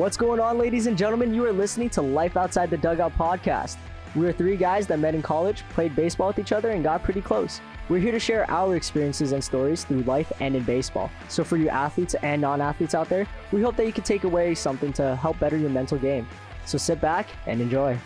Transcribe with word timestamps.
What's 0.00 0.16
going 0.16 0.40
on, 0.40 0.56
ladies 0.56 0.86
and 0.86 0.96
gentlemen? 0.96 1.34
You 1.34 1.44
are 1.44 1.52
listening 1.52 1.90
to 1.90 2.00
Life 2.00 2.34
Outside 2.34 2.70
the 2.70 2.78
Dugout 2.78 3.12
podcast. 3.18 3.76
We 4.16 4.26
are 4.26 4.32
three 4.32 4.56
guys 4.56 4.86
that 4.86 4.98
met 4.98 5.14
in 5.14 5.20
college, 5.20 5.62
played 5.74 5.94
baseball 5.94 6.28
with 6.28 6.38
each 6.38 6.52
other, 6.52 6.70
and 6.70 6.82
got 6.82 7.04
pretty 7.04 7.20
close. 7.20 7.60
We're 7.90 7.98
here 7.98 8.12
to 8.12 8.18
share 8.18 8.50
our 8.50 8.76
experiences 8.76 9.32
and 9.32 9.44
stories 9.44 9.84
through 9.84 10.04
life 10.04 10.32
and 10.40 10.56
in 10.56 10.62
baseball. 10.62 11.10
So, 11.28 11.44
for 11.44 11.58
you 11.58 11.68
athletes 11.68 12.14
and 12.22 12.40
non 12.40 12.62
athletes 12.62 12.94
out 12.94 13.10
there, 13.10 13.26
we 13.52 13.60
hope 13.60 13.76
that 13.76 13.84
you 13.84 13.92
can 13.92 14.02
take 14.02 14.24
away 14.24 14.54
something 14.54 14.90
to 14.94 15.16
help 15.16 15.38
better 15.38 15.58
your 15.58 15.68
mental 15.68 15.98
game. 15.98 16.26
So, 16.64 16.78
sit 16.78 16.98
back 17.02 17.28
and 17.46 17.60
enjoy. 17.60 17.98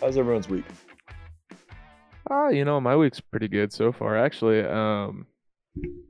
How's 0.00 0.16
everyone's 0.16 0.48
week? 0.48 0.64
Oh, 2.30 2.50
you 2.50 2.64
know, 2.64 2.80
my 2.80 2.94
week's 2.94 3.18
pretty 3.18 3.48
good 3.48 3.72
so 3.72 3.90
far. 3.90 4.16
Actually, 4.16 4.60
um, 4.60 5.26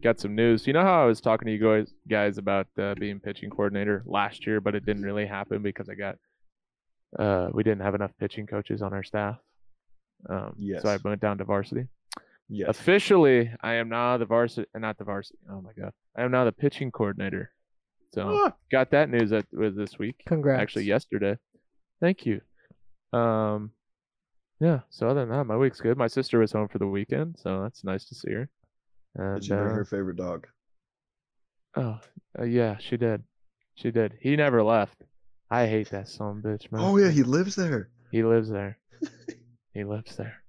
got 0.03 0.19
some 0.21 0.35
news. 0.35 0.67
You 0.67 0.73
know 0.73 0.83
how 0.83 1.03
I 1.03 1.07
was 1.07 1.21
talking 1.21 1.47
to 1.47 1.53
you 1.53 1.59
guys 1.59 1.93
guys 2.09 2.39
about 2.39 2.67
uh, 2.79 2.95
being 2.95 3.21
pitching 3.21 3.51
coordinator 3.51 4.03
last 4.07 4.47
year, 4.47 4.61
but 4.61 4.75
it 4.75 4.85
didn't 4.87 5.03
really 5.03 5.27
happen 5.27 5.63
because 5.63 5.89
I 5.89 5.95
got 5.95 6.17
uh, 7.19 7.49
we 7.53 7.63
didn't 7.63 7.83
have 7.83 7.95
enough 7.95 8.13
pitching 8.19 8.47
coaches 8.47 8.83
on 8.83 8.93
our 8.93 9.03
staff. 9.03 9.37
Um, 10.29 10.55
Yes. 10.59 10.83
So 10.83 10.89
I 10.89 10.99
went 11.03 11.21
down 11.21 11.39
to 11.39 11.45
varsity. 11.45 11.87
Yes. 12.49 12.69
Officially, 12.69 13.51
I 13.63 13.75
am 13.75 13.89
now 13.89 14.17
the 14.17 14.27
varsity, 14.27 14.69
not 14.75 14.99
the 14.99 15.05
varsity. 15.05 15.39
Oh 15.51 15.61
my 15.61 15.73
god, 15.81 15.93
I 16.17 16.23
am 16.23 16.31
now 16.33 16.45
the 16.45 16.53
pitching 16.53 16.91
coordinator. 16.91 17.53
So 18.13 18.23
Ah, 18.29 18.55
got 18.73 18.91
that 18.91 19.09
news 19.09 19.31
that 19.31 19.47
was 19.53 19.77
this 19.77 19.99
week. 19.99 20.17
Congrats. 20.27 20.61
Actually, 20.61 20.85
yesterday. 20.87 21.37
Thank 22.01 22.27
you. 22.27 22.41
Um, 23.13 23.71
yeah. 24.61 24.81
So 24.91 25.09
other 25.09 25.21
than 25.21 25.29
that, 25.31 25.45
my 25.45 25.57
week's 25.57 25.81
good. 25.81 25.97
My 25.97 26.09
sister 26.09 26.39
was 26.41 26.51
home 26.53 26.67
for 26.69 26.79
the 26.79 26.89
weekend, 26.89 27.37
so 27.39 27.63
that's 27.63 27.85
nice 27.85 28.05
to 28.07 28.15
see 28.17 28.33
her. 28.33 28.49
And 29.17 29.41
Did 29.41 29.49
you 29.49 29.57
bring 29.57 29.71
uh, 29.71 29.75
her 29.75 29.85
favorite 29.85 30.17
dog? 30.17 30.47
oh, 31.77 31.99
uh, 32.39 32.45
yeah, 32.45 32.77
she 32.79 32.97
did. 32.97 33.23
She 33.75 33.91
did. 33.91 34.15
He 34.21 34.37
never 34.37 34.63
left. 34.63 35.03
I 35.51 35.67
hate 35.67 35.91
that 35.91 36.09
son 36.09 36.39
of 36.39 36.45
a 36.45 36.49
bitch, 36.49 36.71
man. 36.71 36.81
Oh 36.83 36.97
yeah, 36.97 37.11
he 37.11 37.23
lives 37.23 37.57
there. 37.57 37.89
He 38.13 38.23
lives 38.23 38.49
there. 38.49 38.79
he 39.75 39.85
lives 39.85 40.17
there. 40.17 40.43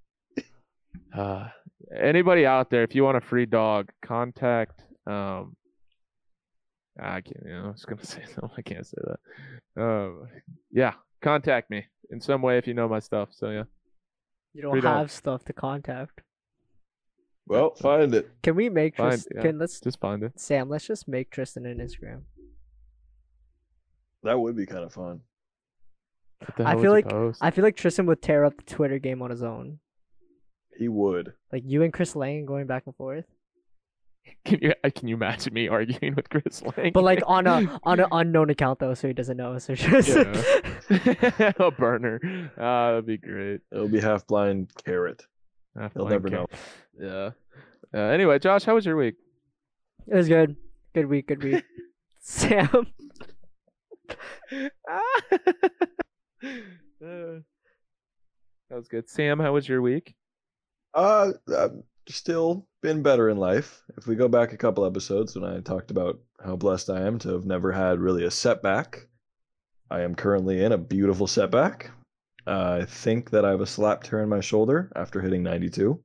Uh, 1.16 1.48
anybody 1.96 2.46
out 2.46 2.70
there, 2.70 2.84
if 2.84 2.94
you 2.96 3.04
want 3.04 3.18
a 3.18 3.22
free 3.22 3.46
dog, 3.46 3.90
contact. 4.06 4.82
Um, 5.08 5.56
I 7.00 7.22
can't. 7.22 7.44
You 7.46 7.52
know, 7.52 7.64
I 7.66 7.72
was 7.72 7.86
gonna 7.86 8.04
say 8.06 8.24
something. 8.26 8.52
I 8.58 8.62
can't 8.62 8.86
say 8.86 8.98
that. 9.76 9.82
Um, 9.82 10.28
yeah, 10.72 10.94
contact 11.22 11.70
me 11.70 11.86
in 12.12 12.22
some 12.22 12.42
way 12.42 12.58
if 12.58 12.68
you 12.68 12.74
know 12.74 12.88
my 12.88 13.00
stuff. 13.00 13.30
So 13.32 13.50
yeah. 13.50 13.64
You 14.54 14.62
don't 14.64 14.72
Free 14.72 14.82
dog. 14.82 14.98
have 14.98 15.12
stuff 15.12 15.46
to 15.46 15.54
contact. 15.54 16.22
Well, 17.48 17.76
find 17.76 18.14
it. 18.14 18.30
Can 18.44 18.56
we 18.56 18.70
make 18.70 18.96
Fine, 18.98 19.10
Tristan? 19.12 19.32
yeah. 19.38 19.42
Can 19.42 19.60
let's 19.60 19.80
Just 19.82 20.00
find 20.00 20.24
it. 20.24 20.40
Sam? 20.40 20.70
Let's 20.70 20.86
just 20.88 21.08
make 21.08 21.32
Tristan 21.32 21.66
an 21.66 21.80
Instagram. 21.80 22.22
That 24.24 24.40
would 24.40 24.56
be 24.56 24.66
kind 24.66 24.84
of 24.84 24.94
fun. 24.94 25.22
What 26.40 26.58
the 26.58 26.64
I 26.64 26.70
hell 26.70 26.76
would 26.78 26.82
feel 26.84 26.92
you 26.92 26.96
like- 26.96 27.10
post? 27.10 27.40
I 27.44 27.52
feel 27.52 27.64
like 27.64 27.76
Tristan 27.76 28.06
would 28.08 28.22
tear 28.22 28.46
up 28.46 28.58
the 28.58 28.64
Twitter 28.64 29.00
game 29.00 29.22
on 29.22 29.32
his 29.32 29.44
own. 29.44 29.80
He 30.78 30.88
would. 30.88 31.34
Like 31.52 31.64
you 31.66 31.84
and 31.84 31.92
Chris 31.94 32.16
Lang 32.16 32.46
going 32.46 32.66
back 32.68 32.84
and 32.86 32.96
forth, 32.96 33.26
Can 34.46 34.60
you 34.62 34.74
can 34.96 35.08
you 35.08 35.16
imagine 35.16 35.54
me 35.54 35.68
arguing 35.68 36.14
with 36.16 36.30
Chris 36.30 36.62
Lang? 36.78 36.92
but 36.94 37.04
like 37.04 37.22
on 37.26 37.48
a 37.48 37.80
on 37.84 38.00
an 38.00 38.08
unknown 38.12 38.50
account 38.52 38.80
though, 38.80 38.94
so 38.94 39.08
he 39.08 39.14
doesn't 39.14 39.38
know. 39.38 39.58
So 39.58 39.74
just 39.76 40.10
Yeah. 40.10 41.52
a 41.60 41.72
burner. 41.72 42.20
Ah, 42.58 42.92
that'd 42.92 43.06
be 43.08 43.18
great. 43.18 43.62
It'll 43.72 43.88
be 43.88 44.00
half 44.00 44.26
blind 44.28 44.72
carrot. 44.86 45.26
Half 45.78 45.94
He'll 45.94 46.06
blank 46.06 46.24
never 46.24 46.30
know. 46.30 46.48
Yeah. 47.00 47.30
Uh, 47.94 48.08
anyway, 48.12 48.40
Josh, 48.40 48.64
how 48.64 48.76
was 48.76 48.86
your 48.86 48.96
week? 48.98 49.16
it 50.08 50.16
was 50.16 50.28
good. 50.28 50.56
Good 50.94 51.08
week. 51.08 51.28
Good 51.28 51.44
week. 51.44 51.64
Sam. 52.20 52.88
Uh, 57.04 57.42
that 58.70 58.76
was 58.76 58.88
good. 58.88 59.10
Sam, 59.10 59.40
how 59.40 59.54
was 59.54 59.68
your 59.68 59.82
week? 59.82 60.14
Uh, 60.94 61.32
I've 61.58 61.82
still 62.08 62.68
been 62.82 63.02
better 63.02 63.30
in 63.30 63.38
life. 63.38 63.82
If 63.98 64.06
we 64.08 64.16
go 64.16 64.28
back 64.28 64.54
a 64.54 64.58
couple 64.58 64.86
episodes 64.86 65.36
when 65.36 65.44
I 65.44 65.62
talked 65.62 65.90
about 65.92 66.20
how 66.44 66.56
blessed 66.56 66.90
I 66.90 67.02
am 67.02 67.18
to 67.20 67.30
have 67.30 67.46
never 67.46 67.72
had 67.72 68.00
really 68.00 68.24
a 68.24 68.32
setback, 68.32 69.08
I 69.90 70.02
am 70.02 70.14
currently 70.16 70.64
in 70.64 70.72
a 70.72 70.78
beautiful 70.78 71.28
setback. 71.28 71.92
Uh, 72.48 72.80
I 72.82 72.86
think 72.86 73.30
that 73.32 73.46
I 73.46 73.50
have 73.52 73.62
a 73.62 73.68
slap 73.68 74.04
tear 74.04 74.22
in 74.24 74.30
my 74.30 74.40
shoulder 74.42 74.92
after 74.96 75.22
hitting 75.22 75.44
92. 75.44 76.02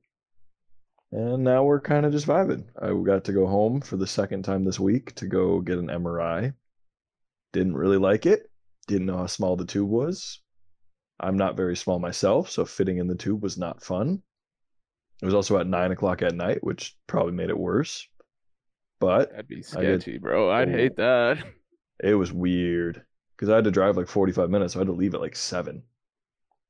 And 1.11 1.43
now 1.43 1.63
we're 1.63 1.79
kind 1.79 2.05
of 2.05 2.11
just 2.11 2.27
vibing. 2.27 2.65
I 2.81 2.91
got 3.05 3.23
to 3.25 3.33
go 3.33 3.47
home 3.47 3.81
for 3.81 3.97
the 3.97 4.05
second 4.07 4.43
time 4.43 4.63
this 4.65 4.79
week 4.79 5.15
to 5.15 5.25
go 5.27 5.61
get 5.61 5.77
an 5.79 5.87
MRI. 5.87 6.53
Didn't 7.53 7.75
really 7.77 7.97
like 7.97 8.25
it. 8.25 8.51
Didn't 8.87 9.07
know 9.07 9.17
how 9.17 9.25
small 9.27 9.55
the 9.55 9.65
tube 9.65 9.89
was. 9.89 10.41
I'm 11.19 11.37
not 11.37 11.57
very 11.57 11.75
small 11.75 11.97
myself, 11.99 12.49
so 12.51 12.65
fitting 12.65 12.97
in 12.97 13.07
the 13.07 13.15
tube 13.15 13.41
was 13.41 13.57
not 13.57 13.83
fun. 13.83 14.21
It 15.21 15.25
was 15.25 15.33
also 15.33 15.57
at 15.57 15.65
nine 15.65 15.91
o'clock 15.91 16.21
at 16.21 16.35
night, 16.35 16.59
which 16.61 16.95
probably 17.07 17.33
made 17.33 17.49
it 17.49 17.57
worse. 17.57 18.07
But 18.99 19.31
That'd 19.31 19.47
be 19.47 19.63
I 19.75 19.81
did- 19.81 20.01
sketchy, 20.01 20.17
bro. 20.19 20.51
I'd 20.51 20.69
hate 20.69 20.97
that. 20.97 21.43
it 22.03 22.13
was 22.13 22.31
weird 22.31 23.01
because 23.35 23.49
I 23.49 23.55
had 23.55 23.63
to 23.63 23.71
drive 23.71 23.97
like 23.97 24.07
45 24.07 24.49
minutes. 24.49 24.73
So 24.73 24.79
I 24.79 24.81
had 24.81 24.87
to 24.87 24.93
leave 24.93 25.15
at 25.15 25.21
like 25.21 25.35
seven. 25.35 25.83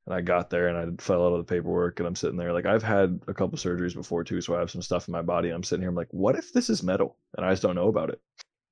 And 0.08 0.16
I 0.16 0.22
got 0.22 0.50
there 0.50 0.70
and 0.70 0.78
I 1.00 1.04
fell 1.04 1.22
out 1.28 1.34
of 1.34 1.46
the 1.46 1.54
paperwork 1.54 2.00
and 2.00 2.08
I'm 2.08 2.16
sitting 2.16 2.38
there. 2.38 2.54
Like 2.54 2.66
I've 2.66 2.82
had 2.82 3.20
a 3.28 3.34
couple 3.34 3.58
surgeries 3.58 3.94
before 3.94 4.24
too. 4.24 4.40
So 4.40 4.56
I 4.56 4.60
have 4.60 4.72
some 4.72 4.82
stuff 4.82 5.10
in 5.10 5.12
my 5.12 5.22
body. 5.22 5.50
And 5.50 5.56
I'm 5.58 5.64
sitting 5.64 5.82
here. 5.82 5.90
I'm 5.90 5.96
like, 5.96 6.08
what 6.12 6.38
if 6.38 6.54
this 6.54 6.70
is 6.70 6.82
metal? 6.82 7.18
And 7.36 7.46
I 7.46 7.52
just 7.52 7.62
don't 7.62 7.76
know 7.76 7.90
about 7.90 8.10
it. 8.10 8.22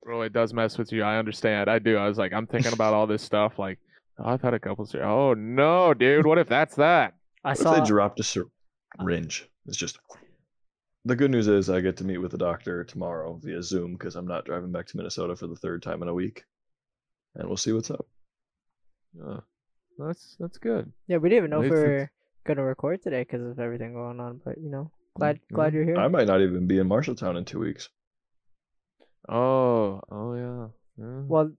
Bro, 0.02 0.22
it 0.22 0.32
does 0.32 0.54
mess 0.54 0.78
with 0.78 0.94
you. 0.94 1.04
I 1.04 1.18
understand. 1.18 1.70
I 1.70 1.80
do. 1.80 1.98
I 1.98 2.08
was 2.08 2.18
like, 2.18 2.32
I'm 2.32 2.48
thinking 2.48 2.72
about 2.72 2.94
all 2.94 3.06
this 3.06 3.22
stuff. 3.22 3.60
Like, 3.60 3.80
oh, 4.18 4.30
I've 4.30 4.42
had 4.42 4.54
a 4.54 4.60
couple. 4.60 4.86
Sur- 4.86 5.04
oh 5.04 5.34
no, 5.34 5.94
dude. 5.94 6.26
What 6.26 6.38
if 6.38 6.48
that's 6.48 6.76
that? 6.76 7.16
I 7.44 7.50
What 7.50 7.58
saw. 7.58 7.74
if 7.74 7.80
they 7.84 7.86
dropped 7.86 8.20
a 8.22 8.24
syringe? 8.24 9.50
It's 9.68 9.76
just. 9.78 10.00
The 11.04 11.16
good 11.18 11.32
news 11.32 11.48
is 11.48 11.70
I 11.70 11.82
get 11.82 11.98
to 11.98 12.04
meet 12.06 12.18
with 12.20 12.32
the 12.32 12.38
doctor 12.38 12.84
tomorrow 12.84 13.40
via 13.44 13.62
Zoom 13.62 13.94
because 13.94 14.16
I'm 14.16 14.26
not 14.26 14.46
driving 14.46 14.72
back 14.72 14.88
to 14.88 14.98
Minnesota 14.98 15.36
for 15.36 15.48
the 15.48 15.56
third 15.56 15.84
time 15.84 16.02
in 16.02 16.08
a 16.08 16.14
week. 16.14 16.46
And 17.36 17.48
we'll 17.48 17.58
see 17.58 17.74
what's 17.74 17.92
up. 17.92 18.08
Uh, 19.24 19.40
that's 19.98 20.36
that's 20.40 20.58
good. 20.58 20.92
yeah, 21.08 21.18
we 21.18 21.30
didn't 21.30 21.38
even 21.38 21.50
know 21.52 21.62
if 21.62 21.72
least 21.72 21.74
we 21.74 21.80
it's- 21.80 22.02
were 22.02 22.12
gonna 22.46 22.64
record 22.66 23.02
today 23.02 23.22
because 23.22 23.42
of 23.42 23.60
everything 23.60 23.94
going 23.94 24.20
on. 24.20 24.40
But 24.44 24.58
you 24.60 24.70
know, 24.70 24.92
glad 25.16 25.38
Mm, 25.52 25.56
glad 25.56 25.74
you're 25.74 25.84
here. 25.86 25.98
I 25.98 26.08
might 26.08 26.28
not 26.28 26.42
even 26.42 26.68
be 26.68 26.78
in 26.80 26.88
Marshalltown 26.88 27.38
in 27.38 27.46
two 27.46 27.60
weeks. 27.60 27.90
Oh, 29.28 30.02
oh 30.12 30.36
yeah. 30.36 30.68
yeah. 30.98 31.22
Well, 31.28 31.52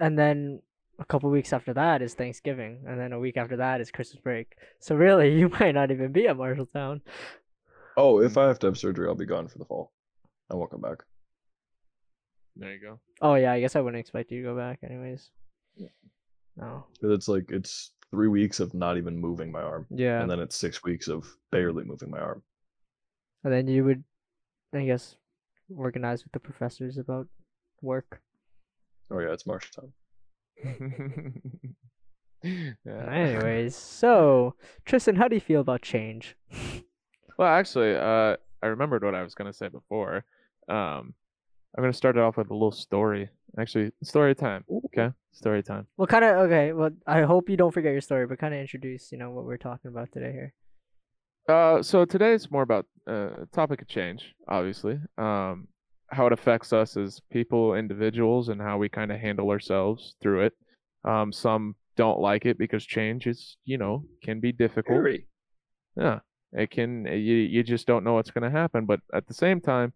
and 0.00 0.18
then 0.18 0.60
a 0.98 1.04
couple 1.04 1.30
weeks 1.30 1.52
after 1.52 1.72
that 1.74 2.02
is 2.02 2.14
Thanksgiving, 2.14 2.84
and 2.86 2.98
then 2.98 3.12
a 3.12 3.18
week 3.20 3.36
after 3.36 3.56
that 3.58 3.80
is 3.80 3.90
Christmas 3.90 4.20
break. 4.22 4.54
So 4.80 4.96
really, 4.96 5.32
you 5.38 5.48
might 5.48 5.72
not 5.74 5.90
even 5.90 6.12
be 6.12 6.26
at 6.26 6.36
Marshalltown. 6.36 7.00
Oh, 7.96 8.20
if 8.20 8.36
I 8.38 8.46
have 8.48 8.58
to 8.60 8.66
have 8.68 8.78
surgery, 8.78 9.06
I'll 9.06 9.14
be 9.14 9.26
gone 9.26 9.48
for 9.48 9.58
the 9.58 9.64
fall. 9.66 9.92
I 10.50 10.54
won't 10.56 10.70
come 10.70 10.80
back. 10.80 11.04
there 12.56 12.72
you 12.72 12.80
go. 12.80 13.00
Oh 13.20 13.34
yeah, 13.36 13.52
I 13.52 13.60
guess 13.60 13.76
I 13.76 13.80
wouldn't 13.80 14.00
expect 14.00 14.30
you 14.32 14.42
to 14.42 14.48
go 14.48 14.56
back 14.56 14.80
anyways. 14.82 15.30
No. 16.56 16.84
Because 16.94 17.10
it's 17.12 17.28
like 17.28 17.50
it's 17.50 17.92
three 18.10 18.28
weeks 18.28 18.60
of 18.60 18.74
not 18.74 18.96
even 18.98 19.16
moving 19.18 19.50
my 19.50 19.62
arm, 19.62 19.86
Yeah. 19.90 20.20
and 20.20 20.30
then 20.30 20.38
it's 20.40 20.56
six 20.56 20.84
weeks 20.84 21.08
of 21.08 21.26
barely 21.50 21.84
moving 21.84 22.10
my 22.10 22.18
arm. 22.18 22.42
And 23.44 23.52
then 23.52 23.66
you 23.68 23.84
would, 23.84 24.04
I 24.74 24.84
guess, 24.84 25.16
organize 25.74 26.22
with 26.22 26.32
the 26.32 26.40
professors 26.40 26.98
about 26.98 27.26
work. 27.80 28.20
Oh 29.10 29.18
yeah, 29.18 29.32
it's 29.32 29.44
Marshalltown. 29.44 29.90
yeah. 32.42 32.72
Anyways, 33.10 33.76
so 33.76 34.54
Tristan, 34.84 35.16
how 35.16 35.28
do 35.28 35.34
you 35.36 35.40
feel 35.40 35.60
about 35.60 35.82
change? 35.82 36.36
Well, 37.38 37.48
actually, 37.48 37.94
uh, 37.96 38.36
I 38.62 38.66
remembered 38.66 39.04
what 39.04 39.14
I 39.14 39.22
was 39.22 39.34
gonna 39.34 39.52
say 39.52 39.68
before. 39.68 40.24
Um, 40.68 41.14
I'm 41.76 41.82
gonna 41.82 41.92
start 41.92 42.16
it 42.16 42.20
off 42.20 42.36
with 42.36 42.50
a 42.50 42.54
little 42.54 42.72
story. 42.72 43.28
Actually, 43.58 43.92
story 44.02 44.34
time. 44.34 44.64
Okay, 44.86 45.10
story 45.32 45.62
time. 45.62 45.86
Well, 45.96 46.06
kind 46.06 46.24
of 46.24 46.36
okay. 46.46 46.72
Well, 46.72 46.90
I 47.06 47.22
hope 47.22 47.48
you 47.48 47.56
don't 47.56 47.72
forget 47.72 47.92
your 47.92 48.00
story, 48.00 48.26
but 48.26 48.38
kind 48.38 48.54
of 48.54 48.60
introduce, 48.60 49.10
you 49.12 49.18
know, 49.18 49.30
what 49.30 49.44
we're 49.44 49.56
talking 49.56 49.90
about 49.90 50.12
today 50.12 50.32
here. 50.32 50.54
Uh, 51.48 51.82
so 51.82 52.04
today 52.04 52.34
it's 52.34 52.50
more 52.50 52.62
about 52.62 52.86
uh 53.06 53.30
topic 53.52 53.82
of 53.82 53.88
change, 53.88 54.34
obviously. 54.48 54.98
Um, 55.18 55.68
how 56.12 56.26
it 56.26 56.32
affects 56.32 56.72
us 56.72 56.96
as 56.96 57.20
people, 57.30 57.74
individuals, 57.74 58.50
and 58.50 58.60
how 58.60 58.76
we 58.76 58.88
kind 58.88 59.10
of 59.10 59.18
handle 59.18 59.50
ourselves 59.50 60.14
through 60.22 60.42
it. 60.42 60.52
Um, 61.04 61.32
some 61.32 61.74
don't 61.96 62.20
like 62.20 62.46
it 62.46 62.58
because 62.58 62.84
change 62.84 63.26
is, 63.26 63.56
you 63.64 63.78
know, 63.78 64.04
can 64.22 64.40
be 64.40 64.52
difficult. 64.52 64.98
Scary. 64.98 65.26
Yeah, 65.96 66.20
it 66.52 66.70
can. 66.70 67.06
You 67.06 67.36
you 67.36 67.62
just 67.62 67.86
don't 67.86 68.04
know 68.04 68.14
what's 68.14 68.30
going 68.30 68.44
to 68.44 68.58
happen. 68.58 68.86
But 68.86 69.00
at 69.14 69.26
the 69.26 69.34
same 69.34 69.60
time, 69.60 69.92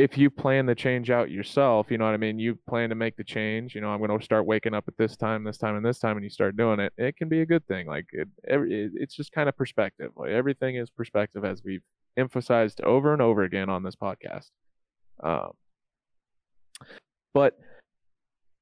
if 0.00 0.16
you 0.16 0.30
plan 0.30 0.64
the 0.64 0.74
change 0.74 1.10
out 1.10 1.30
yourself, 1.30 1.90
you 1.90 1.98
know 1.98 2.06
what 2.06 2.14
I 2.14 2.16
mean. 2.16 2.38
You 2.38 2.58
plan 2.66 2.88
to 2.88 2.94
make 2.94 3.16
the 3.16 3.24
change. 3.24 3.74
You 3.74 3.82
know, 3.82 3.88
I'm 3.88 3.98
going 3.98 4.18
to 4.18 4.24
start 4.24 4.46
waking 4.46 4.72
up 4.72 4.84
at 4.88 4.96
this 4.96 5.14
time, 5.14 5.44
this 5.44 5.58
time, 5.58 5.76
and 5.76 5.84
this 5.84 5.98
time, 5.98 6.16
and 6.16 6.24
you 6.24 6.30
start 6.30 6.56
doing 6.56 6.80
it. 6.80 6.94
It 6.96 7.18
can 7.18 7.28
be 7.28 7.42
a 7.42 7.46
good 7.46 7.66
thing. 7.66 7.86
Like 7.86 8.06
it, 8.12 8.26
it, 8.44 8.92
it's 8.94 9.14
just 9.14 9.30
kind 9.32 9.46
of 9.46 9.56
perspective. 9.58 10.12
Like 10.16 10.30
everything 10.30 10.76
is 10.76 10.88
perspective, 10.88 11.44
as 11.44 11.62
we've 11.62 11.82
emphasized 12.16 12.80
over 12.80 13.12
and 13.12 13.20
over 13.20 13.42
again 13.42 13.68
on 13.68 13.82
this 13.82 13.94
podcast. 13.94 14.48
Um, 15.22 15.50
but 17.34 17.58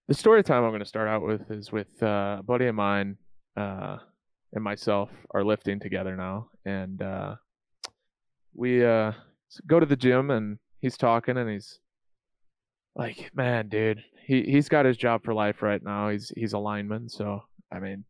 the 0.09 0.15
story 0.15 0.43
time 0.43 0.65
I'm 0.65 0.71
going 0.71 0.81
to 0.81 0.87
start 0.87 1.09
out 1.09 1.23
with 1.23 1.53
is 1.53 1.71
with 1.71 2.03
uh, 2.03 2.39
a 2.41 2.43
buddy 2.45 2.67
of 2.67 2.75
mine 2.75 3.17
uh, 3.57 3.99
and 4.53 4.65
myself 4.65 5.09
are 5.31 5.45
lifting 5.45 5.79
together 5.79 6.17
now, 6.17 6.49
and 6.65 7.01
uh, 7.01 7.37
we 8.55 8.85
uh, 8.85 9.13
go 9.69 9.79
to 9.79 9.87
the 9.87 9.97
gym, 9.97 10.33
and 10.33 10.59
he's 10.81 10.97
talking, 10.97 11.37
and 11.37 11.51
he's 11.51 11.79
like, 12.97 13.31
"Man, 13.35 13.69
dude, 13.69 14.03
he 14.27 14.43
he's 14.43 14.69
got 14.69 14.87
his 14.87 14.97
job 14.97 15.25
for 15.25 15.35
life 15.35 15.63
right 15.63 15.83
now. 15.83 16.09
He's 16.11 16.33
he's 16.37 16.53
a 16.53 16.59
lineman, 16.59 17.09
so 17.09 17.43
I 17.73 17.81
mean, 17.81 18.05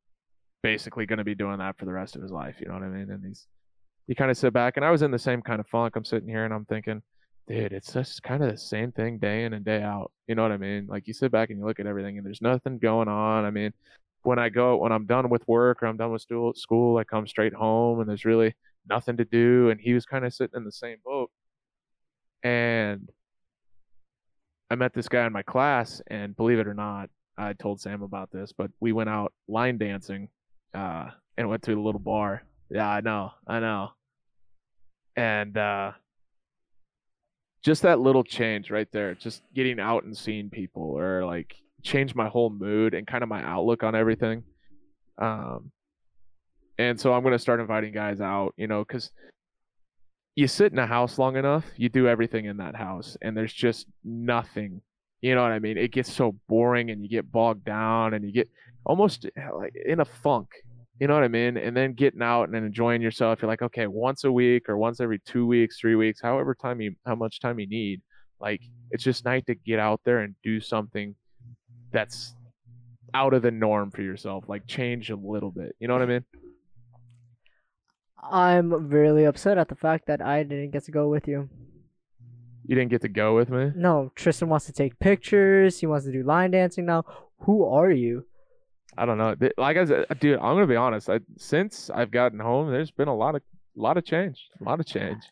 basically 0.63 1.07
going 1.07 1.19
to 1.19 1.25
be 1.25 1.35
doing 1.35 1.59
that 1.59 1.79
for 1.79 1.85
the 1.85 1.93
rest 1.93 2.17
of 2.17 2.23
his 2.23 2.33
life. 2.33 2.57
You 2.61 2.69
know 2.69 2.75
what 2.75 2.83
I 2.83 2.89
mean? 2.89 3.11
And 3.11 3.25
he's 3.25 3.47
you 4.07 4.15
kind 4.15 4.31
of 4.31 4.39
sit 4.39 4.53
back, 4.53 4.77
and 4.77 4.85
I 4.85 4.91
was 4.91 5.03
in 5.03 5.11
the 5.11 5.19
same 5.19 5.43
kind 5.43 5.61
of 5.61 5.67
funk. 5.69 5.97
I'm 5.97 6.05
sitting 6.05 6.29
here, 6.29 6.45
and 6.45 6.55
I'm 6.55 6.65
thinking." 6.65 7.03
dude, 7.49 7.73
it's 7.73 7.93
just 7.93 8.23
kind 8.23 8.45
of 8.45 8.51
the 8.51 8.59
same 8.59 8.93
thing 8.93 9.19
day 9.19 9.45
in 9.45 9.55
and 9.55 9.65
day 9.65 9.83
out. 9.83 10.13
You 10.27 10.35
know 10.35 10.43
what 10.43 10.53
I 10.53 10.59
mean? 10.59 10.87
Like 10.87 11.07
you 11.09 11.15
sit 11.15 11.33
back 11.33 11.51
and 11.51 11.59
you 11.59 11.65
look 11.65 11.81
at 11.81 11.87
everything 11.87 12.19
and 12.19 12.27
there's 12.27 12.43
nothing 12.43 12.79
going 12.79 13.09
on. 13.09 13.45
I 13.45 13.51
mean, 13.51 13.73
when 14.23 14.39
I 14.39 14.51
go 14.51 14.77
when 14.77 14.93
I'm 14.93 15.07
done 15.07 15.31
with 15.31 15.47
work 15.49 15.83
or 15.83 15.87
I'm 15.87 15.97
done 15.97 16.13
with 16.13 16.23
school, 16.23 16.53
school 16.55 16.99
I 16.99 17.05
come 17.05 17.27
straight 17.27 17.55
home 17.55 18.01
and 18.01 18.09
there's 18.09 18.27
really 18.27 18.55
nothing 18.89 19.17
to 19.17 19.25
do. 19.25 19.71
And 19.71 19.81
he 19.81 19.95
was 19.95 20.05
kind 20.05 20.25
of 20.25 20.35
sitting 20.35 20.57
in 20.57 20.65
the 20.65 20.73
same 20.73 20.99
boat. 21.05 21.31
And 22.43 23.09
I 24.71 24.75
met 24.75 24.95
this 24.95 25.09
guy 25.09 25.27
in 25.27 25.33
my 25.33 25.43
class, 25.43 26.03
and 26.09 26.37
believe 26.37 26.59
it 26.59 26.69
or 26.69 26.75
not, 26.75 27.11
I 27.37 27.53
told 27.53 27.81
Sam 27.81 28.03
about 28.03 28.31
this, 28.31 28.53
but 28.53 28.71
we 28.81 28.93
went 28.93 29.09
out 29.09 29.33
line 29.49 29.79
dancing, 29.79 30.29
uh, 30.75 31.11
and 31.37 31.49
went 31.49 31.63
to 31.65 31.73
a 31.73 31.81
little 31.81 32.01
bar. 32.01 32.43
Yeah, 32.71 32.89
I 32.89 33.01
know, 33.01 33.33
I 33.47 33.61
know. 33.61 33.91
And 35.17 35.57
uh, 35.57 35.93
just 37.65 37.83
that 37.83 38.01
little 38.01 38.25
change 38.25 38.71
right 38.71 38.89
there, 38.93 39.15
just 39.15 39.43
getting 39.55 39.81
out 39.81 40.05
and 40.05 40.17
seeing 40.17 40.51
people, 40.51 40.83
or 40.83 41.25
like 41.25 41.55
changed 41.83 42.15
my 42.15 42.29
whole 42.29 42.51
mood 42.51 42.95
and 42.95 43.07
kind 43.07 43.23
of 43.23 43.29
my 43.29 43.43
outlook 43.43 43.83
on 43.83 43.95
everything. 43.95 44.43
Um, 45.17 45.71
and 46.79 47.01
so 47.01 47.13
I'm 47.13 47.23
gonna 47.23 47.39
start 47.39 47.61
inviting 47.61 47.93
guys 47.93 48.21
out, 48.21 48.55
you 48.57 48.67
know, 48.67 48.85
because 48.85 49.11
you 50.39 50.47
sit 50.47 50.71
in 50.71 50.79
a 50.79 50.87
house 50.87 51.19
long 51.19 51.35
enough, 51.35 51.65
you 51.77 51.89
do 51.89 52.07
everything 52.07 52.45
in 52.45 52.59
that 52.59 52.77
house, 52.77 53.17
and 53.23 53.37
there's 53.37 53.53
just 53.53 53.89
nothing. 54.05 54.81
You 55.21 55.35
know 55.35 55.43
what 55.43 55.51
I 55.51 55.59
mean? 55.59 55.77
It 55.77 55.91
gets 55.91 56.13
so 56.13 56.37
boring, 56.49 56.93
and 56.93 57.03
you 57.03 57.09
get 57.09 57.33
bogged 57.33 57.65
down, 57.65 58.15
and 58.15 58.25
you 58.25 58.31
get 58.31 58.49
almost 58.87 59.27
eh, 59.37 59.51
like 59.51 59.75
in 59.75 59.99
a 59.99 60.05
funk. 60.05 60.47
You 61.01 61.09
know 61.09 61.15
what 61.15 61.25
I 61.25 61.29
mean? 61.29 61.57
And 61.57 61.77
then 61.77 61.93
getting 61.93 62.23
out 62.23 62.45
and 62.45 62.55
enjoying 62.55 63.03
yourself. 63.03 63.43
You're 63.43 63.49
like, 63.49 63.63
okay, 63.63 63.89
once 63.89 64.23
a 64.23 64.31
week 64.31 64.69
or 64.69 64.79
once 64.79 65.01
every 65.01 65.19
two 65.19 65.45
weeks, 65.45 65.81
three 65.81 65.97
weeks, 65.97 66.21
however 66.21 66.55
time 66.55 66.81
you, 66.81 66.95
how 67.05 67.17
much 67.17 67.41
time 67.41 67.59
you 67.59 67.67
need. 67.67 68.01
Like, 68.41 68.61
it's 68.93 69.03
just 69.03 69.25
nice 69.25 69.43
to 69.47 69.57
get 69.57 69.81
out 69.81 70.01
there 70.05 70.21
and 70.21 70.37
do 70.45 70.61
something 70.61 71.17
that's 71.91 72.37
out 73.13 73.35
of 73.35 73.43
the 73.43 73.51
norm 73.51 73.91
for 73.91 74.03
yourself. 74.03 74.45
Like, 74.47 74.69
change 74.69 75.11
a 75.11 75.17
little 75.17 75.51
bit. 75.51 75.75
You 75.81 75.89
know 75.89 75.95
what 75.95 76.03
I 76.03 76.07
mean? 76.07 76.25
I'm 78.23 78.89
really 78.89 79.25
upset 79.25 79.59
at 79.59 79.69
the 79.69 79.75
fact 79.75 80.07
that 80.07 80.21
I 80.21 80.43
didn't 80.43 80.71
get 80.71 80.85
to 80.85 80.91
go 80.91 81.09
with 81.09 81.29
you. 81.29 81.49
You 82.67 82.75
didn't 82.75 82.91
get 82.91 83.01
to 83.03 83.09
go 83.09 83.35
with 83.35 83.49
me. 83.49 83.73
No, 83.75 84.13
Tristan 84.15 84.49
wants 84.49 84.67
to 84.67 84.73
take 84.73 84.99
pictures. 84.99 85.81
He 85.81 85.87
wants 85.87 86.05
to 86.05 86.13
do 86.13 86.23
line 86.23 86.51
dancing 86.51 86.85
now. 86.85 87.05
Who 87.41 87.65
are 87.65 87.91
you? 87.91 88.27
I 88.97 89.07
don't 89.07 89.17
know. 89.17 89.35
Like 89.57 89.77
I 89.77 89.85
said, 89.85 90.07
uh, 90.11 90.15
dude, 90.15 90.39
I'm 90.39 90.57
gonna 90.57 90.67
be 90.67 90.77
honest. 90.77 91.09
I, 91.09 91.21
since 91.39 91.89
I've 91.89 92.11
gotten 92.11 92.41
home, 92.41 92.71
there's 92.71 92.91
been 92.91 93.09
a 93.09 93.17
lot 93.17 93.37
of, 93.37 93.43
lot 93.77 93.97
of 93.97 94.05
change, 94.05 94.49
a 94.61 94.65
lot 94.65 94.81
of 94.81 94.87
change. 94.87 95.23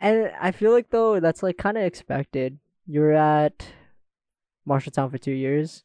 And 0.00 0.30
I 0.40 0.52
feel 0.52 0.72
like 0.72 0.90
though 0.90 1.20
that's 1.20 1.42
like 1.42 1.58
kind 1.58 1.76
of 1.76 1.82
expected. 1.82 2.58
You 2.86 3.00
were 3.00 3.14
at 3.14 3.66
Marshalltown 4.66 5.10
for 5.10 5.18
two 5.18 5.32
years, 5.32 5.82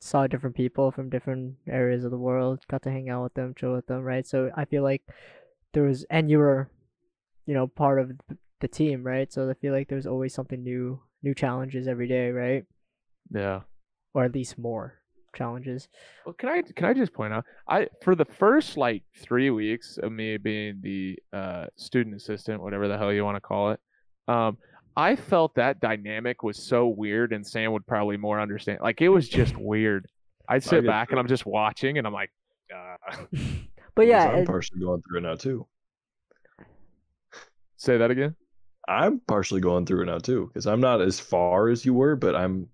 saw 0.00 0.26
different 0.26 0.56
people 0.56 0.90
from 0.90 1.10
different 1.10 1.54
areas 1.68 2.04
of 2.04 2.10
the 2.10 2.18
world, 2.18 2.60
got 2.68 2.82
to 2.82 2.90
hang 2.90 3.08
out 3.08 3.22
with 3.22 3.34
them, 3.34 3.54
chill 3.56 3.72
with 3.72 3.86
them, 3.86 4.02
right? 4.02 4.26
So 4.26 4.50
I 4.56 4.64
feel 4.64 4.82
like 4.82 5.02
there 5.72 5.84
was, 5.84 6.04
and 6.10 6.30
you 6.30 6.38
were, 6.38 6.70
you 7.46 7.54
know, 7.54 7.66
part 7.66 7.98
of 8.00 8.12
the 8.60 8.68
team, 8.68 9.04
right? 9.04 9.32
So 9.32 9.48
I 9.48 9.54
feel 9.54 9.72
like 9.72 9.88
there's 9.88 10.06
always 10.06 10.34
something 10.34 10.62
new, 10.62 11.00
new 11.22 11.34
challenges 11.34 11.88
every 11.88 12.08
day, 12.08 12.30
right? 12.30 12.64
Yeah. 13.30 13.60
Or 14.14 14.24
at 14.24 14.34
least 14.34 14.58
more 14.58 15.02
challenges. 15.34 15.88
Well, 16.26 16.34
can 16.34 16.48
I 16.48 16.62
can 16.62 16.86
I 16.86 16.92
just 16.92 17.12
point 17.12 17.32
out 17.32 17.44
I 17.66 17.88
for 18.02 18.14
the 18.14 18.24
first 18.24 18.76
like 18.76 19.02
three 19.16 19.50
weeks 19.50 19.98
of 20.02 20.12
me 20.12 20.36
being 20.36 20.80
the 20.82 21.18
uh, 21.32 21.66
student 21.76 22.14
assistant, 22.14 22.62
whatever 22.62 22.88
the 22.88 22.98
hell 22.98 23.12
you 23.12 23.24
want 23.24 23.36
to 23.36 23.40
call 23.40 23.70
it, 23.70 23.80
um, 24.28 24.58
I 24.96 25.16
felt 25.16 25.54
that 25.54 25.80
dynamic 25.80 26.42
was 26.42 26.58
so 26.58 26.86
weird, 26.86 27.32
and 27.32 27.46
Sam 27.46 27.72
would 27.72 27.86
probably 27.86 28.16
more 28.16 28.40
understand. 28.40 28.80
Like 28.82 29.00
it 29.00 29.08
was 29.08 29.28
just 29.28 29.56
weird. 29.56 30.06
I'd 30.48 30.62
sit 30.62 30.84
back 30.84 31.10
and 31.10 31.18
I'm 31.18 31.28
just 31.28 31.46
watching, 31.46 31.98
and 31.98 32.06
I'm 32.06 32.12
like, 32.12 32.30
uh. 32.74 33.16
but 33.94 34.06
yeah, 34.06 34.24
I'm 34.28 34.44
partially 34.46 34.80
going 34.80 35.02
through 35.02 35.18
it 35.18 35.22
now 35.22 35.34
too. 35.34 35.66
Say 37.76 37.98
that 37.98 38.10
again. 38.10 38.36
I'm 38.88 39.20
partially 39.26 39.60
going 39.60 39.86
through 39.86 40.02
it 40.02 40.06
now 40.06 40.18
too 40.18 40.46
because 40.48 40.66
I'm 40.66 40.80
not 40.80 41.00
as 41.00 41.18
far 41.20 41.68
as 41.68 41.84
you 41.84 41.94
were, 41.94 42.16
but 42.16 42.34
I'm 42.34 42.68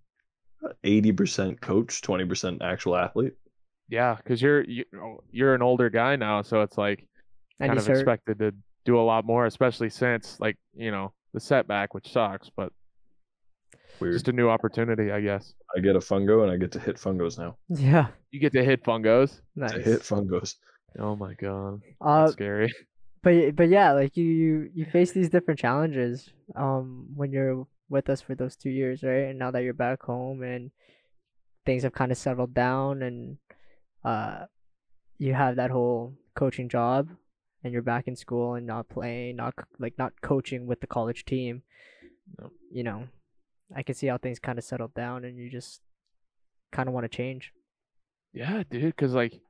80% 0.85 1.61
coach, 1.61 2.01
20% 2.03 2.59
actual 2.63 2.97
athlete. 2.97 3.35
Yeah, 3.89 4.17
because 4.17 4.43
you're 4.43 4.65
you, 4.65 4.85
oh, 4.97 5.23
you're 5.31 5.55
an 5.55 5.63
older 5.63 5.89
guy 5.89 6.17
now, 6.17 6.43
so 6.43 6.61
it's 6.63 6.77
like 6.77 7.07
kind 7.61 7.77
of 7.79 7.87
hurt. 7.87 7.97
expected 7.97 8.39
to 8.41 8.53
do 8.85 8.99
a 8.99 9.03
lot 9.03 9.25
more, 9.25 9.47
especially 9.47 9.89
since 9.91 10.39
like 10.41 10.57
you 10.75 10.91
know 10.91 11.13
the 11.33 11.41
setback, 11.41 11.95
which 11.95 12.11
sucks, 12.13 12.51
but 12.55 12.71
Weird. 14.01 14.15
just 14.15 14.29
a 14.29 14.33
new 14.33 14.49
opportunity, 14.51 15.11
I 15.11 15.21
guess. 15.23 15.55
I 15.77 15.81
get 15.81 15.97
a 15.97 16.01
fungo 16.01 16.43
and 16.43 16.51
I 16.53 16.57
get 16.57 16.73
to 16.73 16.79
hit 16.79 16.97
fungos 16.97 17.39
now. 17.39 17.57
Yeah, 17.69 18.09
You 18.31 18.41
get 18.41 18.53
to 18.53 18.65
hit 18.65 18.85
fungos. 18.85 19.41
nice. 19.57 19.73
To 19.73 19.81
hit 19.81 20.01
fungos. 20.01 20.57
Oh 20.99 21.17
my 21.17 21.35
god, 21.35 21.83
uh, 22.01 22.21
that's 22.21 22.33
scary. 22.33 22.73
but 23.23 23.57
but 23.57 23.69
yeah, 23.69 23.93
like 23.93 24.17
you 24.17 24.25
you 24.25 24.71
you 24.75 24.85
face 24.87 25.13
these 25.13 25.29
different 25.29 25.61
challenges 25.61 26.31
um 26.57 27.07
when 27.15 27.33
you're 27.33 27.67
with 27.89 28.09
us 28.09 28.21
for 28.21 28.35
those 28.35 28.57
two 28.57 28.71
years, 28.71 29.03
right? 29.03 29.29
And 29.29 29.39
now 29.39 29.51
that 29.51 29.63
you're 29.63 29.75
back 29.75 30.03
home 30.03 30.43
and 30.43 30.71
things 31.65 31.83
have 31.83 31.93
kind 31.93 32.13
of 32.13 32.19
settled 32.19 32.55
down 32.55 33.03
and 33.03 33.39
uh 34.05 34.45
you 35.19 35.35
have 35.35 35.57
that 35.57 35.71
whole 35.71 36.15
coaching 36.35 36.69
job 36.69 37.09
and 37.65 37.73
you're 37.73 37.83
back 37.83 38.07
in 38.07 38.17
school 38.17 38.55
and 38.55 38.67
not 38.67 38.89
playing, 38.89 39.37
not 39.37 39.55
like 39.79 39.99
not 39.99 40.13
coaching 40.23 40.67
with 40.67 40.81
the 40.81 40.87
college 40.87 41.25
team. 41.25 41.63
No. 42.39 42.51
You 42.71 42.85
know, 42.85 43.09
I 43.75 43.83
can 43.83 43.95
see 43.95 44.07
how 44.07 44.19
things 44.19 44.39
kind 44.39 44.59
of 44.59 44.65
settled 44.65 44.95
down 44.95 45.25
and 45.25 45.37
you 45.39 45.51
just 45.51 45.81
kind 46.73 46.89
of 46.89 46.95
want 46.95 47.05
to 47.05 47.17
change. 47.17 47.53
Yeah, 48.33 48.63
dude, 48.71 48.85
because 48.85 49.15
like 49.15 49.41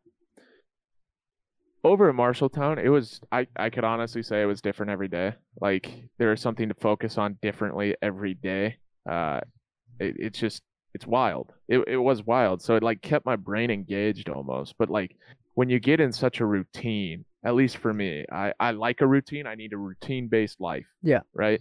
over 1.84 2.10
in 2.10 2.16
Marshalltown, 2.16 2.82
it 2.82 2.90
was 2.90 3.20
I 3.30 3.46
I 3.56 3.70
could 3.70 3.84
honestly 3.84 4.22
say 4.22 4.42
it 4.42 4.46
was 4.46 4.60
different 4.60 4.90
every 4.90 5.08
day. 5.08 5.34
Like 5.60 5.90
there 6.18 6.30
was 6.30 6.40
something 6.40 6.68
to 6.68 6.74
focus 6.74 7.18
on 7.18 7.38
differently 7.40 7.96
every 8.02 8.34
day. 8.34 8.76
Uh, 9.08 9.40
it, 9.98 10.16
it's 10.18 10.38
just 10.38 10.62
it's 10.94 11.06
wild. 11.06 11.52
It 11.68 11.84
it 11.86 11.96
was 11.96 12.24
wild. 12.24 12.62
So 12.62 12.76
it 12.76 12.82
like 12.82 13.02
kept 13.02 13.26
my 13.26 13.36
brain 13.36 13.70
engaged 13.70 14.28
almost. 14.28 14.74
But 14.78 14.90
like 14.90 15.16
when 15.54 15.70
you 15.70 15.78
get 15.78 16.00
in 16.00 16.12
such 16.12 16.40
a 16.40 16.46
routine, 16.46 17.24
at 17.44 17.54
least 17.54 17.76
for 17.78 17.92
me, 17.92 18.24
I 18.30 18.52
I 18.58 18.72
like 18.72 19.00
a 19.00 19.06
routine. 19.06 19.46
I 19.46 19.54
need 19.54 19.72
a 19.72 19.78
routine 19.78 20.28
based 20.28 20.60
life. 20.60 20.86
Yeah. 21.02 21.20
Right. 21.34 21.60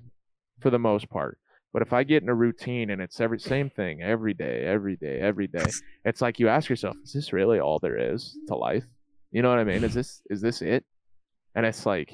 For 0.60 0.70
the 0.70 0.80
most 0.80 1.10
part. 1.10 1.38
But 1.74 1.82
if 1.82 1.94
I 1.94 2.04
get 2.04 2.24
in 2.24 2.30
a 2.30 2.34
routine 2.34 2.90
and 2.90 3.02
it's 3.02 3.20
every 3.20 3.40
same 3.40 3.70
thing 3.70 4.02
every 4.02 4.34
day, 4.34 4.66
every 4.66 4.96
day, 4.96 5.20
every 5.20 5.48
day, 5.48 5.66
it's 6.06 6.22
like 6.22 6.40
you 6.40 6.48
ask 6.48 6.70
yourself, 6.70 6.96
is 7.04 7.14
this 7.14 7.34
really 7.34 7.60
all 7.60 7.78
there 7.78 8.14
is 8.14 8.36
to 8.48 8.56
life? 8.56 8.86
You 9.38 9.44
know 9.44 9.50
what 9.50 9.60
I 9.60 9.66
mean? 9.66 9.84
Is 9.84 9.94
this 9.94 10.24
is 10.32 10.42
this 10.42 10.64
it? 10.64 10.84
And 11.54 11.64
it's 11.64 11.86
like, 11.86 12.10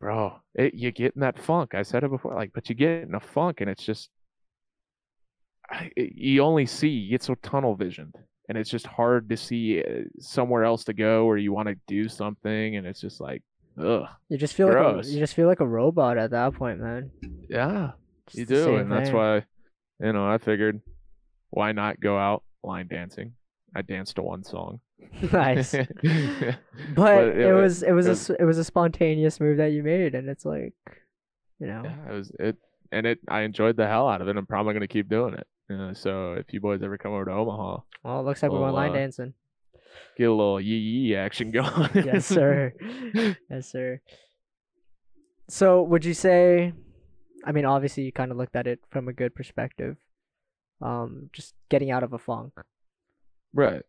bro, 0.00 0.40
it, 0.54 0.72
you 0.72 0.90
get 0.90 1.14
in 1.14 1.20
that 1.20 1.38
funk. 1.38 1.74
I 1.74 1.82
said 1.82 2.02
it 2.02 2.08
before, 2.10 2.34
like, 2.34 2.50
but 2.54 2.70
you 2.70 2.74
get 2.74 3.02
in 3.02 3.14
a 3.14 3.20
funk, 3.20 3.60
and 3.60 3.68
it's 3.68 3.84
just, 3.84 4.08
I, 5.70 5.90
it- 5.96 6.14
you 6.16 6.42
only 6.42 6.64
see. 6.64 6.88
You 6.88 7.10
get 7.10 7.22
so 7.22 7.34
tunnel 7.34 7.74
visioned, 7.74 8.14
and 8.48 8.56
it's 8.56 8.70
just 8.70 8.86
hard 8.86 9.28
to 9.28 9.36
see 9.36 9.82
uh, 9.82 10.04
somewhere 10.18 10.64
else 10.64 10.82
to 10.84 10.94
go, 10.94 11.26
or 11.26 11.36
you 11.36 11.52
want 11.52 11.68
to 11.68 11.76
do 11.86 12.08
something, 12.08 12.76
and 12.76 12.86
it's 12.86 13.02
just 13.02 13.20
like, 13.20 13.42
ugh, 13.78 14.06
You 14.30 14.38
just 14.38 14.54
feel 14.54 14.68
like 14.68 14.76
a, 14.78 15.08
you 15.12 15.18
just 15.18 15.34
feel 15.34 15.46
like 15.46 15.60
a 15.60 15.68
robot 15.68 16.16
at 16.16 16.30
that 16.30 16.54
point, 16.54 16.80
man. 16.80 17.10
yeah, 17.50 17.90
Just 18.28 18.38
you 18.38 18.46
do, 18.46 18.76
and 18.76 18.90
that's 18.90 19.10
why, 19.12 19.44
you 20.00 20.14
know, 20.14 20.26
I 20.26 20.38
figured, 20.38 20.80
why 21.50 21.72
not 21.72 22.00
go 22.00 22.16
out 22.16 22.44
line 22.64 22.88
dancing? 22.88 23.34
I 23.76 23.82
danced 23.82 24.16
to 24.16 24.22
one 24.22 24.42
song. 24.42 24.80
nice. 25.32 25.74
But, 26.04 26.58
But 26.94 27.24
it, 27.28 27.38
it 27.38 27.52
wa- 27.54 27.60
was 27.60 27.82
it 27.82 27.92
was 27.92 28.06
it 28.06 28.08
a 28.08 28.12
was- 28.12 28.30
s- 28.30 28.36
it 28.40 28.44
was 28.44 28.58
a 28.58 28.64
spontaneous 28.64 29.40
move 29.40 29.56
that 29.58 29.72
you 29.72 29.82
made, 29.82 30.14
and 30.14 30.28
it's 30.28 30.44
like, 30.44 30.74
you 31.58 31.66
know, 31.66 31.82
Yeah, 31.84 32.10
it 32.10 32.14
was 32.14 32.30
it, 32.38 32.56
and 32.92 33.06
it. 33.06 33.18
I 33.28 33.40
enjoyed 33.42 33.76
the 33.76 33.86
hell 33.86 34.08
out 34.08 34.20
of 34.22 34.28
it. 34.28 34.36
I'm 34.36 34.46
probably 34.46 34.74
gonna 34.74 34.86
keep 34.88 35.08
doing 35.08 35.34
it. 35.34 35.46
So 35.96 36.32
if 36.32 36.52
you 36.54 36.60
boys 36.60 36.82
ever 36.82 36.96
come 36.96 37.12
over 37.12 37.26
to 37.26 37.32
Omaha, 37.32 37.80
well, 38.04 38.20
it 38.20 38.22
looks 38.22 38.42
like 38.42 38.50
we're 38.52 38.60
Well, 38.60 38.72
line 38.72 38.90
uh, 38.90 38.94
dancing. 38.94 39.34
get 40.16 40.24
a 40.28 40.32
little 40.32 40.60
yee 40.60 40.76
yee 40.78 41.14
action 41.16 41.50
going. 41.50 41.90
yes, 41.94 42.24
sir. 42.26 42.72
yes, 43.50 43.70
sir. 43.70 44.00
So, 45.48 45.82
would 45.82 46.04
you 46.04 46.14
say? 46.14 46.72
I 47.44 47.52
mean, 47.52 47.64
obviously, 47.64 48.02
you 48.04 48.12
kind 48.12 48.30
of 48.30 48.36
looked 48.36 48.56
at 48.56 48.66
it 48.66 48.80
from 48.90 49.08
a 49.08 49.12
good 49.12 49.34
perspective. 49.34 49.96
um, 50.80 51.28
just 51.32 51.54
getting 51.70 51.90
out 51.90 52.02
of 52.02 52.12
a 52.12 52.18
funk. 52.18 52.52
Right. 53.52 53.82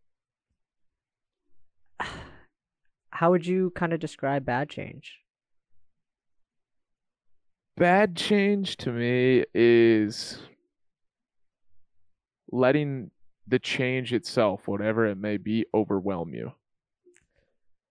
How 3.19 3.31
would 3.31 3.45
you 3.45 3.71
kind 3.71 3.91
of 3.91 3.99
describe 3.99 4.45
bad 4.45 4.69
change? 4.69 5.19
Bad 7.75 8.15
change 8.15 8.77
to 8.77 8.93
me 8.93 9.43
is 9.53 10.39
letting 12.51 13.11
the 13.45 13.59
change 13.59 14.13
itself, 14.13 14.69
whatever 14.69 15.05
it 15.05 15.17
may 15.17 15.35
be, 15.35 15.65
overwhelm 15.73 16.33
you. 16.33 16.53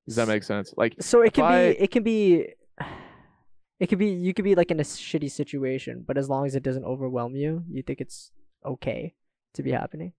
Does 0.07 0.17
that 0.17 0.29
make 0.29 0.45
sense? 0.45 0.73
Like 0.79 0.95
So 1.01 1.21
it 1.21 1.35
can 1.35 1.45
I- 1.45 1.73
be, 1.75 1.79
it 1.79 1.91
can 1.91 2.03
be, 2.03 2.55
it 3.81 3.87
could 3.89 3.99
be, 3.99 4.09
you 4.09 4.33
could 4.33 4.47
be 4.47 4.55
like 4.55 4.71
in 4.71 4.81
a 4.81 4.83
shitty 4.83 5.31
situation, 5.31 6.05
but 6.07 6.17
as 6.17 6.31
long 6.31 6.47
as 6.47 6.55
it 6.55 6.63
doesn't 6.63 6.85
overwhelm 6.85 7.37
you, 7.37 7.65
you 7.71 7.83
think 7.83 8.01
it's 8.01 8.31
okay 8.65 9.15
to 9.53 9.63
be 9.63 9.73
happening. 9.73 10.13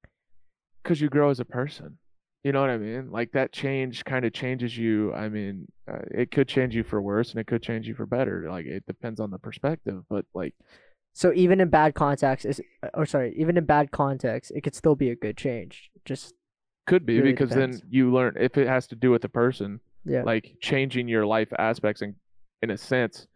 because 0.84 1.02
you 1.02 1.10
grow 1.10 1.30
as 1.32 1.40
a 1.40 1.46
person. 1.46 1.98
You 2.44 2.54
know 2.54 2.62
what 2.62 2.70
I 2.70 2.78
mean? 2.78 3.12
Like 3.12 3.34
that 3.34 3.52
change 3.52 4.06
kind 4.06 4.24
of 4.24 4.32
changes 4.32 4.78
you. 4.78 5.14
I 5.14 5.28
mean, 5.28 5.68
uh, 5.92 6.00
it 6.12 6.32
could 6.32 6.48
change 6.48 6.74
you 6.74 6.84
for 6.84 7.02
worse 7.02 7.32
and 7.32 7.40
it 7.40 7.48
could 7.48 7.62
change 7.62 7.88
you 7.88 7.96
for 7.96 8.06
better. 8.06 8.50
Like 8.50 8.66
it 8.66 8.86
depends 8.86 9.20
on 9.20 9.30
the 9.30 9.38
perspective, 9.40 10.04
but 10.10 10.26
like 10.34 10.54
So 11.14 11.34
even 11.34 11.60
in 11.60 11.70
bad 11.70 11.96
context, 11.96 12.46
is 12.46 12.62
or 12.94 13.06
sorry, 13.06 13.36
even 13.38 13.58
in 13.58 13.66
bad 13.66 13.92
context, 13.92 14.52
it 14.56 14.62
could 14.62 14.76
still 14.76 14.96
be 14.96 15.10
a 15.10 15.16
good 15.16 15.36
change. 15.36 15.92
Just 16.06 16.34
could 16.88 17.06
be 17.06 17.20
Really 17.20 17.32
because 17.34 17.50
depends. 17.50 17.82
then 17.82 17.90
you 17.92 18.12
learn 18.12 18.36
if 18.40 18.58
it 18.58 18.68
has 18.68 18.88
to 18.88 18.96
do 18.96 19.12
with 19.12 19.22
the 19.22 19.30
person, 19.30 19.82
yeah, 20.06 20.24
like 20.24 20.56
changing 20.62 21.10
your 21.10 21.26
life 21.26 21.52
aspects 21.60 22.02
and 22.02 22.16
in 22.62 22.70
a 22.72 22.78
sense 22.78 23.28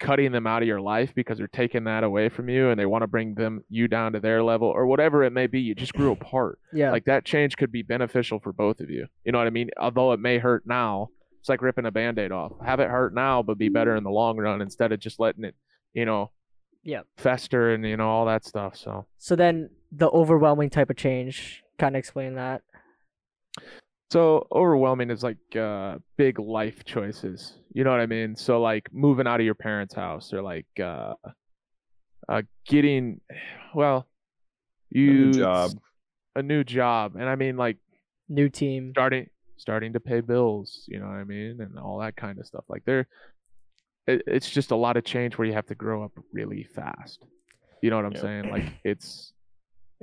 cutting 0.00 0.32
them 0.32 0.46
out 0.46 0.60
of 0.62 0.68
your 0.68 0.80
life 0.80 1.14
because 1.14 1.38
they're 1.38 1.46
taking 1.48 1.84
that 1.84 2.04
away 2.04 2.28
from 2.28 2.48
you 2.48 2.70
and 2.70 2.78
they 2.78 2.86
want 2.86 3.02
to 3.02 3.06
bring 3.06 3.34
them 3.34 3.62
you 3.68 3.86
down 3.88 4.12
to 4.12 4.20
their 4.20 4.42
level 4.42 4.68
or 4.68 4.86
whatever 4.86 5.22
it 5.22 5.30
may 5.32 5.46
be 5.46 5.60
you 5.60 5.74
just 5.74 5.94
grew 5.94 6.12
apart. 6.20 6.58
Yeah, 6.72 6.90
like 6.90 7.04
that 7.04 7.24
change 7.24 7.56
could 7.56 7.70
be 7.72 7.82
beneficial 7.82 8.40
for 8.40 8.52
both 8.52 8.80
of 8.80 8.90
you. 8.90 9.06
You 9.24 9.32
know 9.32 9.38
what 9.38 9.46
i 9.46 9.50
mean? 9.50 9.70
Although 9.78 10.12
it 10.12 10.20
may 10.20 10.38
hurt 10.38 10.64
now 10.66 11.08
it's 11.40 11.48
like 11.48 11.60
ripping 11.62 11.84
a 11.86 11.90
band-aid 11.90 12.32
off. 12.32 12.52
Have 12.64 12.80
it 12.80 12.88
hurt 12.88 13.14
now 13.14 13.42
but 13.42 13.56
be 13.58 13.68
better 13.68 13.94
in 13.96 14.02
the 14.04 14.10
long 14.10 14.36
run 14.38 14.60
instead 14.62 14.92
of 14.92 14.98
just 15.00 15.20
letting 15.20 15.44
it 15.44 15.54
you 15.92 16.04
know 16.04 16.30
Yeah. 16.82 17.02
fester 17.18 17.72
and 17.74 17.86
you 17.86 17.96
know 17.96 18.08
all 18.08 18.26
that 18.26 18.44
stuff 18.44 18.76
so. 18.76 19.06
So 19.18 19.36
then 19.36 19.70
the 19.92 20.08
overwhelming 20.10 20.70
type 20.70 20.90
of 20.90 20.96
change, 20.96 21.62
kind 21.78 21.94
of 21.94 21.98
explain 22.00 22.34
that. 22.34 22.62
So 24.10 24.46
overwhelming 24.52 25.10
is 25.10 25.22
like 25.22 25.38
uh, 25.56 25.98
big 26.16 26.38
life 26.38 26.84
choices. 26.84 27.54
You 27.72 27.84
know 27.84 27.90
what 27.90 28.00
I 28.00 28.06
mean? 28.06 28.36
So 28.36 28.60
like 28.60 28.88
moving 28.92 29.26
out 29.26 29.40
of 29.40 29.46
your 29.46 29.54
parents' 29.56 29.94
house 29.94 30.32
or 30.32 30.40
like 30.42 30.66
uh, 30.80 31.14
uh, 32.28 32.42
getting, 32.66 33.20
well, 33.74 34.06
you 34.90 35.10
A 35.10 35.14
new 35.14 35.38
job. 35.38 35.78
a 36.36 36.42
new 36.42 36.64
job, 36.64 37.16
and 37.16 37.28
I 37.28 37.34
mean 37.36 37.56
like 37.56 37.78
New 38.28 38.48
team. 38.48 38.90
starting 38.92 39.28
starting 39.56 39.92
to 39.92 40.00
pay 40.00 40.20
bills. 40.20 40.84
You 40.88 41.00
know 41.00 41.06
what 41.06 41.16
I 41.16 41.24
mean, 41.24 41.60
and 41.60 41.78
all 41.78 41.98
that 41.98 42.16
kind 42.16 42.38
of 42.38 42.46
stuff. 42.46 42.64
Like 42.68 42.84
there, 42.84 43.06
it, 44.06 44.22
it's 44.26 44.48
just 44.48 44.70
a 44.70 44.76
lot 44.76 44.96
of 44.96 45.04
change 45.04 45.36
where 45.36 45.46
you 45.46 45.52
have 45.54 45.66
to 45.66 45.74
grow 45.74 46.04
up 46.04 46.12
really 46.32 46.64
fast. 46.74 47.24
You 47.82 47.90
know 47.90 47.96
what 47.96 48.06
I'm 48.06 48.14
Yeah. 48.14 48.20
saying? 48.22 48.50
Like 48.50 48.64
it's, 48.84 49.33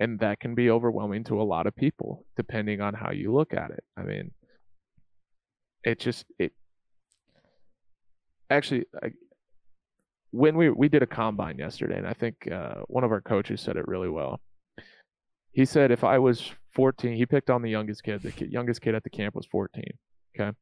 and 0.02 0.20
that 0.20 0.40
can 0.40 0.56
be 0.56 0.72
overwhelming 0.72 1.24
to 1.24 1.40
a 1.40 1.44
lot 1.44 1.68
of 1.68 1.76
people 1.76 2.26
depending 2.36 2.82
on 2.82 2.96
how 2.96 3.12
you 3.12 3.32
look 3.32 3.54
at 3.54 3.70
it. 3.70 3.84
I 3.96 4.02
mean, 4.02 4.32
it 5.84 6.00
just 6.00 6.26
it. 6.40 6.54
Actually, 8.50 8.86
I, 9.02 9.12
when 10.32 10.58
we 10.58 10.72
we 10.72 10.90
did 10.90 11.04
a 11.04 11.08
combine 11.08 11.60
yesterday, 11.60 12.00
and 12.00 12.08
I 12.08 12.14
think 12.14 12.52
uh, 12.52 12.82
one 12.88 13.04
of 13.04 13.12
our 13.12 13.22
coaches 13.22 13.62
said 13.62 13.78
it 13.78 13.88
really 13.88 14.10
well. 14.10 14.42
He 15.52 15.66
said 15.66 15.92
if 15.92 16.04
I 16.04 16.18
was 16.18 16.52
14, 16.74 17.16
he 17.16 17.28
picked 17.28 17.52
on 17.52 17.62
the 17.62 17.70
youngest 17.70 18.02
kid. 18.04 18.24
The 18.24 18.32
kid, 18.32 18.52
youngest 18.52 18.82
kid 18.82 18.96
at 18.96 19.04
the 19.04 19.10
camp 19.12 19.36
was 19.36 19.46
14. 19.46 19.84
Okay, 20.36 20.58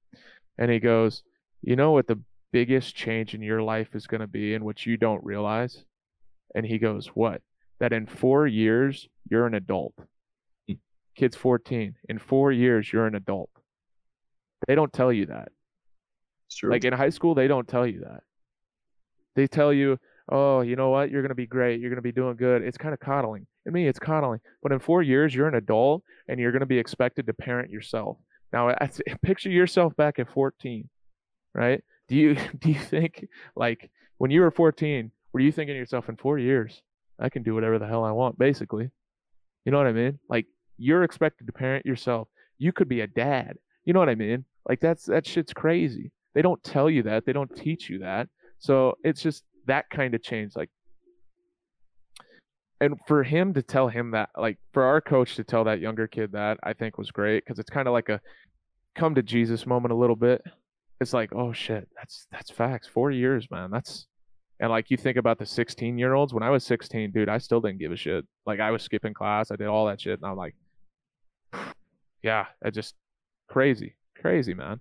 and 0.58 0.69
he 0.69 0.79
goes, 0.79 1.24
you 1.62 1.77
know 1.77 1.91
what 1.91 2.08
the 2.08 2.22
biggest 2.51 2.93
change 2.93 3.34
in 3.34 3.41
your 3.41 3.62
life 3.63 3.96
is 3.96 4.05
going 4.05 4.22
to 4.22 4.27
be, 4.27 4.53
and 4.53 4.65
what 4.65 4.86
you 4.86 4.98
don't 4.98 5.24
realize. 5.24 5.86
And 6.55 6.65
he 6.65 6.77
goes, 6.77 7.08
what? 7.13 7.41
That 7.79 7.93
in 7.93 8.05
four 8.05 8.48
years 8.48 9.07
you're 9.29 9.48
an 9.48 9.53
adult. 9.53 9.93
Hmm. 10.67 10.75
Kid's 11.15 11.36
14. 11.36 11.95
In 12.07 12.19
four 12.19 12.51
years 12.51 12.91
you're 12.91 13.07
an 13.07 13.15
adult. 13.15 13.50
They 14.67 14.75
don't 14.75 14.91
tell 14.91 15.13
you 15.13 15.27
that. 15.27 15.50
True. 16.51 16.71
Like 16.71 16.83
in 16.83 16.93
high 16.93 17.09
school, 17.09 17.36
they 17.36 17.48
don't 17.48 17.67
tell 17.67 17.86
you 17.86 18.01
that. 18.01 18.24
They 19.36 19.48
tell 19.48 19.71
you, 19.71 19.98
oh, 20.29 20.62
you 20.62 20.75
know 20.75 20.89
what? 20.89 21.12
You're 21.12 21.21
going 21.21 21.29
to 21.29 21.36
be 21.36 21.48
great. 21.48 21.79
You're 21.79 21.89
going 21.89 21.98
to 21.98 22.01
be 22.01 22.12
doing 22.12 22.36
good. 22.36 22.63
It's 22.63 22.77
kind 22.77 22.93
of 22.93 23.00
coddling. 23.00 23.45
In 23.65 23.74
me, 23.74 23.88
it's 23.88 24.00
coddling. 24.00 24.39
But 24.62 24.71
in 24.71 24.79
four 24.79 25.01
years, 25.01 25.33
you're 25.33 25.48
an 25.48 25.55
adult 25.55 26.03
and 26.27 26.39
you're 26.39 26.51
going 26.51 26.62
to 26.62 26.65
be 26.65 26.79
expected 26.79 27.27
to 27.27 27.33
parent 27.33 27.69
yourself. 27.69 28.17
Now, 28.51 28.75
picture 29.21 29.50
yourself 29.50 29.95
back 29.95 30.19
at 30.19 30.31
14, 30.33 30.89
right? 31.53 31.83
Do 32.07 32.15
you 32.15 32.36
do 32.59 32.69
you 32.69 32.79
think 32.79 33.27
like 33.55 33.89
when 34.17 34.31
you 34.31 34.41
were 34.41 34.51
14, 34.51 35.12
were 35.31 35.39
you 35.39 35.51
thinking 35.51 35.75
to 35.75 35.79
yourself 35.79 36.09
in 36.09 36.17
four 36.17 36.39
years, 36.39 36.81
I 37.19 37.29
can 37.29 37.43
do 37.43 37.53
whatever 37.53 37.79
the 37.79 37.88
hell 37.88 38.03
I 38.03 38.11
want, 38.11 38.38
basically? 38.38 38.89
You 39.65 39.71
know 39.71 39.77
what 39.77 39.88
I 39.88 39.93
mean? 39.93 40.19
Like 40.29 40.45
you're 40.77 41.03
expected 41.03 41.47
to 41.47 41.53
parent 41.53 41.85
yourself. 41.85 42.27
You 42.57 42.71
could 42.71 42.89
be 42.89 43.01
a 43.01 43.07
dad. 43.07 43.57
You 43.85 43.93
know 43.93 43.99
what 43.99 44.09
I 44.09 44.15
mean? 44.15 44.45
Like 44.67 44.79
that's 44.79 45.05
that 45.05 45.27
shit's 45.27 45.53
crazy. 45.53 46.11
They 46.33 46.41
don't 46.41 46.63
tell 46.63 46.89
you 46.89 47.03
that. 47.03 47.25
They 47.25 47.33
don't 47.33 47.53
teach 47.55 47.89
you 47.89 47.99
that. 47.99 48.29
So 48.59 48.97
it's 49.03 49.21
just 49.21 49.43
that 49.65 49.89
kind 49.89 50.13
of 50.13 50.21
change. 50.21 50.55
Like, 50.55 50.69
and 52.81 52.95
for 53.07 53.23
him 53.23 53.53
to 53.55 53.61
tell 53.61 53.89
him 53.89 54.11
that, 54.11 54.29
like, 54.38 54.57
for 54.73 54.83
our 54.83 55.01
coach 55.01 55.35
to 55.35 55.43
tell 55.43 55.65
that 55.65 55.79
younger 55.79 56.07
kid 56.07 56.31
that, 56.31 56.57
I 56.63 56.73
think 56.73 56.97
was 56.97 57.11
great 57.11 57.43
because 57.43 57.59
it's 57.59 57.69
kind 57.69 57.88
of 57.88 57.93
like 57.93 58.09
a 58.09 58.21
come 58.95 59.15
to 59.15 59.23
Jesus 59.23 59.65
moment 59.65 59.91
a 59.91 59.97
little 59.97 60.15
bit. 60.15 60.41
It's 61.01 61.13
like, 61.13 61.33
oh 61.33 61.53
shit, 61.53 61.88
that's 61.95 62.27
that's 62.31 62.51
facts. 62.51 62.88
Four 62.88 63.11
years, 63.11 63.49
man. 63.49 63.71
That's 63.71 64.07
and 64.60 64.70
like 64.70 64.89
you 64.89 64.98
think 64.98 65.18
about 65.18 65.39
the 65.39 65.46
16 65.46 65.98
year 65.98 66.13
olds. 66.13 66.34
When 66.34 66.44
I 66.44 66.50
was 66.50 66.66
16, 66.66 67.12
dude, 67.12 67.30
I 67.30 67.38
still 67.38 67.62
didn't 67.62 67.80
give 67.80 67.92
a 67.92 67.96
shit. 67.96 68.25
Like 68.46 68.60
I 68.60 68.72
was 68.72 68.84
skipping 68.84 69.13
class. 69.13 69.51
I 69.51 69.56
did 69.56 69.68
all 69.68 69.88
that 69.88 70.01
shit, 70.01 70.20
and 70.20 70.30
I'm 70.30 70.38
like, 70.38 70.56
yeah, 72.24 72.46
I 72.63 72.70
just 72.70 72.96
crazy, 73.48 73.96
crazy, 74.20 74.54
man. 74.54 74.80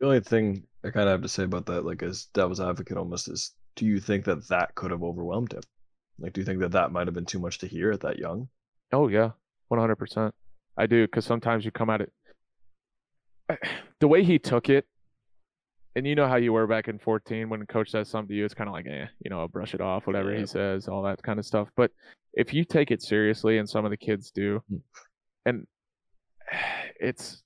The 0.00 0.06
only 0.06 0.20
thing 0.20 0.64
I 0.84 0.90
kind 0.90 1.08
of 1.08 1.12
have 1.12 1.22
to 1.22 1.28
say 1.28 1.44
about 1.44 1.66
that, 1.66 1.84
like 1.84 2.02
as 2.02 2.26
devil's 2.34 2.60
advocate 2.60 2.96
almost, 2.96 3.28
is 3.28 3.52
do 3.76 3.86
you 3.86 4.00
think 4.00 4.24
that 4.24 4.48
that 4.48 4.74
could 4.74 4.90
have 4.90 5.02
overwhelmed 5.02 5.52
him? 5.52 5.62
Like, 6.20 6.32
do 6.32 6.40
you 6.40 6.44
think 6.44 6.60
that 6.60 6.72
that 6.72 6.90
might 6.90 7.06
have 7.06 7.14
been 7.14 7.26
too 7.26 7.38
much 7.38 7.58
to 7.58 7.66
hear 7.66 7.92
at 7.92 8.00
that 8.00 8.18
young? 8.18 8.48
Oh 8.92 9.08
yeah, 9.08 9.30
one 9.68 9.80
hundred 9.80 9.96
percent. 9.96 10.34
I 10.76 10.86
do 10.86 11.06
because 11.06 11.24
sometimes 11.24 11.64
you 11.64 11.70
come 11.72 11.90
at 11.90 12.00
it 12.00 12.12
the 14.00 14.08
way 14.08 14.24
he 14.24 14.38
took 14.38 14.68
it, 14.68 14.86
and 15.98 16.06
you 16.06 16.14
know 16.14 16.28
how 16.28 16.36
you 16.36 16.52
were 16.52 16.66
back 16.66 16.88
in 16.88 16.98
fourteen 16.98 17.48
when 17.50 17.66
coach 17.66 17.90
says 17.90 18.08
something 18.08 18.28
to 18.28 18.34
you, 18.34 18.44
it's 18.44 18.54
kind 18.54 18.68
of 18.68 18.72
like, 18.72 18.86
eh, 18.86 19.06
you 19.24 19.30
know, 19.30 19.46
brush 19.48 19.74
it 19.74 19.80
off, 19.80 20.06
whatever 20.06 20.32
Yeah. 20.32 20.40
he 20.40 20.46
says, 20.46 20.88
all 20.88 21.02
that 21.02 21.22
kind 21.22 21.38
of 21.38 21.44
stuff. 21.44 21.68
But 21.76 21.90
if 22.34 22.54
you 22.54 22.64
take 22.64 22.90
it 22.90 23.02
seriously, 23.02 23.58
and 23.58 23.68
some 23.68 23.84
of 23.84 23.90
the 23.90 23.96
kids 23.96 24.30
do, 24.30 24.62
Hmm. 24.68 24.76
and 25.46 25.66
it's 27.00 27.42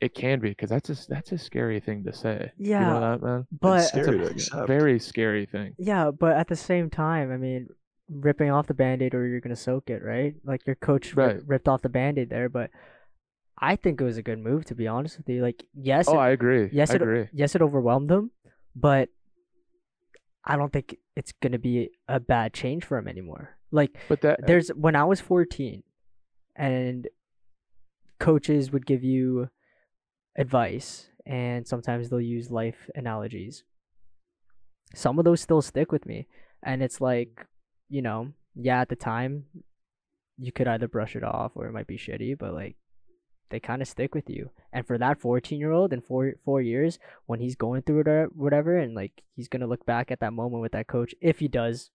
it 0.00 0.14
can 0.14 0.38
be 0.38 0.50
because 0.50 0.70
that's 0.70 0.90
a 0.90 1.08
that's 1.08 1.32
a 1.32 1.38
scary 1.38 1.80
thing 1.80 2.04
to 2.04 2.12
say. 2.12 2.52
you 2.56 2.70
Yeah, 2.70 2.84
know 2.92 3.00
that 3.00 3.22
man. 3.22 3.46
But 3.60 3.78
It's 3.80 3.88
scary 3.88 4.18
to 4.18 4.24
It's 4.26 4.52
a 4.52 4.58
accept. 4.58 4.66
very 4.68 4.98
scary 5.00 5.46
thing. 5.46 5.74
yeah, 5.78 6.10
but 6.10 6.36
at 6.36 6.46
the 6.48 6.56
same 6.56 6.88
time, 6.90 7.32
I 7.32 7.36
mean, 7.36 7.68
ripping 8.08 8.50
off 8.50 8.66
the 8.68 8.74
band-aid 8.74 9.14
or 9.14 9.26
you're 9.26 9.40
gonna 9.40 9.56
soak 9.56 9.90
it, 9.90 10.02
right? 10.04 10.34
Like 10.44 10.66
your 10.66 10.76
coach 10.76 11.14
ri- 11.16 11.24
Right. 11.24 11.40
ripped 11.46 11.68
off 11.68 11.82
the 11.82 11.88
band-aid 11.88 12.30
there, 12.30 12.48
but 12.48 12.70
I 13.60 13.76
think 13.76 14.00
it 14.00 14.04
was 14.04 14.16
a 14.18 14.22
good 14.22 14.38
move 14.38 14.64
to 14.66 14.74
be 14.74 14.86
honest 14.86 15.18
with 15.18 15.28
you. 15.28 15.42
Like, 15.42 15.64
yes, 15.74 16.06
Oh, 16.08 16.14
it, 16.14 16.18
I 16.18 16.30
agree. 16.30 16.68
yes, 16.72 16.90
I 16.90 16.94
it, 16.94 17.02
agree. 17.02 17.28
yes, 17.32 17.54
it 17.54 17.62
overwhelmed 17.62 18.10
him, 18.10 18.30
but 18.76 19.08
I 20.44 20.56
don't 20.56 20.72
think 20.72 20.96
it's 21.16 21.32
gonna 21.42 21.58
be 21.58 21.90
a 22.06 22.20
bad 22.20 22.52
change 22.54 22.84
for 22.84 22.96
him 22.98 23.08
anymore. 23.08 23.56
Like, 23.70 23.98
But 24.08 24.20
that 24.22 24.40
uh, 24.44 24.46
there's 24.46 24.68
when 24.70 24.96
I 24.96 25.04
was 25.04 25.20
14 25.20 25.82
and 26.56 27.08
coaches 28.18 28.70
would 28.72 28.86
give 28.86 29.04
you 29.04 29.48
advice 30.36 31.08
and 31.26 31.66
sometimes 31.66 32.08
they'll 32.08 32.20
use 32.20 32.50
life 32.50 32.88
analogies. 32.94 33.64
Some 34.94 35.18
of 35.18 35.24
those 35.24 35.40
still 35.40 35.60
stick 35.62 35.92
with 35.92 36.06
me 36.06 36.26
and 36.62 36.82
it's 36.82 37.00
like, 37.00 37.46
you 37.88 38.02
know, 38.02 38.32
yeah, 38.54 38.80
at 38.80 38.88
the 38.88 38.96
time 38.96 39.44
you 40.38 40.52
could 40.52 40.68
either 40.68 40.88
brush 40.88 41.14
it 41.16 41.22
off 41.24 41.52
or 41.54 41.66
it 41.66 41.72
might 41.72 41.86
be 41.86 41.98
shitty, 41.98 42.38
but 42.38 42.54
like 42.54 42.76
they 43.50 43.60
kind 43.60 43.82
of 43.82 43.88
stick 43.88 44.14
with 44.14 44.28
you. 44.28 44.50
And 44.72 44.86
for 44.86 44.98
that 44.98 45.20
14-year-old 45.20 45.92
in 45.92 46.00
4 46.00 46.34
4 46.44 46.60
years 46.60 46.98
when 47.26 47.40
he's 47.40 47.56
going 47.56 47.82
through 47.82 48.00
it 48.00 48.08
or 48.08 48.26
whatever 48.34 48.76
and 48.76 48.94
like 48.94 49.22
he's 49.34 49.48
going 49.48 49.60
to 49.60 49.66
look 49.66 49.86
back 49.86 50.10
at 50.10 50.20
that 50.20 50.32
moment 50.32 50.62
with 50.62 50.72
that 50.72 50.86
coach 50.86 51.14
if 51.20 51.38
he 51.38 51.48
does 51.48 51.90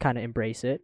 kind 0.00 0.18
of 0.18 0.24
embrace 0.24 0.64
it 0.64 0.82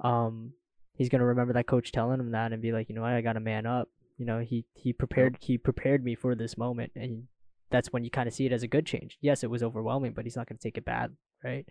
um 0.00 0.52
he's 1.00 1.08
gonna 1.08 1.24
remember 1.24 1.54
that 1.54 1.66
coach 1.66 1.92
telling 1.92 2.20
him 2.20 2.32
that 2.32 2.52
and 2.52 2.60
be 2.60 2.72
like, 2.72 2.90
you 2.90 2.94
know 2.94 3.00
what, 3.00 3.12
I 3.12 3.22
got 3.22 3.32
to 3.32 3.40
man 3.40 3.64
up. 3.64 3.88
You 4.18 4.26
know, 4.26 4.40
he 4.40 4.66
he 4.74 4.92
prepared 4.92 5.38
he 5.40 5.56
prepared 5.56 6.04
me 6.04 6.14
for 6.14 6.34
this 6.34 6.58
moment, 6.58 6.92
and 6.94 7.24
that's 7.70 7.90
when 7.90 8.04
you 8.04 8.10
kind 8.10 8.28
of 8.28 8.34
see 8.34 8.44
it 8.44 8.52
as 8.52 8.62
a 8.62 8.68
good 8.68 8.84
change. 8.84 9.16
Yes, 9.22 9.42
it 9.42 9.48
was 9.48 9.62
overwhelming, 9.62 10.12
but 10.12 10.26
he's 10.26 10.36
not 10.36 10.46
gonna 10.46 10.58
take 10.58 10.76
it 10.76 10.84
bad, 10.84 11.16
right? 11.42 11.66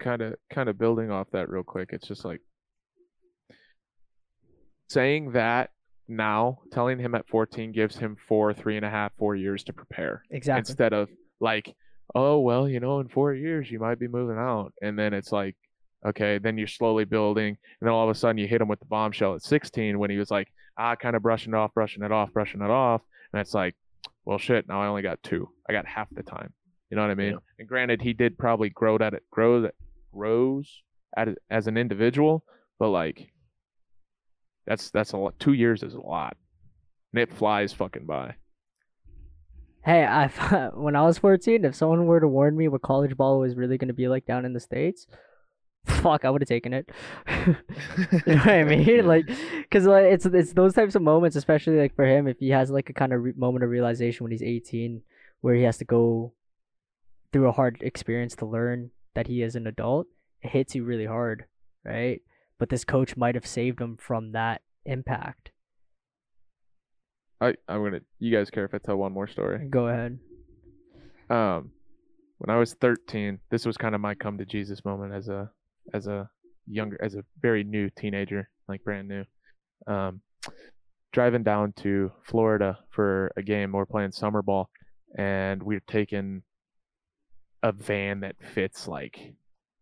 kind 0.00 0.20
of 0.20 0.34
kind 0.50 0.68
of 0.68 0.78
building 0.78 1.12
off 1.12 1.26
that 1.32 1.48
real 1.48 1.64
quick 1.64 1.88
it's 1.90 2.06
just 2.06 2.24
like 2.24 2.40
saying 4.88 5.32
that 5.32 5.70
now, 6.10 6.60
telling 6.72 6.98
him 6.98 7.14
at 7.14 7.28
14 7.28 7.72
gives 7.72 7.96
him 7.96 8.16
four, 8.28 8.52
three 8.52 8.76
and 8.76 8.84
a 8.84 8.90
half, 8.90 9.12
four 9.18 9.36
years 9.36 9.64
to 9.64 9.72
prepare 9.72 10.22
Exactly. 10.30 10.70
instead 10.70 10.92
of 10.92 11.08
like, 11.40 11.74
oh, 12.14 12.40
well, 12.40 12.68
you 12.68 12.80
know, 12.80 13.00
in 13.00 13.08
four 13.08 13.32
years 13.34 13.70
you 13.70 13.78
might 13.78 13.98
be 13.98 14.08
moving 14.08 14.38
out. 14.38 14.72
And 14.82 14.98
then 14.98 15.14
it's 15.14 15.32
like, 15.32 15.56
okay, 16.06 16.38
then 16.38 16.58
you're 16.58 16.66
slowly 16.66 17.04
building. 17.04 17.48
And 17.48 17.86
then 17.86 17.90
all 17.90 18.04
of 18.04 18.14
a 18.14 18.18
sudden 18.18 18.38
you 18.38 18.46
hit 18.48 18.60
him 18.60 18.68
with 18.68 18.80
the 18.80 18.86
bombshell 18.86 19.34
at 19.34 19.42
16 19.42 19.98
when 19.98 20.10
he 20.10 20.18
was 20.18 20.30
like, 20.30 20.48
ah, 20.78 20.96
kind 20.96 21.14
of 21.16 21.22
brushing 21.22 21.52
it 21.52 21.56
off, 21.56 21.74
brushing 21.74 22.02
it 22.02 22.12
off, 22.12 22.32
brushing 22.32 22.62
it 22.62 22.70
off. 22.70 23.02
And 23.32 23.40
it's 23.40 23.54
like, 23.54 23.76
well, 24.24 24.38
shit, 24.38 24.68
now 24.68 24.82
I 24.82 24.86
only 24.86 25.02
got 25.02 25.22
two. 25.22 25.48
I 25.68 25.72
got 25.72 25.86
half 25.86 26.08
the 26.10 26.22
time. 26.22 26.52
You 26.90 26.96
know 26.96 27.02
what 27.02 27.10
I 27.10 27.14
mean? 27.14 27.32
Yeah. 27.32 27.38
And 27.58 27.68
granted, 27.68 28.02
he 28.02 28.12
did 28.12 28.36
probably 28.36 28.70
grow 28.70 28.96
at 28.96 29.14
it, 29.14 29.22
grow 29.30 29.62
that 29.62 29.74
grows 30.12 30.82
at 31.16 31.28
as 31.50 31.66
an 31.66 31.76
individual, 31.76 32.44
but 32.78 32.88
like, 32.88 33.30
that's 34.66 34.90
that's 34.90 35.12
a 35.12 35.16
lot. 35.16 35.38
Two 35.38 35.52
years 35.52 35.82
is 35.82 35.94
a 35.94 36.00
lot, 36.00 36.36
and 37.12 37.22
it 37.22 37.32
flies 37.32 37.72
fucking 37.72 38.06
by. 38.06 38.34
Hey, 39.84 40.04
I 40.04 40.26
when 40.74 40.96
I 40.96 41.02
was 41.02 41.18
14, 41.18 41.64
if 41.64 41.74
someone 41.74 42.06
were 42.06 42.20
to 42.20 42.28
warn 42.28 42.56
me 42.56 42.68
what 42.68 42.82
college 42.82 43.16
ball 43.16 43.38
was 43.38 43.56
really 43.56 43.78
going 43.78 43.88
to 43.88 43.94
be 43.94 44.08
like 44.08 44.26
down 44.26 44.44
in 44.44 44.52
the 44.52 44.60
states, 44.60 45.06
fuck, 45.86 46.24
I 46.24 46.30
would 46.30 46.42
have 46.42 46.48
taken 46.48 46.72
it. 46.72 46.90
you 47.46 47.54
know 48.26 48.36
what 48.36 48.48
I 48.48 48.64
mean? 48.64 49.06
Like, 49.06 49.30
cause 49.70 49.86
like 49.86 50.04
it's 50.04 50.26
it's 50.26 50.52
those 50.52 50.74
types 50.74 50.94
of 50.94 51.02
moments, 51.02 51.36
especially 51.36 51.78
like 51.78 51.94
for 51.94 52.06
him, 52.06 52.26
if 52.26 52.38
he 52.38 52.50
has 52.50 52.70
like 52.70 52.90
a 52.90 52.92
kind 52.92 53.12
of 53.12 53.22
re- 53.22 53.32
moment 53.36 53.64
of 53.64 53.70
realization 53.70 54.24
when 54.24 54.32
he's 54.32 54.42
18, 54.42 55.02
where 55.40 55.54
he 55.54 55.62
has 55.62 55.78
to 55.78 55.84
go 55.84 56.32
through 57.32 57.48
a 57.48 57.52
hard 57.52 57.78
experience 57.80 58.34
to 58.36 58.46
learn 58.46 58.90
that 59.14 59.26
he 59.28 59.42
is 59.42 59.56
an 59.56 59.66
adult, 59.66 60.06
it 60.42 60.50
hits 60.50 60.74
you 60.74 60.84
really 60.84 61.06
hard, 61.06 61.44
right? 61.84 62.20
But 62.60 62.68
this 62.68 62.84
coach 62.84 63.16
might 63.16 63.34
have 63.34 63.46
saved 63.46 63.80
him 63.80 63.96
from 63.96 64.32
that 64.32 64.60
impact. 64.84 65.50
I 67.40 67.54
I'm 67.66 67.82
gonna. 67.82 68.00
You 68.18 68.36
guys 68.36 68.50
care 68.50 68.66
if 68.66 68.74
I 68.74 68.78
tell 68.78 68.96
one 68.96 69.12
more 69.12 69.26
story? 69.26 69.66
Go 69.68 69.88
ahead. 69.88 70.18
um 71.30 71.72
when 72.38 72.54
I 72.54 72.58
was 72.58 72.72
13, 72.74 73.38
this 73.50 73.66
was 73.66 73.76
kind 73.76 73.94
of 73.94 74.00
my 74.00 74.14
come 74.14 74.38
to 74.38 74.44
Jesus 74.44 74.84
moment 74.84 75.12
as 75.12 75.28
a 75.28 75.50
as 75.94 76.06
a 76.06 76.28
younger 76.66 77.02
as 77.02 77.14
a 77.14 77.24
very 77.40 77.64
new 77.64 77.88
teenager, 77.90 78.50
like 78.68 78.84
brand 78.84 79.08
new. 79.08 79.24
Um 79.86 80.20
driving 81.12 81.42
down 81.42 81.72
to 81.78 82.12
Florida 82.22 82.78
for 82.90 83.32
a 83.38 83.42
game, 83.42 83.72
we're 83.72 83.86
playing 83.86 84.12
summer 84.12 84.42
ball 84.42 84.68
and 85.16 85.62
we're 85.62 85.82
taking 85.88 86.42
a 87.62 87.72
van 87.72 88.20
that 88.20 88.36
fits 88.54 88.86
like 88.86 89.34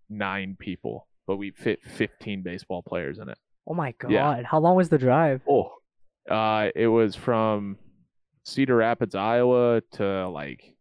9 0.08 0.56
people, 0.58 1.06
but 1.28 1.37
we 1.37 1.52
fit 1.52 1.78
15 1.85 2.42
baseball 2.42 2.82
players 2.82 3.18
in 3.18 3.28
it. 3.28 3.38
Oh 3.68 3.75
my 3.75 3.92
god, 4.00 4.11
Yeah. 4.11 4.42
how 4.44 4.58
long 4.58 4.75
was 4.75 4.88
the 4.88 4.99
drive? 4.99 5.42
Oh, 5.49 5.70
Uh 6.28 6.70
it 6.75 6.88
was 6.88 7.14
from 7.14 7.78
Cedar 8.44 8.76
Rapids, 8.76 9.14
Iowa 9.14 9.82
to 9.92 10.28
like 10.28 10.75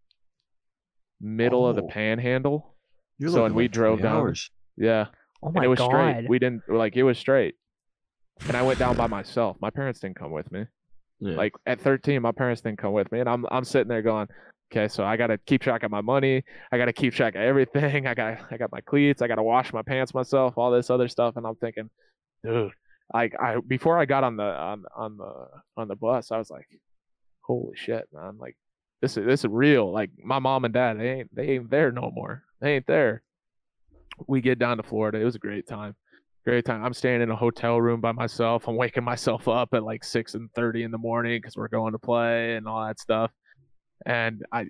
middle 1.22 1.68
of 1.68 1.76
the 1.76 1.84
Oh. 1.84 1.88
panhandle. 1.88 2.74
you're 3.20 3.30
So, 3.32 3.38
looking 3.38 3.46
and 3.48 3.56
we 3.56 3.68
drove 3.68 4.02
down- 4.02 4.16
hours. 4.18 4.52
Yeah. 4.78 5.08
Oh 5.42 5.48
and 5.48 5.56
my 5.56 5.64
it 5.66 5.68
was 5.68 5.80
god. 5.80 5.90
straight. 5.90 6.30
We 6.30 6.38
didn't 6.40 6.62
like 6.70 6.96
it 6.96 7.02
was 7.04 7.18
straight. 7.18 7.56
And 8.48 8.56
I 8.56 8.62
went 8.62 8.78
down 8.78 8.96
by 8.96 9.08
myself. 9.08 9.58
My 9.60 9.72
parents 9.72 10.00
didn't 10.00 10.18
come 10.18 10.32
with 10.32 10.52
me. 10.52 10.66
Yeah. 11.20 11.36
Like 11.36 11.54
at 11.66 11.82
13, 11.82 12.22
my 12.22 12.32
parents 12.32 12.62
didn't 12.62 12.78
come 12.78 12.94
with 12.94 13.12
me, 13.12 13.20
and 13.20 13.28
I'm 13.28 13.46
I'm 13.50 13.64
sitting 13.64 13.88
there 13.88 14.04
going, 14.04 14.28
okay, 14.72 14.88
so 14.88 15.04
I 15.04 15.18
got 15.18 15.28
to 15.28 15.38
keep 15.38 15.62
track 15.62 15.84
of 15.84 15.92
my 15.92 16.02
money. 16.02 16.44
I 16.72 16.78
got 16.78 16.86
to 16.86 16.94
keep 16.94 17.14
track 17.14 17.36
of 17.36 17.42
everything. 17.42 18.08
I 18.08 18.14
got 18.14 18.40
I 18.52 18.58
got 18.58 18.72
my 18.72 18.82
cleats. 18.82 19.22
I 19.22 19.28
got 19.28 19.36
to 19.36 19.44
wash 19.44 19.74
my 19.74 19.82
pants 19.82 20.14
myself. 20.14 20.58
All 20.58 20.72
this 20.72 20.90
other 20.90 21.08
stuff, 21.08 21.36
and 21.38 21.46
I'm 21.46 21.56
thinking, 21.56 21.90
dude, 22.44 22.72
like 23.14 23.34
I 23.40 23.58
before 23.66 23.98
I 23.98 24.06
got 24.06 24.24
on 24.24 24.38
the 24.38 24.44
on 24.44 24.86
on 24.96 25.18
the 25.18 25.48
on 25.78 25.88
the 25.88 25.96
bus, 25.96 26.32
I 26.32 26.38
was 26.38 26.50
like, 26.50 26.68
holy 27.42 27.76
shit, 27.76 28.08
man, 28.14 28.38
like 28.40 28.58
this 29.02 29.18
is 29.18 29.26
this 29.26 29.44
is 29.44 29.50
real. 29.50 29.92
Like 29.92 30.12
my 30.24 30.40
mom 30.40 30.66
and 30.66 30.74
dad, 30.74 31.00
they 31.00 31.12
ain't 31.12 31.36
they 31.36 31.50
ain't 31.50 31.70
there 31.70 31.92
no 31.92 32.12
more. 32.14 32.44
They 32.62 32.76
ain't 32.76 32.88
there. 32.88 33.24
We 34.28 34.42
get 34.42 34.58
down 34.60 34.78
to 34.78 34.84
Florida. 34.84 35.20
It 35.20 35.26
was 35.26 35.36
a 35.36 35.40
great 35.40 35.68
time 35.68 35.96
great 36.48 36.64
time. 36.64 36.82
I'm 36.82 36.94
staying 36.94 37.22
in 37.22 37.30
a 37.30 37.36
hotel 37.36 37.82
room 37.82 38.00
by 38.00 38.14
myself. 38.14 38.70
I'm 38.70 38.78
waking 38.78 39.04
myself 39.04 39.50
up 39.50 39.74
at 39.74 39.84
like 39.84 40.06
six 40.06 40.34
and 40.34 40.50
thirty 40.54 40.84
in 40.84 40.92
the 40.92 40.98
morning 40.98 41.40
because 41.42 41.58
we're 41.58 41.68
going 41.68 41.92
to 41.92 42.00
play 42.00 42.56
and 42.56 42.66
all 42.66 42.86
that 42.86 43.02
stuff. 43.02 43.32
And 44.06 44.46
I 44.52 44.66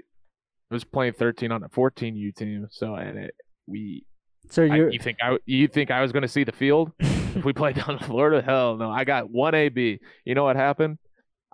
was 0.69 0.83
playing 0.83 1.13
13 1.13 1.51
on 1.51 1.63
a 1.63 1.69
14 1.69 2.15
U 2.15 2.31
team, 2.31 2.67
so 2.69 2.95
and 2.95 3.17
it, 3.17 3.35
we. 3.67 4.05
so 4.49 4.63
you're 4.63 4.91
you 4.91 4.99
think 4.99 5.17
I 5.21 5.37
you 5.45 5.67
think 5.67 5.91
I 5.91 6.01
was 6.01 6.11
going 6.11 6.23
to 6.23 6.27
see 6.27 6.43
the 6.43 6.51
field 6.51 6.91
if 6.99 7.43
we 7.45 7.53
played 7.53 7.75
down 7.85 7.91
in 7.91 7.99
Florida? 7.99 8.41
Hell 8.41 8.77
no. 8.77 8.89
I 8.89 9.03
got 9.03 9.29
one 9.29 9.55
AB. 9.55 9.99
You 10.25 10.35
know 10.35 10.43
what 10.43 10.55
happened? 10.55 10.97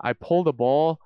I 0.02 0.14
pulled 0.14 0.48
a 0.48 0.54
ball 0.54 1.00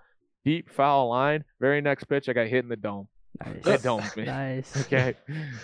deep 0.47 0.69
foul 0.69 1.09
line. 1.09 1.43
Very 1.59 1.81
next 1.81 2.05
pitch, 2.05 2.29
I 2.29 2.33
got 2.33 2.47
hit 2.47 2.63
in 2.63 2.69
the 2.69 2.77
dome. 2.77 3.09
It 3.45 3.83
domed 3.83 4.15
me. 4.15 4.23
nice. 4.23 4.75
Okay. 4.85 5.15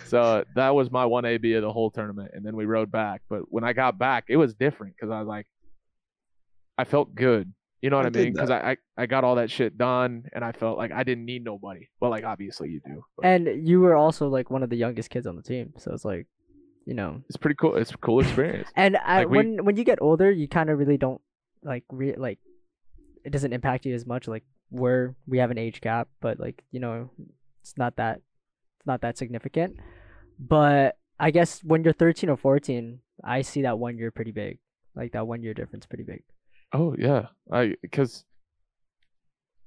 So 0.07 0.43
that 0.55 0.75
was 0.75 0.91
my 0.91 1.05
one 1.05 1.23
AB 1.25 1.53
of 1.53 1.61
the 1.61 1.71
whole 1.71 1.89
tournament. 1.89 2.31
And 2.33 2.45
then 2.45 2.55
we 2.55 2.65
rode 2.65 2.91
back. 2.91 3.21
But 3.29 3.43
when 3.47 3.63
I 3.63 3.71
got 3.71 3.97
back, 3.97 4.25
it 4.27 4.35
was 4.35 4.53
different 4.53 4.95
because 4.95 5.09
I 5.09 5.19
was 5.19 5.27
like, 5.27 5.47
I 6.77 6.83
felt 6.83 7.15
good. 7.15 7.53
You 7.83 7.89
know 7.89 7.97
what 7.97 8.05
I 8.05 8.07
I, 8.07 8.23
mean? 8.23 8.33
Because 8.33 8.49
I, 8.49 8.71
I, 8.71 8.77
I 8.97 9.05
got 9.07 9.25
all 9.25 9.35
that 9.35 9.51
shit 9.51 9.77
done 9.77 10.23
and 10.31 10.41
I 10.43 10.53
felt 10.53 10.77
like 10.77 10.93
I 10.93 11.03
didn't 11.03 11.25
need 11.25 11.43
nobody. 11.43 11.89
But 11.99 12.11
like, 12.11 12.23
obviously 12.23 12.69
you 12.69 12.79
do. 12.85 13.03
But 13.17 13.25
And 13.25 13.67
you 13.67 13.81
were 13.81 13.93
also 13.93 14.29
like 14.29 14.49
one 14.49 14.63
of 14.63 14.69
the 14.69 14.77
youngest 14.77 15.09
kids 15.09 15.27
on 15.27 15.35
the 15.35 15.41
team, 15.41 15.73
so 15.77 15.91
it's 15.93 16.05
like, 16.05 16.25
you 16.85 16.93
know. 16.93 17.21
it's 17.27 17.35
pretty 17.35 17.55
cool. 17.59 17.75
It's 17.75 17.91
a 17.91 17.97
cool 17.97 18.21
experience. 18.21 18.69
And 18.77 18.95
I, 18.95 19.19
Like, 19.19 19.29
we- 19.29 19.37
when 19.37 19.65
when 19.65 19.75
you 19.75 19.83
get 19.83 20.01
older, 20.01 20.31
you 20.31 20.47
kind 20.47 20.69
of 20.69 20.79
really 20.79 20.97
don't 20.97 21.19
like 21.61 21.83
re- 21.91 22.15
like 22.15 22.39
it 23.25 23.31
doesn't 23.31 23.51
impact 23.51 23.85
you 23.85 23.93
as 23.93 24.05
much. 24.05 24.29
Like 24.29 24.45
we're 24.71 25.15
we 25.27 25.39
have 25.39 25.51
an 25.51 25.57
age 25.57 25.81
gap, 25.81 26.07
but 26.21 26.39
like 26.39 26.63
you 26.71 26.79
know, 26.79 27.09
it's 27.61 27.77
not 27.77 27.97
that 27.97 28.21
it's 28.79 28.87
not 28.87 29.01
that 29.01 29.17
significant. 29.17 29.75
But 30.39 30.97
I 31.19 31.31
guess 31.31 31.61
when 31.65 31.83
you're 31.83 31.93
13 31.93 32.29
or 32.29 32.37
14, 32.37 32.99
I 33.23 33.41
see 33.41 33.63
that 33.63 33.77
one 33.77 33.97
year 33.97 34.09
pretty 34.11 34.31
big. 34.31 34.59
Like 34.95 35.11
that 35.11 35.27
one 35.27 35.43
year 35.43 35.53
difference 35.53 35.85
pretty 35.85 36.03
big. 36.05 36.23
Oh, 36.73 36.95
yeah. 36.97 37.27
I, 37.51 37.75
because 37.81 38.25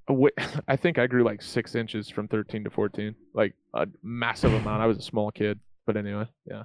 I 0.69 0.77
think 0.77 0.99
I 0.99 1.07
grew 1.07 1.25
like 1.25 1.43
six 1.43 1.75
inches 1.75 2.09
from 2.09 2.29
13 2.29 2.65
to 2.65 2.71
14. 2.71 3.15
Like 3.35 3.55
a 3.75 3.87
massive 4.03 4.53
amount. 4.53 4.83
I 4.83 4.87
was 4.87 4.99
a 4.99 5.03
small 5.03 5.31
kid. 5.31 5.59
But 5.87 5.97
anyway, 5.97 6.27
yeah. 6.47 6.65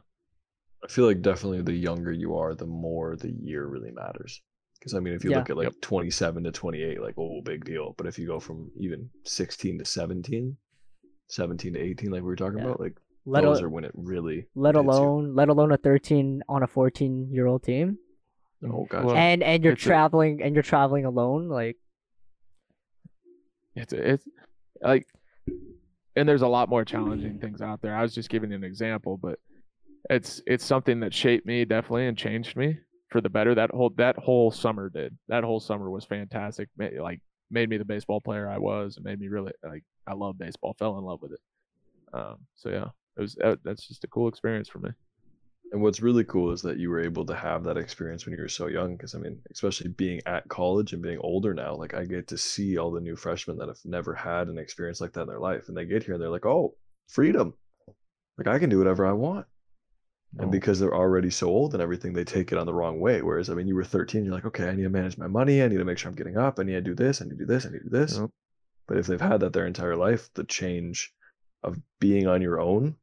I 0.83 0.87
feel 0.87 1.05
like 1.05 1.21
definitely 1.21 1.61
the 1.61 1.73
younger 1.73 2.11
you 2.11 2.35
are, 2.35 2.55
the 2.55 2.65
more 2.65 3.15
the 3.15 3.29
year 3.31 3.67
really 3.67 3.91
matters. 3.91 4.41
Because 4.79 4.95
I 4.95 4.99
mean, 4.99 5.13
if 5.13 5.23
you 5.23 5.29
Yeah. 5.29 5.37
look 5.37 5.51
at 5.51 5.57
like 5.57 5.65
Yep. 5.65 5.81
27 5.81 6.43
to 6.45 6.51
28, 6.51 7.01
like 7.01 7.13
oh, 7.19 7.41
big 7.43 7.65
deal. 7.65 7.93
But 7.97 8.07
if 8.07 8.17
you 8.17 8.25
go 8.25 8.39
from 8.39 8.71
even 8.77 9.07
16 9.25 9.77
to 9.77 9.85
17, 9.85 10.57
17 11.27 11.73
to 11.73 11.79
18, 11.79 12.09
like 12.09 12.21
we 12.23 12.27
were 12.27 12.35
talking 12.35 12.57
Yeah. 12.57 12.65
about, 12.65 12.79
like 12.79 12.97
Let 13.27 13.41
those 13.43 13.59
al- 13.59 13.65
are 13.65 13.69
when 13.69 13.83
it 13.83 13.91
really. 13.93 14.47
let 14.55 14.73
hits 14.73 14.83
you. 14.83 14.89
alone 14.89 15.35
let 15.35 15.49
alone 15.49 15.71
a 15.71 15.77
13 15.77 16.41
on 16.49 16.63
a 16.63 16.67
14 16.67 17.29
year 17.31 17.45
old 17.45 17.61
team. 17.61 17.99
Oh 18.63 18.85
god. 18.89 19.05
Well, 19.05 19.15
and 19.15 19.41
and 19.43 19.63
you're 19.63 19.73
it's 19.73 19.81
a- 19.83 19.89
traveling 19.89 20.41
and 20.41 20.53
you're 20.55 20.63
traveling 20.63 21.05
alone 21.05 21.47
like 21.47 21.77
It's 23.75 23.93
it's 23.93 24.27
like, 24.81 25.07
and 26.15 26.27
there's 26.27 26.41
a 26.41 26.47
lot 26.47 26.69
more 26.69 26.83
challenging 26.85 27.39
things 27.39 27.61
out 27.61 27.81
there. 27.81 27.95
I 27.95 28.01
was 28.01 28.13
just 28.13 28.29
giving 28.29 28.51
an 28.53 28.63
example, 28.63 29.17
but 29.17 29.39
it's 30.09 30.41
it's 30.45 30.65
something 30.65 30.99
that 31.01 31.13
shaped 31.13 31.45
me 31.45 31.63
definitely 31.65 32.07
and 32.07 32.17
changed 32.17 32.55
me 32.57 32.77
for 33.09 33.21
the 33.21 33.29
better. 33.29 33.55
That 33.55 33.71
whole 33.71 33.91
that 33.97 34.17
whole 34.17 34.51
summer 34.51 34.89
did. 34.89 35.17
That 35.29 35.43
whole 35.43 35.59
summer 35.59 35.89
was 35.89 36.05
fantastic. 36.05 36.69
Ma- 36.77 36.89
Like 37.01 37.21
made 37.49 37.69
me 37.69 37.77
the 37.77 37.85
baseball 37.85 38.19
player 38.21 38.47
I 38.49 38.57
was. 38.57 38.97
It 38.97 39.03
made 39.03 39.19
me 39.19 39.27
really 39.29 39.53
like 39.63 39.83
I 40.05 40.13
love 40.13 40.37
baseball. 40.37 40.75
Fell 40.77 40.97
in 40.97 41.05
love 41.05 41.21
with 41.21 41.31
it. 41.33 41.39
Um. 42.13 42.37
So 42.55 42.69
yeah, 42.69 42.87
it 43.17 43.21
was 43.21 43.37
that's 43.63 43.87
just 43.87 44.03
a 44.03 44.07
cool 44.07 44.27
experience 44.27 44.67
for 44.67 44.79
me. 44.79 44.89
And 45.71 45.81
what's 45.81 46.01
really 46.01 46.25
cool 46.25 46.51
is 46.51 46.61
that 46.63 46.79
you 46.79 46.89
were 46.89 46.99
able 46.99 47.25
to 47.25 47.33
have 47.33 47.63
that 47.63 47.77
experience 47.77 48.25
when 48.25 48.35
you 48.35 48.41
were 48.41 48.49
so 48.49 48.67
young. 48.67 48.97
Because 48.97 49.15
I 49.15 49.19
mean, 49.19 49.39
especially 49.51 49.89
being 49.89 50.21
at 50.25 50.49
college 50.49 50.91
and 50.93 51.01
being 51.01 51.19
older 51.21 51.53
now, 51.53 51.75
like 51.75 51.93
I 51.93 52.03
get 52.03 52.27
to 52.27 52.37
see 52.37 52.77
all 52.77 52.91
the 52.91 52.99
new 52.99 53.15
freshmen 53.15 53.57
that 53.57 53.69
have 53.69 53.79
never 53.85 54.13
had 54.13 54.49
an 54.49 54.57
experience 54.57 54.99
like 54.99 55.13
that 55.13 55.21
in 55.21 55.27
their 55.27 55.39
life, 55.39 55.69
and 55.69 55.77
they 55.77 55.85
get 55.85 56.03
here 56.03 56.15
and 56.15 56.21
they're 56.21 56.29
like, 56.29 56.45
"Oh, 56.45 56.75
freedom! 57.07 57.53
Like 58.37 58.47
I 58.47 58.59
can 58.59 58.69
do 58.69 58.79
whatever 58.79 59.05
I 59.05 59.13
want." 59.13 59.45
And 60.37 60.47
Oh, 60.47 60.51
because 60.51 60.79
they're 60.79 60.95
already 60.95 61.29
so 61.29 61.47
old 61.47 61.73
and 61.73 61.83
everything, 61.83 62.13
they 62.13 62.23
take 62.23 62.51
it 62.51 62.57
on 62.57 62.65
the 62.65 62.73
wrong 62.73 62.99
way. 63.01 63.21
Whereas, 63.21 63.49
I 63.49 63.53
mean, 63.53 63.67
you 63.67 63.75
were 63.75 63.83
13, 63.83 64.23
you're 64.23 64.33
like, 64.33 64.45
okay, 64.45 64.69
I 64.69 64.75
need 64.75 64.83
to 64.83 64.89
manage 64.89 65.17
my 65.17 65.27
money. 65.27 65.61
I 65.61 65.67
need 65.67 65.77
to 65.77 65.83
make 65.83 65.97
sure 65.97 66.09
I'm 66.09 66.15
getting 66.15 66.37
up. 66.37 66.57
I 66.57 66.63
need 66.63 66.73
to 66.73 66.81
do 66.81 66.95
this. 66.95 67.21
I 67.21 67.25
need 67.25 67.31
to 67.31 67.37
do 67.37 67.45
this. 67.45 67.65
I 67.65 67.69
need 67.69 67.79
to 67.79 67.83
do 67.83 67.89
this. 67.89 68.17
Yep. 68.17 68.29
But 68.87 68.97
if 68.97 69.07
they've 69.07 69.19
had 69.19 69.41
that 69.41 69.51
their 69.51 69.67
entire 69.67 69.97
life, 69.97 70.29
the 70.33 70.45
change 70.45 71.13
of 71.63 71.77
being 71.99 72.27
on 72.27 72.41
your 72.41 72.61
own 72.61 72.95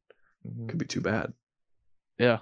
mhm. 0.47 0.69
could 0.69 0.79
be 0.79 0.87
too 0.87 1.03
bad. 1.03 1.35
Yeah. 2.19 2.39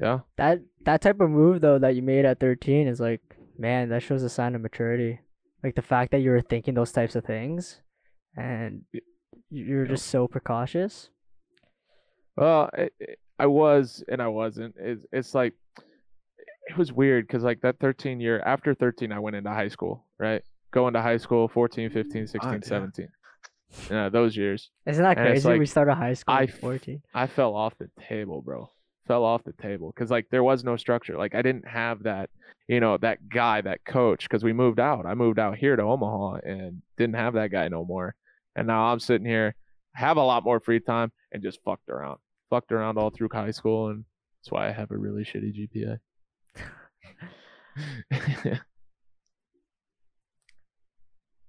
Yeah. 0.00 0.20
that 0.36 0.60
that 0.84 1.00
type 1.00 1.20
of 1.20 1.30
move 1.30 1.60
though 1.60 1.78
that 1.78 1.94
you 1.96 2.02
made 2.02 2.24
at 2.24 2.40
13 2.40 2.86
is 2.88 3.00
like 3.00 3.20
man 3.58 3.88
that 3.90 4.02
shows 4.02 4.22
a 4.22 4.28
sign 4.28 4.54
of 4.54 4.60
maturity 4.60 5.20
like 5.62 5.74
the 5.74 5.82
fact 5.82 6.10
that 6.12 6.20
you 6.20 6.30
were 6.30 6.40
thinking 6.40 6.74
those 6.74 6.92
types 6.92 7.14
of 7.16 7.24
things 7.24 7.80
and 8.36 8.82
you're 9.50 9.84
yeah. 9.84 9.90
just 9.90 10.06
so 10.06 10.26
precautious 10.28 11.08
Well, 12.36 12.70
I, 12.76 12.90
I 13.38 13.46
was 13.46 14.02
and 14.08 14.20
I 14.22 14.28
wasn't. 14.28 14.74
It's, 14.78 15.04
it's 15.12 15.34
like 15.34 15.54
it 16.68 16.76
was 16.76 16.92
weird 16.92 17.26
because 17.26 17.42
like 17.44 17.60
that 17.62 17.78
13 17.80 18.20
year 18.20 18.40
after 18.40 18.74
13 18.74 19.12
i 19.12 19.18
went 19.18 19.36
into 19.36 19.50
high 19.50 19.68
school 19.68 20.04
right 20.18 20.42
going 20.72 20.94
to 20.94 21.02
high 21.02 21.18
school 21.18 21.46
14 21.48 21.90
15 21.90 22.26
16 22.26 22.52
yeah. 22.52 22.58
17 22.62 23.08
yeah 23.90 24.08
those 24.08 24.36
years 24.36 24.70
Isn't 24.86 25.02
that 25.02 25.18
And 25.18 25.26
crazy? 25.26 25.58
we 25.58 25.66
started 25.66 25.94
high 25.94 26.14
school 26.14 26.34
I 26.34 26.44
at 26.44 26.52
14. 26.54 27.02
i 27.14 27.26
fell 27.26 27.54
off 27.54 27.74
the 27.78 27.90
table 28.08 28.40
bro 28.40 28.70
fell 29.06 29.24
off 29.24 29.44
the 29.44 29.52
table 29.52 29.92
because 29.94 30.10
like 30.10 30.26
there 30.30 30.44
was 30.44 30.64
no 30.64 30.76
structure. 30.76 31.16
Like 31.16 31.34
i 31.34 31.42
didn't 31.42 31.66
have 31.66 32.02
that 32.04 32.30
you 32.68 32.80
know 32.80 32.96
that 32.98 33.28
guy 33.28 33.60
that 33.60 33.84
coach 33.84 34.24
because 34.24 34.44
we 34.44 34.52
moved 34.52 34.80
out. 34.80 35.06
I 35.06 35.14
moved 35.14 35.38
out 35.38 35.56
here 35.56 35.76
to 35.76 35.82
omaha 35.82 36.38
and 36.44 36.82
didn't 36.96 37.16
have 37.16 37.34
that 37.34 37.50
guy 37.50 37.68
no 37.68 37.84
more. 37.84 38.14
And 38.56 38.66
now 38.66 38.86
i'm 38.86 39.00
sitting 39.00 39.26
here 39.26 39.54
have 39.94 40.16
a 40.16 40.22
lot 40.22 40.44
more 40.44 40.60
free 40.60 40.80
time 40.80 41.12
and 41.32 41.42
just 41.42 41.60
fucked 41.64 41.88
around. 41.88 42.18
Fucked 42.50 42.72
around 42.72 42.98
all 42.98 43.10
through 43.10 43.28
high 43.32 43.50
school 43.50 43.88
and 43.88 44.04
that's 44.40 44.52
why 44.52 44.68
i 44.68 44.72
have 44.72 44.90
a 44.90 44.96
really 44.96 45.24
shitty 45.24 45.68
gpa 45.72 45.98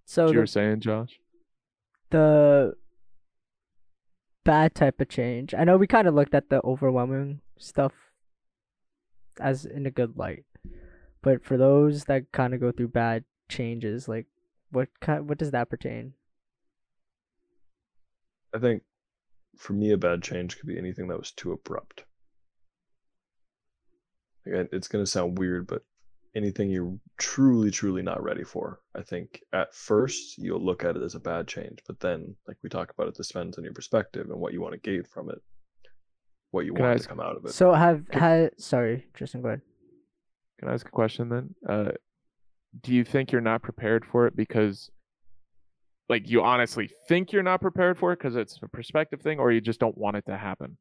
So 0.06 0.32
you 0.32 0.40
were 0.40 0.48
saying 0.48 0.80
josh? 0.80 1.20
the 2.12 2.74
bad 4.46 4.74
type 4.74 5.02
of 5.02 5.10
change. 5.10 5.54
I 5.54 5.66
know 5.66 5.76
we 5.76 5.88
kind 5.88 6.08
of 6.08 6.14
looked 6.14 6.34
at 6.34 6.50
the 6.50 6.64
overwhelming 6.64 7.42
stuff 7.58 7.92
as 9.40 9.66
in 9.66 9.86
a 9.86 9.92
good 9.92 10.16
light, 10.16 10.46
but 11.22 11.44
for 11.44 11.58
those 11.58 12.06
that 12.06 12.32
kind 12.32 12.54
of 12.54 12.62
go 12.62 12.72
through 12.72 12.90
bad 12.90 13.26
changes, 13.50 14.08
like 14.08 14.28
what 14.72 14.88
kind, 15.02 15.28
what 15.28 15.38
does 15.38 15.52
that 15.52 15.70
pertain? 15.70 16.14
I 18.54 18.60
think 18.60 18.84
for 19.58 19.74
me, 19.74 19.92
a 19.92 19.98
bad 19.98 20.22
change 20.22 20.58
could 20.58 20.68
be 20.68 20.78
anything 20.78 21.08
that 21.08 21.18
was 21.18 21.32
too 21.32 21.52
abrupt. 21.52 22.06
Like, 24.46 24.70
it's 24.72 24.88
to 24.88 25.06
sound 25.06 25.38
weird, 25.38 25.68
but 25.68 25.84
anything 26.36 26.70
you're 26.70 26.98
truly, 27.18 27.72
truly 27.72 28.02
not 28.02 28.22
ready 28.22 28.44
for. 28.44 28.82
I 28.94 29.02
think 29.02 29.42
at 29.54 29.74
first 29.74 30.38
you'll 30.38 30.64
look 30.64 30.84
at 30.84 30.98
it 30.98 31.04
as 31.04 31.16
a 31.16 31.20
bad 31.20 31.48
change, 31.48 31.80
but 31.88 32.00
then, 32.00 32.36
like 32.48 32.58
we 32.62 32.70
talk 32.70 32.92
about, 32.92 33.08
it 33.08 33.16
this 33.18 33.30
depends 33.30 33.58
on 33.58 33.64
your 33.64 33.74
perspective 33.74 34.30
and 34.30 34.40
what 34.40 34.54
you 34.54 34.62
want 34.62 34.74
to 34.74 34.80
gain 34.80 35.04
from 35.04 35.30
it, 35.30 35.40
what 36.52 36.66
you 36.66 36.74
Can 36.74 36.86
I 36.86 36.90
want 36.90 37.02
to 37.02 37.08
come 37.08 37.20
out 37.22 37.38
of 37.38 37.46
it. 37.46 37.54
So 37.54 37.74
have 37.74 38.06
Could- 38.08 38.22
had 38.22 38.52
sorry, 38.60 39.08
Tristan, 39.14 39.42
go 39.42 39.48
ahead. 39.48 39.62
Can 40.60 40.70
I 40.70 40.74
ask 40.74 40.88
a 40.88 40.92
question 40.92 41.30
then? 41.30 41.56
Uh, 41.68 41.92
do 42.82 42.94
you 42.94 43.04
think 43.04 43.32
you're 43.32 43.42
not 43.42 43.62
prepared 43.62 44.06
for 44.06 44.28
it 44.28 44.36
because, 44.36 44.90
like, 46.10 46.30
you 46.30 46.44
honestly 46.44 46.90
think 47.08 47.32
you're 47.32 47.44
not 47.44 47.62
prepared 47.62 47.98
for 47.98 48.12
it 48.12 48.20
because 48.20 48.36
it's 48.36 48.60
a 48.62 48.68
perspective 48.68 49.22
thing, 49.22 49.40
or 49.40 49.52
you 49.52 49.62
just 49.62 49.80
don't 49.80 49.98
want 49.98 50.18
it 50.18 50.26
to 50.28 50.38
happen? 50.38 50.78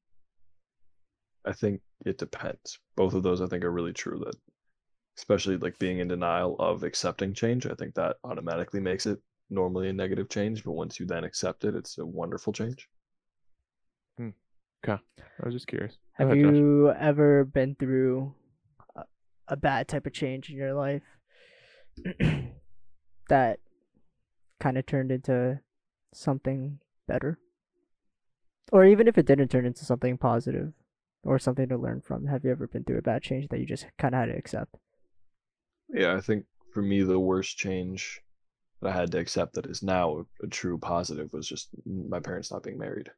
I 1.45 1.53
think 1.53 1.81
it 2.05 2.19
depends. 2.19 2.79
Both 2.97 3.15
of 3.15 3.23
those 3.23 3.41
I 3.41 3.47
think 3.47 3.65
are 3.65 3.71
really 3.71 3.93
true 3.93 4.19
that 4.25 4.35
especially 5.17 5.57
like 5.57 5.79
being 5.79 5.99
in 5.99 6.09
denial 6.09 6.57
of 6.59 6.83
accepting 6.83 7.35
change, 7.35 7.67
I 7.67 7.75
think 7.75 7.95
that 7.95 8.17
automatically 8.25 8.81
makes 8.81 9.07
it 9.07 9.21
normally 9.51 9.89
a 9.89 9.93
negative 9.93 10.29
change, 10.29 10.65
but 10.65 10.73
once 10.73 10.99
you 10.99 11.07
then 11.07 11.25
accept 11.25 11.65
it, 11.65 11.75
it's 11.75 11.99
a 11.99 12.07
wonderful 12.07 12.53
change. 12.53 12.89
Hmm. 14.19 14.31
Okay, 14.85 15.01
I 15.19 15.45
was 15.45 15.55
just 15.55 15.67
curious. 15.67 15.99
Go 16.19 16.27
Have 16.27 16.37
ahead, 16.37 16.45
Josh. 16.45 16.55
you 16.57 16.91
ever 16.91 17.45
been 17.45 17.75
through 17.75 18.35
a, 18.97 19.05
a 19.49 19.57
bad 19.57 19.89
type 19.89 20.07
of 20.07 20.13
change 20.13 20.51
in 20.51 20.57
your 20.57 20.75
life 20.75 21.03
that 23.29 23.61
kind 24.61 24.79
of 24.79 24.87
turned 24.87 25.11
into 25.11 25.61
something 26.13 26.79
better? 27.07 27.39
Or 28.73 28.85
even 28.85 29.07
if 29.07 29.19
it 29.19 29.27
didn't 29.27 29.49
turn 29.49 29.67
into 29.67 29.85
something 29.85 30.19
positive 30.19 30.73
or 31.23 31.39
something 31.39 31.69
to 31.69 31.77
learn 31.77 32.01
from, 32.01 32.27
have 32.27 32.45
you 32.45 32.51
ever 32.51 32.67
been 32.67 32.85
through 32.85 32.99
a 32.99 33.03
bad 33.03 33.23
change 33.23 33.49
that 33.49 33.61
you 33.61 33.67
just 33.67 33.87
kind 33.99 34.15
of 34.15 34.21
had 34.21 34.27
to 34.27 34.37
accept? 34.37 34.77
Yeah, 35.95 36.17
I 36.17 36.21
think 36.21 36.45
for 36.73 36.83
me 36.83 37.03
the 37.03 37.21
worst 37.21 37.57
change 37.57 38.21
that 38.83 38.89
I 38.89 38.93
had 38.93 39.13
to 39.13 39.19
accept 39.19 39.55
that 39.55 39.67
is 39.67 39.81
now 39.81 40.27
a, 40.43 40.47
true 40.49 40.77
positive 40.77 41.33
was 41.33 41.49
just 41.49 41.69
my 41.87 42.19
parents 42.19 42.51
not 42.51 42.65
being 42.65 42.79
married. 42.79 43.11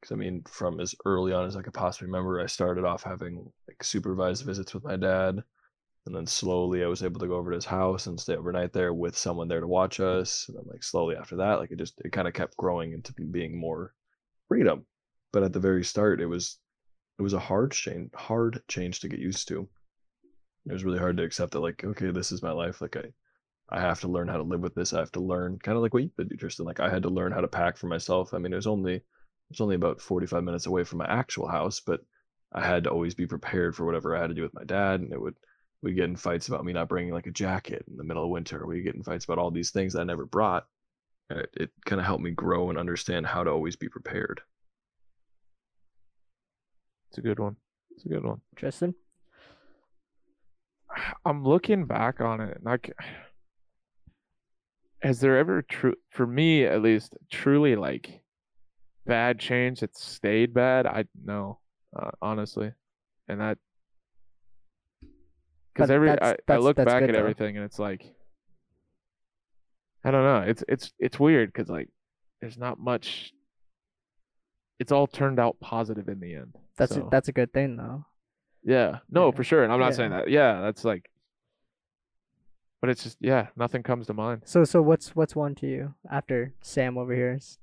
Because 0.00 0.12
I 0.12 0.16
mean, 0.16 0.42
from 0.48 0.80
as 0.80 0.96
early 1.04 1.32
on 1.32 1.46
as 1.46 1.54
I 1.54 1.62
could 1.62 1.74
possibly 1.74 2.06
remember, 2.06 2.40
I 2.40 2.46
started 2.46 2.84
off 2.84 3.04
having 3.04 3.52
like 3.68 3.84
supervised 3.84 4.44
visits 4.44 4.74
with 4.74 4.82
my 4.82 4.96
dad, 4.96 5.44
and 6.06 6.14
then 6.14 6.26
slowly 6.26 6.82
I 6.82 6.88
was 6.88 7.04
able 7.04 7.20
to 7.20 7.28
go 7.28 7.36
over 7.36 7.52
to 7.52 7.56
his 7.56 7.64
house 7.64 8.08
and 8.08 8.18
stay 8.18 8.34
overnight 8.34 8.72
there 8.72 8.92
with 8.92 9.16
someone 9.16 9.46
there 9.46 9.60
to 9.60 9.68
watch 9.68 10.00
us. 10.00 10.46
And 10.48 10.58
then 10.58 10.64
like 10.66 10.82
slowly 10.82 11.14
after 11.14 11.36
that, 11.36 11.60
like 11.60 11.70
it 11.70 11.78
just 11.78 12.00
it 12.04 12.10
kind 12.10 12.26
of 12.26 12.34
kept 12.34 12.56
growing 12.56 12.94
into 12.94 13.12
being 13.12 13.56
more 13.56 13.94
freedom. 14.48 14.86
But 15.32 15.44
at 15.44 15.52
the 15.52 15.60
very 15.60 15.84
start, 15.84 16.20
it 16.20 16.26
was 16.26 16.58
it 17.20 17.22
was 17.22 17.32
a 17.32 17.38
hard 17.38 17.70
change, 17.70 18.10
hard 18.12 18.60
change 18.66 18.98
to 19.00 19.08
get 19.08 19.20
used 19.20 19.46
to 19.48 19.68
it 20.68 20.72
was 20.72 20.84
really 20.84 20.98
hard 20.98 21.16
to 21.16 21.22
accept 21.22 21.52
that 21.52 21.60
like 21.60 21.84
okay 21.84 22.10
this 22.10 22.32
is 22.32 22.42
my 22.42 22.52
life 22.52 22.80
like 22.80 22.96
i 22.96 23.04
i 23.70 23.80
have 23.80 24.00
to 24.00 24.08
learn 24.08 24.28
how 24.28 24.36
to 24.36 24.42
live 24.42 24.60
with 24.60 24.74
this 24.74 24.92
i 24.92 24.98
have 24.98 25.12
to 25.12 25.20
learn 25.20 25.58
kind 25.62 25.76
of 25.76 25.82
like 25.82 25.94
what 25.94 26.02
you 26.02 26.10
did 26.18 26.38
tristan 26.38 26.66
like 26.66 26.80
i 26.80 26.88
had 26.88 27.02
to 27.02 27.08
learn 27.08 27.32
how 27.32 27.40
to 27.40 27.48
pack 27.48 27.76
for 27.76 27.86
myself 27.86 28.34
i 28.34 28.38
mean 28.38 28.52
it 28.52 28.56
was 28.56 28.66
only 28.66 28.94
it 28.94 29.02
was 29.50 29.60
only 29.60 29.76
about 29.76 30.00
45 30.00 30.42
minutes 30.42 30.66
away 30.66 30.84
from 30.84 30.98
my 30.98 31.06
actual 31.06 31.48
house 31.48 31.80
but 31.80 32.00
i 32.52 32.64
had 32.64 32.84
to 32.84 32.90
always 32.90 33.14
be 33.14 33.26
prepared 33.26 33.74
for 33.74 33.84
whatever 33.84 34.16
i 34.16 34.20
had 34.20 34.28
to 34.28 34.34
do 34.34 34.42
with 34.42 34.54
my 34.54 34.64
dad 34.64 35.00
and 35.00 35.12
it 35.12 35.20
would 35.20 35.34
we 35.82 35.92
get 35.92 36.04
in 36.04 36.16
fights 36.16 36.48
about 36.48 36.64
me 36.64 36.72
not 36.72 36.88
bringing 36.88 37.12
like 37.12 37.26
a 37.26 37.32
jacket 37.32 37.84
in 37.88 37.96
the 37.96 38.04
middle 38.04 38.24
of 38.24 38.30
winter 38.30 38.66
we 38.66 38.82
get 38.82 38.94
in 38.94 39.02
fights 39.02 39.24
about 39.24 39.38
all 39.38 39.50
these 39.50 39.70
things 39.70 39.92
that 39.92 40.00
i 40.00 40.04
never 40.04 40.26
brought 40.26 40.66
it, 41.28 41.50
it 41.54 41.70
kind 41.84 42.00
of 42.00 42.06
helped 42.06 42.22
me 42.22 42.30
grow 42.30 42.70
and 42.70 42.78
understand 42.78 43.26
how 43.26 43.42
to 43.44 43.50
always 43.50 43.76
be 43.76 43.88
prepared 43.88 44.40
It's 47.16 47.18
a 47.18 47.22
good 47.22 47.38
one. 47.38 47.56
It's 47.92 48.04
a 48.04 48.08
good 48.08 48.24
one. 48.24 48.42
Tristan? 48.56 48.94
I'm 51.24 51.44
looking 51.44 51.86
back 51.86 52.20
on 52.20 52.40
it, 52.40 52.58
and 52.58 52.68
I 52.68 52.78
has 55.02 55.20
there 55.20 55.38
ever 55.38 55.62
true 55.62 55.94
for 56.10 56.26
me 56.26 56.64
at 56.64 56.82
least 56.82 57.16
truly 57.30 57.76
like 57.76 58.22
bad 59.04 59.38
change 59.38 59.80
that 59.80 59.96
stayed 59.96 60.54
bad? 60.54 60.86
I 60.86 61.04
no, 61.24 61.58
uh, 61.94 62.10
honestly, 62.20 62.72
and 63.28 63.40
that 63.40 63.58
because 65.72 65.90
every 65.90 66.08
that's- 66.08 66.36
I, 66.48 66.54
I 66.54 66.56
look 66.58 66.76
back 66.76 67.02
at 67.02 67.12
though. 67.12 67.18
everything 67.18 67.56
and 67.56 67.64
it's 67.64 67.78
like 67.78 68.04
I 70.06 70.12
don't 70.12 70.22
know. 70.22 70.48
It's 70.48 70.62
it's 70.68 70.92
it's 71.00 71.18
weird 71.18 71.52
because 71.52 71.68
like 71.68 71.88
there's 72.40 72.56
not 72.56 72.78
much. 72.78 73.32
It's 74.78 74.92
all 74.92 75.08
turned 75.08 75.40
out 75.40 75.58
positive 75.58 76.08
in 76.08 76.20
the 76.20 76.34
end. 76.34 76.54
That's 76.76 76.94
so. 76.94 77.06
a, 77.06 77.10
that's 77.10 77.28
a 77.28 77.32
good 77.32 77.52
thing 77.52 77.76
though. 77.76 78.04
Yeah, 78.66 78.98
no, 79.10 79.26
Yeah. 79.30 79.36
for 79.36 79.44
sure. 79.44 79.62
And 79.64 79.72
I'm 79.72 79.78
not 79.80 79.94
saying 79.94 80.10
that. 80.10 80.28
Yeah, 80.28 80.60
that's 80.60 80.84
like, 80.84 81.08
but 82.82 82.90
it's 82.90 83.04
just 83.04 83.16
yeah, 83.20 83.46
nothing 83.56 83.82
comes 83.84 84.08
to 84.08 84.12
mind. 84.14 84.42
So 84.44 84.64
so 84.64 84.82
what's 84.82 85.14
what's 85.16 85.34
one 85.36 85.54
to 85.56 85.66
you 85.66 85.94
after 86.10 86.52
Sam 86.60 86.98
over 86.98 87.14
here? 87.14 87.34
is- 87.34 87.58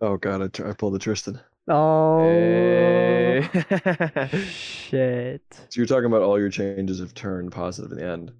oh 0.00 0.16
god 0.16 0.40
i, 0.40 0.68
I 0.70 0.72
pulled 0.72 0.94
a 0.94 0.98
tristan 0.98 1.38
Oh 1.68 2.20
Eh. 2.24 3.42
shit. 4.50 5.42
So 5.50 5.66
you're 5.74 5.86
talking 5.86 6.06
about 6.06 6.22
all 6.22 6.38
your 6.40 6.48
changes 6.48 6.98
have 7.00 7.12
turned 7.14 7.52
positive 7.52 7.92
in 7.92 7.98
the 7.98 8.04
end. 8.10 8.32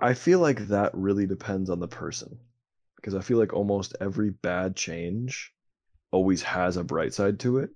I 0.00 0.12
feel 0.14 0.40
like 0.40 0.66
that 0.68 0.90
really 0.92 1.26
depends 1.26 1.70
on 1.70 1.78
the 1.80 1.88
person. 1.88 2.38
Because 2.96 3.14
I 3.14 3.20
feel 3.20 3.38
like 3.38 3.52
almost 3.54 3.96
every 4.00 4.30
bad 4.30 4.76
change 4.76 5.54
always 6.10 6.42
has 6.42 6.76
a 6.76 6.84
bright 6.84 7.14
side 7.14 7.38
to 7.40 7.58
it. 7.58 7.70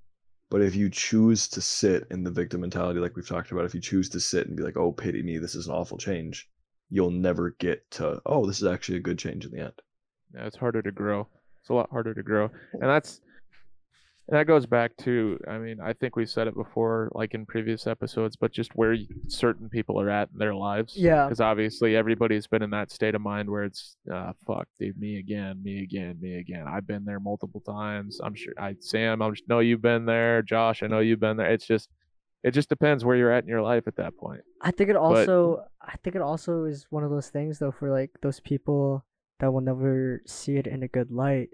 But 0.51 0.63
if 0.63 0.75
you 0.75 0.91
choose 0.91 1.47
to 1.49 1.61
sit 1.61 2.07
in 2.11 2.25
the 2.25 2.31
victim 2.31 2.61
mentality, 2.61 2.99
like 2.99 3.17
we've 3.17 3.29
talked 3.29 3.53
about, 3.53 3.65
if 3.65 3.75
you 3.75 3.81
choose 3.81 4.09
to 4.11 4.21
sit 4.21 4.49
and 4.49 4.57
be 4.57 4.65
like, 4.65 4.77
oh, 4.77 4.93
pity 4.93 5.23
me, 5.23 5.39
this 5.39 5.55
is 5.55 5.69
an 5.69 5.73
awful 5.73 5.97
change, 5.97 6.49
you'll 6.91 7.13
never 7.13 7.51
get 7.61 7.89
to, 7.93 8.21
oh, 8.27 8.45
this 8.47 8.61
is 8.61 8.67
actually 8.67 8.99
a 8.99 9.01
good 9.01 9.19
change 9.19 9.45
in 9.45 9.53
the 9.53 9.61
end. 9.61 9.81
yeah, 10.35 10.47
it's 10.47 10.57
harder 10.57 10.83
to 10.83 10.91
grow. 10.91 11.27
It's 11.61 11.69
a 11.69 11.75
lot 11.75 11.91
harder 11.91 12.15
to 12.15 12.23
grow, 12.23 12.51
and 12.73 12.83
that's 12.83 13.21
and 14.31 14.39
that 14.39 14.47
goes 14.47 14.65
back 14.65 14.97
to. 14.99 15.39
I 15.49 15.59
mean, 15.59 15.81
I 15.83 15.93
think 15.93 16.15
we 16.15 16.25
said 16.25 16.47
it 16.47 16.55
before, 16.55 17.11
like 17.15 17.35
in 17.35 17.45
previous 17.45 17.89
episodes, 17.89 18.37
but 18.37 18.53
just 18.53 18.71
where 18.77 18.97
certain 19.27 19.69
people 19.69 20.01
are 20.01 20.09
at 20.09 20.29
in 20.33 20.39
their 20.39 20.55
lives. 20.55 20.95
Yeah. 20.97 21.25
Because 21.25 21.41
obviously 21.41 21.97
everybody's 21.97 22.47
been 22.47 22.63
in 22.63 22.71
that 22.71 22.93
state 22.93 23.17
of 23.17 23.23
mind 23.23 23.51
where 23.51 23.65
it's, 23.65 23.97
uh, 24.13 24.33
fuck, 24.47 24.69
dude, 24.79 24.97
me 24.99 25.19
again, 25.19 25.61
me 25.63 25.83
again, 25.83 26.17
me 26.21 26.39
again. 26.39 26.67
I've 26.69 26.87
been 26.87 27.05
there 27.05 27.19
multiple 27.19 27.61
times. 27.61 28.21
I'm 28.23 28.37
sure. 28.37 28.55
I 28.57 28.77
Sam, 28.79 29.21
I 29.21 29.33
know 29.49 29.59
you've 29.59 29.83
been 29.83 30.07
there. 30.07 30.43
Josh, 30.43 30.85
I 30.85 30.87
know 30.87 31.01
you've 31.01 31.21
been 31.21 31.37
there. 31.37 31.51
It's 31.51 31.67
just, 31.67 31.91
it 32.45 32.53
just 32.53 32.69
depends 32.69 33.05
where 33.05 33.17
you're 33.17 33.33
at 33.33 33.43
in 33.43 33.49
your 33.49 33.63
life 33.63 33.89
at 33.89 33.97
that 33.97 34.17
point. 34.17 34.43
I 34.63 34.71
think 34.71 34.91
it 34.91 34.97
also 34.97 35.65
I 35.83 35.97
think 36.05 36.15
it 36.15 36.23
also 36.23 36.65
is 36.65 36.87
one 36.91 37.03
of 37.03 37.11
those 37.11 37.29
things 37.29 37.59
though 37.59 37.73
for 37.73 37.91
like 37.91 38.11
those 38.23 38.39
people 38.39 39.05
that 39.41 39.53
will 39.53 39.61
never 39.61 40.23
see 40.27 40.57
it 40.57 40.67
in 40.67 40.83
a 40.83 40.89
good 40.89 41.11
light 41.11 41.49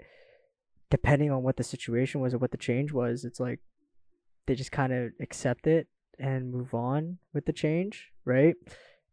depending 0.90 1.30
on 1.30 1.42
what 1.42 1.56
the 1.56 1.64
situation 1.64 2.20
was 2.20 2.32
or 2.34 2.38
what 2.38 2.50
the 2.50 2.56
change 2.56 2.92
was 2.92 3.24
it's 3.24 3.40
like 3.40 3.60
they 4.46 4.54
just 4.54 4.72
kind 4.72 4.92
of 4.92 5.10
accept 5.20 5.66
it 5.66 5.88
and 6.18 6.52
move 6.52 6.72
on 6.74 7.18
with 7.34 7.44
the 7.46 7.52
change 7.52 8.12
right 8.24 8.54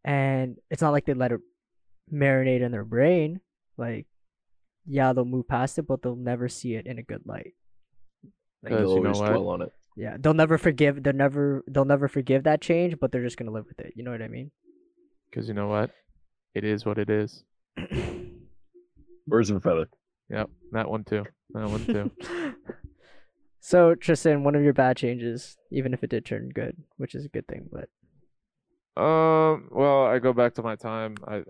and 0.04 0.56
it's 0.70 0.80
not 0.82 0.90
like 0.92 1.04
they 1.06 1.14
let 1.14 1.32
it 1.32 1.40
marinate 2.12 2.60
in 2.62 2.70
their 2.72 2.84
brain 2.84 3.40
like 3.76 4.06
yeah 4.86 5.12
they'll 5.12 5.24
move 5.24 5.48
past 5.48 5.78
it 5.78 5.86
but 5.86 6.02
they'll 6.02 6.14
never 6.16 6.48
see 6.48 6.74
it 6.74 6.86
in 6.86 6.98
a 6.98 7.02
good 7.02 7.22
light 7.26 7.54
And 8.62 8.70
'Cause 8.74 8.80
you'll 8.82 8.96
you 8.96 9.02
know 9.02 9.08
always 9.10 9.20
what? 9.20 9.28
dwell 9.30 9.48
on 9.48 9.62
it. 9.62 9.72
Yeah, 9.96 10.16
they'll 10.18 10.34
never 10.34 10.58
forgive. 10.58 11.02
They'll 11.04 11.12
never. 11.12 11.62
They'll 11.68 11.84
never 11.84 12.08
forgive 12.08 12.42
that 12.44 12.60
change, 12.60 12.98
but 12.98 13.12
they're 13.12 13.22
just 13.22 13.36
gonna 13.36 13.52
live 13.52 13.66
with 13.68 13.78
it. 13.78 13.92
You 13.94 14.02
know 14.02 14.10
what 14.10 14.22
I 14.22 14.26
mean? 14.28 14.50
Because 15.30 15.46
you 15.46 15.54
know 15.54 15.68
what? 15.68 15.90
It 16.54 16.64
is 16.64 16.84
what 16.84 16.98
it 16.98 17.08
is. 17.10 17.44
Birds 19.28 19.50
of 19.50 19.56
a 19.56 19.60
feather. 19.60 19.86
Yep, 20.30 20.50
that 20.72 20.90
one 20.90 21.04
too. 21.04 21.24
That 21.50 21.68
one 21.68 21.84
too. 21.84 22.10
so 23.60 23.94
Tristan, 23.94 24.44
one 24.44 24.54
of 24.54 24.62
your 24.62 24.72
bad 24.72 24.96
changes, 24.96 25.56
even 25.70 25.92
if 25.94 26.02
it 26.02 26.10
did 26.10 26.24
turn 26.24 26.50
good, 26.54 26.76
which 26.96 27.14
is 27.14 27.24
a 27.24 27.28
good 27.28 27.46
thing, 27.46 27.68
but 27.70 27.88
Um. 28.96 29.68
Well, 29.70 30.06
I 30.06 30.18
go 30.18 30.32
back 30.32 30.54
to 30.54 30.62
my 30.62 30.76
time. 30.76 31.16
I. 31.26 31.36
I... 31.36 31.42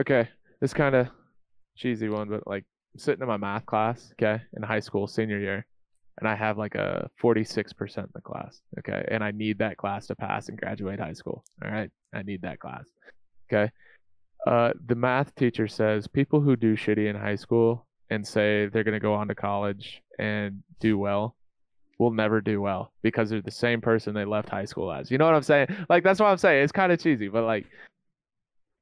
Okay, 0.00 0.28
this 0.60 0.74
kind 0.74 0.94
of 0.94 1.08
cheesy 1.76 2.08
one, 2.08 2.28
but 2.28 2.46
like 2.46 2.64
I'm 2.94 3.00
sitting 3.00 3.22
in 3.22 3.28
my 3.28 3.36
math 3.36 3.66
class, 3.66 4.12
okay, 4.12 4.42
in 4.56 4.62
high 4.62 4.80
school, 4.80 5.06
senior 5.06 5.38
year, 5.38 5.66
and 6.18 6.28
I 6.28 6.34
have 6.34 6.58
like 6.58 6.74
a 6.74 7.08
46% 7.22 7.98
in 7.98 8.04
the 8.14 8.20
class, 8.20 8.60
okay, 8.78 9.04
and 9.10 9.24
I 9.24 9.30
need 9.30 9.58
that 9.58 9.76
class 9.76 10.06
to 10.08 10.16
pass 10.16 10.48
and 10.48 10.58
graduate 10.58 11.00
high 11.00 11.12
school. 11.14 11.44
All 11.64 11.70
right, 11.70 11.90
I 12.14 12.22
need 12.22 12.42
that 12.42 12.60
class, 12.60 12.84
okay. 13.50 13.70
Uh, 14.48 14.72
the 14.86 14.94
math 14.94 15.34
teacher 15.34 15.68
says 15.68 16.06
people 16.06 16.40
who 16.40 16.56
do 16.56 16.74
shitty 16.74 17.06
in 17.06 17.14
high 17.14 17.36
school 17.36 17.86
and 18.08 18.26
say 18.26 18.66
they're 18.66 18.82
gonna 18.82 18.98
go 18.98 19.12
on 19.12 19.28
to 19.28 19.34
college 19.34 20.02
and 20.18 20.62
do 20.80 20.96
well 20.96 21.36
will 21.98 22.10
never 22.10 22.40
do 22.40 22.58
well 22.58 22.90
because 23.02 23.28
they're 23.28 23.42
the 23.42 23.50
same 23.50 23.82
person 23.82 24.14
they 24.14 24.24
left 24.24 24.48
high 24.48 24.64
school 24.64 24.90
as. 24.90 25.10
You 25.10 25.18
know 25.18 25.26
what 25.26 25.34
I'm 25.34 25.42
saying? 25.42 25.66
Like 25.90 26.02
that's 26.02 26.18
what 26.18 26.28
I'm 26.28 26.38
saying. 26.38 26.62
It's 26.62 26.72
kind 26.72 26.90
of 26.90 26.98
cheesy, 26.98 27.28
but 27.28 27.44
like 27.44 27.66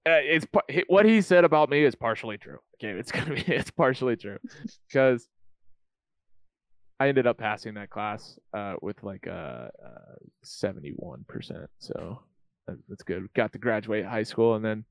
uh, 0.07 0.23
it's 0.23 0.47
what 0.87 1.05
he 1.05 1.21
said 1.21 1.45
about 1.45 1.69
me 1.69 1.85
is 1.85 1.97
partially 1.97 2.39
true. 2.39 2.59
Okay, 2.77 2.97
it's 2.97 3.11
gonna 3.17 3.35
be 3.35 3.43
it's 3.49 3.73
partially 3.73 4.15
true 4.15 4.39
because 4.89 5.27
I 7.01 7.09
ended 7.09 7.27
up 7.27 7.39
passing 7.39 7.75
that 7.75 7.91
class 7.91 8.39
uh, 8.55 8.75
with 8.83 9.03
like 9.03 9.27
a 9.27 9.73
seventy-one 10.45 11.25
percent. 11.27 11.69
So 11.81 12.21
that's 12.89 13.03
good. 13.03 13.29
Got 13.35 13.53
to 13.55 13.59
graduate 13.59 14.05
high 14.05 14.23
school 14.23 14.55
and 14.55 14.65
then 14.65 14.85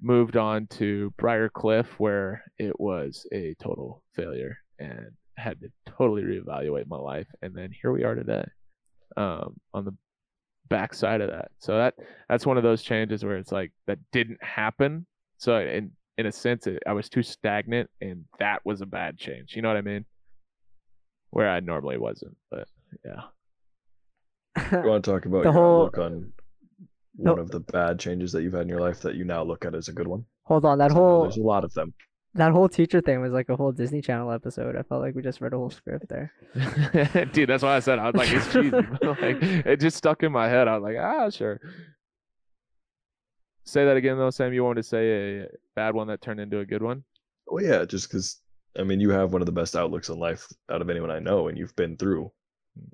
moved 0.00 0.36
on 0.36 0.66
to 0.68 1.12
Briar 1.18 1.48
Cliff 1.48 1.86
where 1.98 2.44
it 2.58 2.78
was 2.78 3.26
a 3.32 3.54
total 3.60 4.02
failure 4.14 4.56
and 4.78 5.10
had 5.36 5.60
to 5.60 5.68
totally 5.86 6.22
reevaluate 6.22 6.86
my 6.88 6.96
life. 6.98 7.26
And 7.42 7.54
then 7.54 7.70
here 7.72 7.92
we 7.92 8.04
are 8.04 8.14
today, 8.14 8.44
um, 9.16 9.56
on 9.74 9.84
the 9.84 9.94
backside 10.68 11.20
of 11.20 11.30
that. 11.30 11.50
So 11.58 11.76
that 11.78 11.94
that's 12.28 12.46
one 12.46 12.56
of 12.56 12.62
those 12.62 12.82
changes 12.82 13.24
where 13.24 13.36
it's 13.38 13.52
like 13.52 13.72
that 13.86 13.98
didn't 14.12 14.42
happen. 14.42 15.06
So 15.38 15.58
in 15.58 15.92
in 16.16 16.26
a 16.26 16.32
sense, 16.32 16.66
it, 16.66 16.82
I 16.86 16.92
was 16.92 17.08
too 17.08 17.22
stagnant, 17.22 17.88
and 18.00 18.24
that 18.40 18.60
was 18.64 18.80
a 18.80 18.86
bad 18.86 19.16
change. 19.18 19.54
You 19.54 19.62
know 19.62 19.68
what 19.68 19.76
I 19.76 19.82
mean? 19.82 20.04
Where 21.30 21.48
I 21.48 21.60
normally 21.60 21.96
wasn't, 21.98 22.36
but 22.50 22.66
yeah. 23.04 23.22
You 24.82 24.88
want 24.88 25.04
to 25.04 25.10
talk 25.12 25.26
about 25.26 25.38
The 25.44 25.44
your 25.44 25.52
whole- 25.52 25.86
outlook 25.86 25.98
on 25.98 26.32
No. 27.18 27.32
one 27.32 27.40
of 27.40 27.50
the 27.50 27.60
bad 27.60 27.98
changes 27.98 28.32
that 28.32 28.42
you've 28.42 28.52
had 28.52 28.62
in 28.62 28.68
your 28.68 28.80
life 28.80 29.00
that 29.00 29.16
you 29.16 29.24
now 29.24 29.42
look 29.42 29.64
at 29.64 29.74
as 29.74 29.88
a 29.88 29.92
good 29.92 30.06
one? 30.06 30.24
Hold 30.44 30.64
on, 30.64 30.78
that 30.78 30.92
whole 30.92 31.22
There's 31.22 31.36
a 31.36 31.42
lot 31.42 31.64
of 31.64 31.74
them. 31.74 31.92
that 32.34 32.52
whole 32.52 32.68
teacher 32.68 33.00
thing 33.00 33.20
was 33.20 33.32
like 33.32 33.48
a 33.48 33.56
whole 33.56 33.72
Disney 33.72 34.00
Channel 34.00 34.30
episode. 34.30 34.76
I 34.76 34.82
felt 34.82 35.02
like 35.02 35.14
we 35.14 35.22
just 35.22 35.40
read 35.40 35.52
a 35.52 35.56
whole 35.56 35.70
script 35.70 36.08
there. 36.08 36.32
Dude, 37.32 37.48
that's 37.48 37.62
why 37.62 37.76
I 37.76 37.80
said 37.80 37.98
I 37.98 38.10
was 38.10 38.14
like, 38.14 38.30
it's 38.30 38.52
cheesy. 38.52 38.70
like, 39.02 39.42
it 39.66 39.80
just 39.80 39.96
stuck 39.96 40.22
in 40.22 40.32
my 40.32 40.48
head. 40.48 40.68
I 40.68 40.78
was 40.78 40.82
like, 40.82 40.96
ah, 40.98 41.28
sure. 41.30 41.60
Say 43.64 43.84
that 43.84 43.96
again, 43.96 44.16
though, 44.16 44.30
Sam. 44.30 44.52
You 44.52 44.64
wanted 44.64 44.82
to 44.82 44.88
say 44.88 45.40
a 45.40 45.46
bad 45.74 45.94
one 45.94 46.06
that 46.06 46.22
turned 46.22 46.40
into 46.40 46.60
a 46.60 46.64
good 46.64 46.82
one? 46.82 47.04
Well, 47.46 47.62
yeah, 47.62 47.84
just 47.84 48.08
because 48.08 48.40
I 48.78 48.84
mean, 48.84 49.00
you 49.00 49.10
have 49.10 49.32
one 49.32 49.42
of 49.42 49.46
the 49.46 49.52
best 49.52 49.76
outlooks 49.76 50.08
in 50.08 50.18
life 50.18 50.46
out 50.70 50.80
of 50.80 50.88
anyone 50.88 51.10
I 51.10 51.18
know, 51.18 51.48
and 51.48 51.58
you've 51.58 51.74
been 51.76 51.96
through 51.96 52.30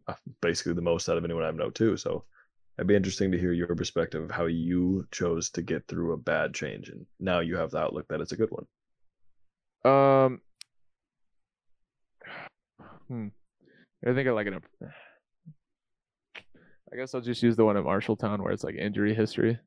uh, 0.09 0.15
basically 0.41 0.73
the 0.73 0.83
most 0.83 1.09
out 1.09 1.19
of 1.19 1.25
anyone 1.25 1.45
I 1.45 1.51
know 1.51 1.71
too. 1.71 1.97
So 1.97 2.25
it'd 2.79 2.89
be 2.89 2.97
interesting 2.97 3.33
to 3.33 3.39
hear 3.39 3.53
your 3.53 3.75
perspective 3.75 4.23
of 4.23 4.31
how 4.31 4.47
you 4.47 5.07
chose 5.11 5.51
to 5.51 5.63
get 5.63 5.87
through 5.87 6.13
a 6.13 6.17
bad 6.17 6.55
change, 6.55 6.89
and 6.89 7.07
now 7.21 7.41
you 7.41 7.57
have 7.57 7.71
the 7.71 7.79
outlook 7.79 8.07
that 8.09 8.21
it's 8.21 8.33
a 8.33 8.37
good 8.37 8.51
one. 8.51 8.67
Um, 9.85 10.41
hmm. 13.09 13.29
I 14.07 14.15
think 14.15 14.29
I 14.29 14.33
like 14.33 14.47
an. 14.47 14.61
I 16.93 16.97
guess 16.97 17.15
I'll 17.15 17.21
just 17.21 17.43
use 17.43 17.57
the 17.57 17.65
one 17.65 17.77
at 17.77 17.85
Marshalltown 17.85 18.41
where 18.41 18.53
it's 18.53 18.65
like 18.65 18.77
injury 18.77 19.15
history. 19.15 19.59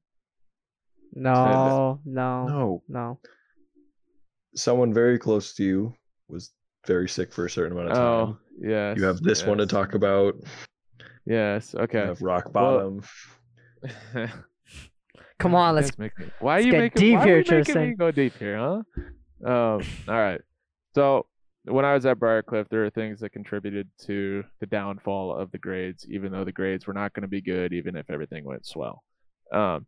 No, 1.14 2.00
no, 2.06 2.48
no. 2.48 2.84
No, 2.88 3.20
someone 4.56 4.94
very 4.94 5.18
close 5.18 5.54
to 5.54 5.64
you 5.64 5.94
was 6.28 6.52
very 6.86 7.08
sick 7.08 7.32
for 7.32 7.46
a 7.46 7.50
certain 7.50 7.74
amount 7.74 7.92
of 7.92 7.96
time. 7.96 8.06
Oh, 8.06 8.38
yes. 8.60 8.98
you 8.98 9.04
have 9.06 9.22
this 9.22 9.46
one 9.46 9.58
to 9.60 9.66
talk 9.66 9.94
about. 9.94 10.36
Yes. 11.28 11.74
You 11.74 11.82
Okay. 11.82 12.00
have 12.00 12.22
rock 12.22 12.54
Well- 12.54 13.02
bottom. 13.84 14.30
Come 15.40 15.54
on, 15.54 15.76
let's. 15.76 15.92
Guys 15.92 16.00
make 16.00 16.18
me- 16.20 16.26
Why 16.40 16.54
are 16.54 16.56
let's 16.58 16.66
you 16.66 16.72
get 16.72 16.80
making? 16.80 17.00
deep 17.00 17.16
why 17.16 17.22
are 17.22 17.26
here, 17.26 17.36
we 17.36 17.40
making 17.42 17.56
me 17.58 17.64
Tristan. 17.64 17.96
go 17.96 18.12
deep 18.12 18.34
here, 18.38 18.58
huh? 18.58 18.82
Um. 19.46 19.82
All 20.08 20.16
right. 20.16 20.42
So 20.96 21.28
when 21.66 21.86
I 21.86 21.94
was 21.94 22.06
at 22.08 22.18
Briar 22.18 22.42
Cliff, 22.42 22.68
there 22.70 22.80
were 22.82 22.90
things 22.90 23.20
that 23.20 23.32
contributed 23.34 23.88
to 24.06 24.44
the 24.62 24.66
downfall 24.66 25.36
of 25.36 25.52
the 25.52 25.60
grades, 25.60 26.08
even 26.10 26.32
though 26.32 26.44
the 26.44 26.52
grades 26.52 26.88
were 26.88 26.94
not 26.94 27.14
going 27.14 27.22
to 27.22 27.28
be 27.28 27.42
good, 27.42 27.72
even 27.74 27.96
if 27.96 28.10
everything 28.10 28.46
went 28.46 28.66
swell. 28.66 29.04
Um, 29.54 29.86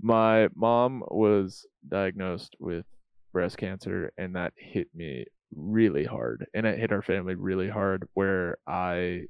my 0.00 0.48
mom 0.56 1.02
was 1.08 1.64
diagnosed 1.88 2.56
with 2.58 2.84
breast 3.32 3.58
cancer, 3.58 4.10
and 4.18 4.34
that 4.34 4.52
hit 4.56 4.88
me 4.94 5.26
really 5.54 6.04
hard, 6.04 6.44
and 6.54 6.66
it 6.66 6.78
hit 6.78 6.90
our 6.92 7.02
family 7.02 7.34
really 7.36 7.68
hard. 7.68 8.08
Where 8.14 8.56
I, 8.66 9.26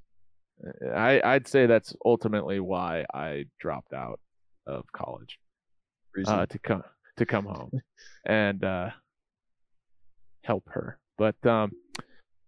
I, 0.95 1.21
I'd 1.23 1.49
say 1.49 1.67
that's 1.67 1.95
ultimately 2.05 2.61
why 2.61 3.05
I 3.13 3.45
dropped 3.61 3.93
out 3.93 4.21
of 4.67 4.85
college 4.93 5.39
uh, 6.27 6.47
to 6.47 6.59
come 6.59 6.83
to 7.17 7.27
come 7.27 7.45
home 7.45 7.71
and 8.27 8.63
uh, 8.65 8.91
help 10.43 10.65
her. 10.69 10.99
But 11.19 11.45
um, 11.47 11.73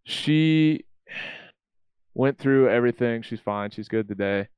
she 0.04 0.84
went 2.14 2.38
through 2.38 2.68
everything. 2.68 3.22
She's 3.22 3.40
fine. 3.40 3.70
She's 3.70 3.88
good 3.88 4.08
today. 4.08 4.48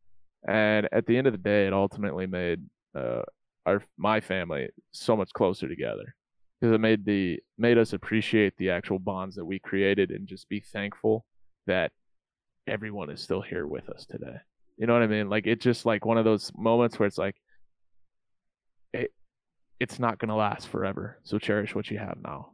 And 0.48 0.88
at 0.92 1.06
the 1.06 1.16
end 1.16 1.26
of 1.26 1.32
the 1.32 1.38
day, 1.38 1.66
it 1.66 1.72
ultimately 1.72 2.26
made 2.26 2.62
uh, 2.94 3.22
our 3.66 3.82
my 3.98 4.20
family 4.20 4.68
so 4.92 5.16
much 5.16 5.32
closer 5.32 5.68
together 5.68 6.14
because 6.60 6.74
it 6.74 6.80
made 6.80 7.04
the 7.04 7.40
made 7.58 7.78
us 7.78 7.92
appreciate 7.92 8.56
the 8.56 8.70
actual 8.70 8.98
bonds 8.98 9.36
that 9.36 9.44
we 9.44 9.58
created 9.58 10.10
and 10.10 10.26
just 10.26 10.48
be 10.48 10.60
thankful 10.60 11.24
that 11.66 11.92
everyone 12.70 13.10
is 13.10 13.20
still 13.20 13.42
here 13.42 13.66
with 13.66 13.90
us 13.90 14.06
today. 14.06 14.36
You 14.78 14.86
know 14.86 14.94
what 14.94 15.02
I 15.02 15.08
mean? 15.08 15.28
Like 15.28 15.46
it's 15.46 15.62
just 15.62 15.84
like 15.84 16.06
one 16.06 16.16
of 16.16 16.24
those 16.24 16.52
moments 16.56 16.98
where 16.98 17.06
it's 17.06 17.18
like 17.18 17.34
it 18.94 19.12
it's 19.80 19.98
not 19.98 20.18
going 20.18 20.28
to 20.28 20.36
last 20.36 20.68
forever. 20.68 21.18
So 21.24 21.38
cherish 21.38 21.74
what 21.74 21.90
you 21.90 21.98
have 21.98 22.18
now. 22.22 22.52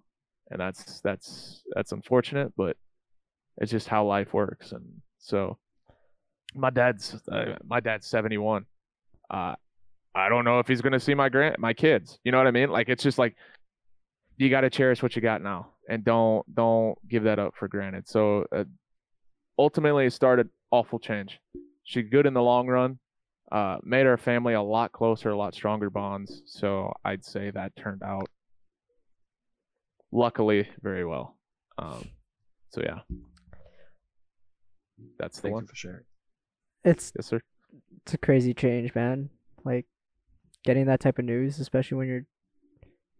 And 0.50 0.60
that's 0.60 1.00
that's 1.02 1.62
that's 1.74 1.92
unfortunate, 1.92 2.52
but 2.56 2.76
it's 3.58 3.70
just 3.70 3.88
how 3.88 4.04
life 4.04 4.32
works 4.34 4.72
and 4.72 4.84
so 5.18 5.58
my 6.54 6.70
dad's 6.70 7.16
uh, 7.30 7.56
my 7.64 7.80
dad's 7.80 8.06
71. 8.06 8.64
Uh 9.30 9.54
I 10.14 10.30
don't 10.30 10.46
know 10.46 10.60
if 10.60 10.66
he's 10.66 10.80
going 10.80 10.94
to 10.94 11.00
see 11.00 11.14
my 11.14 11.28
grand 11.28 11.56
my 11.58 11.74
kids. 11.74 12.18
You 12.24 12.32
know 12.32 12.38
what 12.38 12.46
I 12.46 12.52
mean? 12.52 12.70
Like 12.70 12.88
it's 12.88 13.02
just 13.02 13.18
like 13.18 13.36
you 14.38 14.48
got 14.48 14.62
to 14.62 14.70
cherish 14.70 15.02
what 15.02 15.14
you 15.14 15.22
got 15.22 15.42
now 15.42 15.72
and 15.88 16.04
don't 16.04 16.42
don't 16.54 16.96
give 17.08 17.24
that 17.24 17.38
up 17.38 17.54
for 17.56 17.68
granted. 17.68 18.08
So 18.08 18.46
uh, 18.54 18.64
ultimately 19.58 20.06
it 20.06 20.12
started 20.12 20.48
awful 20.70 20.98
change. 20.98 21.40
She 21.84 22.02
good 22.02 22.26
in 22.26 22.34
the 22.34 22.42
long 22.42 22.66
run. 22.66 22.98
Uh, 23.52 23.78
made 23.84 24.06
our 24.06 24.16
family 24.16 24.54
a 24.54 24.62
lot 24.62 24.90
closer, 24.92 25.30
a 25.30 25.36
lot 25.36 25.54
stronger 25.54 25.88
bonds. 25.88 26.42
So 26.46 26.92
I'd 27.04 27.24
say 27.24 27.50
that 27.52 27.76
turned 27.76 28.02
out 28.02 28.28
luckily 30.12 30.68
very 30.82 31.04
well. 31.04 31.36
Um, 31.78 32.08
so 32.70 32.82
yeah, 32.82 33.00
that's 35.18 35.36
the 35.38 35.42
Thank 35.42 35.54
one. 35.54 35.62
you 35.64 35.68
for 35.68 35.76
sharing. 35.76 36.04
It's 36.84 37.12
Yes, 37.16 37.26
sir. 37.26 37.40
it's 38.02 38.14
a 38.14 38.18
crazy 38.18 38.54
change, 38.54 38.94
man. 38.94 39.30
Like 39.64 39.86
getting 40.64 40.86
that 40.86 41.00
type 41.00 41.18
of 41.18 41.24
news, 41.24 41.58
especially 41.60 41.98
when 41.98 42.08
you're 42.08 42.26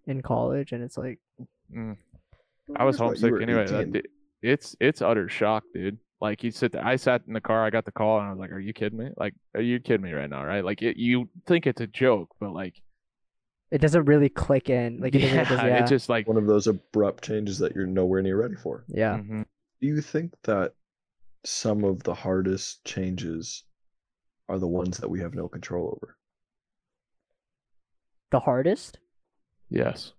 in 0.07 0.23
college, 0.23 0.73
and 0.73 0.83
it's 0.83 0.97
like 0.99 1.19
Mm. 1.75 1.97
I 2.77 2.85
was 2.85 2.97
homesick 2.99 3.35
anyway. 3.43 3.67
That 3.67 4.03
it's 4.43 4.77
it's 4.81 5.03
utter 5.03 5.29
shock, 5.29 5.65
dude. 5.75 5.99
Like 6.21 6.43
you 6.43 6.51
sit 6.51 6.73
there, 6.73 6.85
I 6.85 6.97
sat 6.97 7.23
in 7.27 7.35
the 7.35 7.41
car, 7.41 7.65
I 7.65 7.71
got 7.71 7.85
the 7.85 7.93
call, 7.93 8.19
and 8.19 8.27
I 8.27 8.31
was 8.31 8.39
like, 8.39 8.51
"Are 8.53 8.59
you 8.59 8.73
kidding 8.73 8.99
me? 8.99 9.11
Like, 9.19 9.35
are 9.55 9.61
you 9.61 9.79
kidding 9.81 10.03
me 10.03 10.13
right 10.13 10.31
now? 10.31 10.45
Right? 10.45 10.65
Like, 10.65 10.81
it, 10.83 10.97
you 10.97 11.29
think 11.47 11.67
it's 11.67 11.81
a 11.83 11.87
joke, 11.87 12.31
but 12.41 12.53
like, 12.53 12.81
it 13.71 13.81
doesn't 13.83 14.05
really 14.07 14.29
click 14.31 14.71
in. 14.71 14.99
Like 15.01 15.15
it 15.15 15.19
doesn't. 15.21 15.39
it 15.41 15.49
doesn't- 15.49 15.67
yeah. 15.67 15.81
it's 15.81 15.91
just 15.91 16.09
like, 16.09 16.27
One 16.27 16.37
of 16.39 16.47
those 16.47 16.67
abrupt 16.69 17.25
changes 17.25 17.59
that 17.59 17.75
you're 17.75 17.87
nowhere 17.87 18.23
near 18.23 18.37
ready 18.41 18.55
for. 18.55 18.85
yeah. 18.89 19.19
mhm. 19.19 19.45
Do 19.81 19.87
you 19.89 20.01
think 20.01 20.33
that 20.45 20.73
some 21.45 21.85
of 21.85 22.03
the 22.03 22.15
hardest 22.15 22.83
changes 22.87 23.65
are 24.49 24.59
the 24.59 24.67
ones 24.67 24.97
that 24.99 25.11
we 25.11 25.21
have 25.21 25.35
no 25.35 25.49
control 25.49 25.89
over? 26.01 26.17
The 28.31 28.41
hardest. 28.41 28.99
yes, 29.69 30.13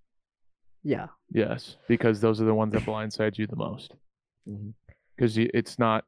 Yeah. 0.84 1.08
yes, 1.32 1.78
because 1.88 2.22
those 2.22 2.40
are 2.40 2.46
the 2.46 2.54
ones 2.54 2.74
that 2.74 2.84
blindside 2.84 3.38
you 3.38 3.48
the 3.48 3.56
most. 3.56 3.94
Because 5.18 5.38
it's 5.38 5.80
not 5.80 6.06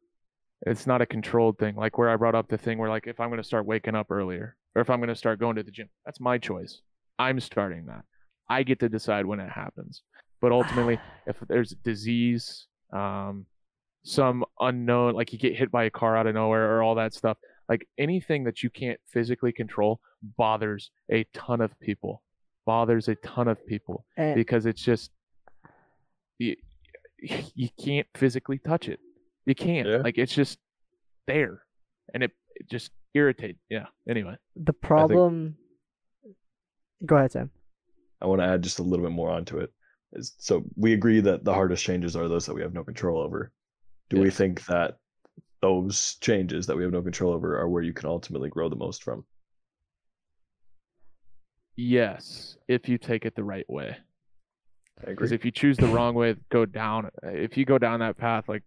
it's 0.65 0.85
not 0.85 1.01
a 1.01 1.05
controlled 1.05 1.57
thing. 1.57 1.75
Like 1.75 1.97
where 1.97 2.09
I 2.09 2.15
brought 2.15 2.35
up 2.35 2.49
the 2.49 2.57
thing 2.57 2.77
where 2.77 2.89
like 2.89 3.07
if 3.07 3.19
I'm 3.19 3.29
going 3.29 3.41
to 3.41 3.47
start 3.47 3.65
waking 3.65 3.95
up 3.95 4.11
earlier 4.11 4.55
or 4.75 4.81
if 4.81 4.89
I'm 4.89 4.99
going 4.99 5.09
to 5.09 5.15
start 5.15 5.39
going 5.39 5.55
to 5.55 5.63
the 5.63 5.71
gym, 5.71 5.89
that's 6.05 6.19
my 6.19 6.37
choice. 6.37 6.81
I'm 7.17 7.39
starting 7.39 7.85
that. 7.85 8.03
I 8.49 8.63
get 8.63 8.79
to 8.79 8.89
decide 8.89 9.25
when 9.25 9.39
it 9.39 9.49
happens. 9.49 10.03
But 10.41 10.51
ultimately, 10.51 10.99
if 11.27 11.37
there's 11.47 11.71
disease, 11.83 12.67
um, 12.93 13.45
some 14.03 14.43
unknown, 14.59 15.13
like 15.13 15.33
you 15.33 15.39
get 15.39 15.55
hit 15.55 15.71
by 15.71 15.85
a 15.85 15.89
car 15.89 16.17
out 16.17 16.27
of 16.27 16.35
nowhere 16.35 16.75
or 16.75 16.83
all 16.83 16.95
that 16.95 17.13
stuff, 17.13 17.37
like 17.67 17.87
anything 17.97 18.43
that 18.45 18.63
you 18.63 18.69
can't 18.69 18.99
physically 19.07 19.51
control 19.51 19.99
bothers 20.37 20.91
a 21.11 21.25
ton 21.33 21.61
of 21.61 21.77
people. 21.79 22.23
Bothers 22.65 23.07
a 23.07 23.15
ton 23.15 23.47
of 23.47 23.65
people 23.65 24.05
And 24.15 24.35
because 24.35 24.65
it's 24.65 24.81
just 24.81 25.11
you, 26.37 26.55
you 27.55 27.69
can't 27.81 28.07
physically 28.15 28.59
touch 28.59 28.87
it. 28.87 28.99
You 29.45 29.55
can't. 29.55 29.87
Yeah. 29.87 29.97
Like 29.97 30.17
it's 30.17 30.33
just 30.33 30.59
there, 31.27 31.63
and 32.13 32.23
it, 32.23 32.31
it 32.55 32.69
just 32.69 32.91
irritates. 33.13 33.59
Yeah. 33.69 33.87
Anyway, 34.07 34.35
the 34.55 34.73
problem. 34.73 35.55
Go 37.05 37.15
ahead, 37.15 37.31
Sam. 37.31 37.49
I 38.21 38.25
want 38.25 38.41
to 38.41 38.47
add 38.47 38.61
just 38.61 38.79
a 38.79 38.83
little 38.83 39.05
bit 39.05 39.13
more 39.13 39.29
onto 39.29 39.57
it. 39.57 39.71
Is 40.13 40.33
so 40.39 40.63
we 40.75 40.93
agree 40.93 41.21
that 41.21 41.43
the 41.43 41.53
hardest 41.53 41.83
changes 41.83 42.15
are 42.15 42.27
those 42.27 42.45
that 42.47 42.55
we 42.55 42.61
have 42.61 42.73
no 42.73 42.83
control 42.83 43.21
over. 43.21 43.51
Do 44.09 44.19
we 44.19 44.31
think 44.31 44.65
that 44.65 44.97
those 45.61 46.17
changes 46.19 46.65
that 46.65 46.75
we 46.75 46.83
have 46.83 46.91
no 46.91 47.01
control 47.01 47.31
over 47.31 47.59
are 47.59 47.69
where 47.69 47.83
you 47.83 47.93
can 47.93 48.09
ultimately 48.09 48.49
grow 48.49 48.69
the 48.69 48.75
most 48.75 49.03
from? 49.03 49.23
yes, 51.79 52.57
if 52.67 52.89
you 52.89 52.97
take 52.97 53.25
it 53.25 53.35
the 53.35 53.43
right 53.43 53.67
way. 53.69 53.95
Because 55.05 55.31
if 55.31 55.45
you 55.45 55.51
choose 55.51 55.77
the 55.77 55.87
wrong 55.87 56.13
way, 56.15 56.35
go 56.49 56.65
down. 56.65 57.09
If 57.23 57.57
you 57.57 57.65
go 57.65 57.77
down 57.77 57.99
that 58.01 58.17
path, 58.17 58.49
like 58.49 58.63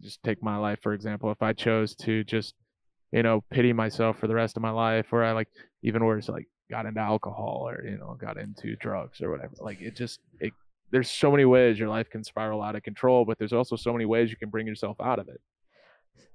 just 0.00 0.22
take 0.22 0.42
my 0.42 0.56
life 0.56 0.80
for 0.82 0.92
example. 0.94 1.30
If 1.30 1.42
I 1.42 1.52
chose 1.52 1.94
to 1.96 2.24
just, 2.24 2.54
you 3.12 3.22
know, 3.22 3.42
pity 3.50 3.72
myself 3.72 4.18
for 4.18 4.26
the 4.28 4.34
rest 4.34 4.56
of 4.56 4.62
my 4.62 4.70
life, 4.70 5.06
or 5.12 5.24
I 5.24 5.32
like 5.32 5.48
even 5.82 6.04
worse, 6.04 6.28
like 6.28 6.46
got 6.70 6.86
into 6.86 7.00
alcohol 7.00 7.66
or 7.68 7.84
you 7.84 7.96
know 7.98 8.16
got 8.20 8.36
into 8.36 8.76
drugs 8.76 9.20
or 9.20 9.30
whatever, 9.30 9.52
like 9.60 9.80
it 9.80 9.94
just 9.96 10.20
it. 10.40 10.52
There's 10.90 11.10
so 11.10 11.30
many 11.30 11.44
ways 11.44 11.78
your 11.78 11.90
life 11.90 12.08
can 12.08 12.24
spiral 12.24 12.62
out 12.62 12.74
of 12.74 12.82
control, 12.82 13.26
but 13.26 13.38
there's 13.38 13.52
also 13.52 13.76
so 13.76 13.92
many 13.92 14.06
ways 14.06 14.30
you 14.30 14.36
can 14.38 14.48
bring 14.48 14.66
yourself 14.66 14.96
out 15.00 15.18
of 15.18 15.28
it. 15.28 15.40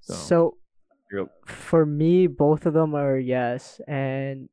So- 0.01 0.13
So, 0.13 0.57
for 1.45 1.85
me, 1.87 2.27
both 2.27 2.65
of 2.67 2.73
them 2.73 2.93
are 2.93 3.17
yes, 3.17 3.81
and 3.87 4.49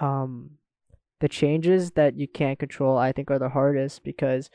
um, 0.00 0.58
the 1.20 1.28
changes 1.28 1.92
that 1.92 2.18
you 2.18 2.26
can't 2.28 2.58
control, 2.58 2.98
I 2.98 3.12
think, 3.12 3.30
are 3.30 3.38
the 3.38 3.48
hardest 3.50 4.04
because 4.04 4.50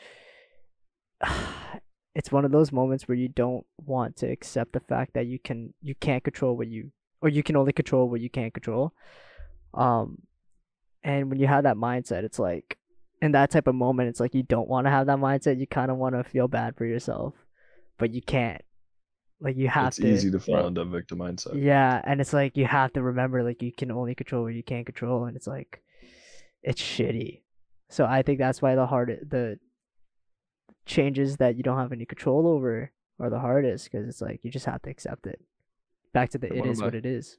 it's 2.15 2.31
one 2.31 2.45
of 2.45 2.51
those 2.51 2.71
moments 2.71 3.07
where 3.07 3.15
you 3.17 3.27
don't 3.27 3.65
want 3.77 4.17
to 4.17 4.27
accept 4.27 4.73
the 4.73 4.79
fact 4.79 5.13
that 5.13 5.27
you 5.27 5.39
can 5.39 5.73
you 5.81 5.95
can't 5.95 6.23
control 6.23 6.57
what 6.57 6.67
you 6.67 6.91
or 7.21 7.29
you 7.29 7.43
can 7.43 7.55
only 7.55 7.73
control 7.73 8.09
what 8.09 8.21
you 8.21 8.29
can't 8.29 8.53
control. 8.53 8.93
Um, 9.73 10.19
and 11.03 11.29
when 11.29 11.39
you 11.39 11.47
have 11.47 11.63
that 11.63 11.77
mindset, 11.77 12.23
it's 12.23 12.39
like 12.39 12.77
in 13.21 13.33
that 13.33 13.51
type 13.51 13.67
of 13.67 13.75
moment, 13.75 14.09
it's 14.09 14.19
like 14.19 14.33
you 14.33 14.43
don't 14.43 14.69
want 14.69 14.87
to 14.87 14.91
have 14.91 15.07
that 15.07 15.17
mindset. 15.19 15.59
You 15.59 15.67
kind 15.67 15.91
of 15.91 15.97
want 15.97 16.15
to 16.15 16.23
feel 16.23 16.47
bad 16.47 16.75
for 16.75 16.85
yourself, 16.85 17.33
but 17.97 18.11
you 18.13 18.21
can't. 18.21 18.61
Like 19.41 19.55
you 19.55 19.69
have 19.69 19.87
It's 19.89 19.97
to. 19.97 20.07
easy 20.07 20.31
to 20.31 20.39
fall 20.39 20.67
into 20.67 20.81
a 20.81 20.85
victim 20.85 21.19
mindset. 21.19 21.61
Yeah, 21.61 22.01
and 22.03 22.19
it's 22.19 22.33
like 22.33 22.57
you 22.57 22.65
have 22.65 22.91
to 22.93 23.01
remember 23.01 23.43
like 23.43 23.61
you 23.61 23.71
can 23.71 23.91
only 23.91 24.15
control 24.15 24.43
what 24.43 24.53
you 24.53 24.63
can't 24.63 24.85
control, 24.85 25.25
and 25.25 25.35
it's 25.37 25.47
like 25.47 25.81
it's 26.63 26.81
shitty. 26.81 27.41
So 27.89 28.05
I 28.05 28.21
think 28.21 28.39
that's 28.39 28.61
why 28.61 28.75
the 28.75 28.85
hard 28.85 29.27
the 29.29 29.57
changes 30.85 31.37
that 31.37 31.55
you 31.55 31.63
don't 31.63 31.77
have 31.77 31.91
any 31.91 32.05
control 32.05 32.47
over 32.47 32.91
are 33.19 33.29
the 33.29 33.39
hardest 33.39 33.91
because 33.91 34.07
it's 34.07 34.21
like 34.21 34.39
you 34.43 34.51
just 34.51 34.65
have 34.65 34.81
to 34.83 34.89
accept 34.89 35.27
it. 35.27 35.39
Back 36.13 36.29
to 36.31 36.37
the 36.37 36.51
it 36.53 36.65
is 36.65 36.79
my- 36.79 36.85
what 36.85 36.95
it 36.95 37.05
is. 37.05 37.37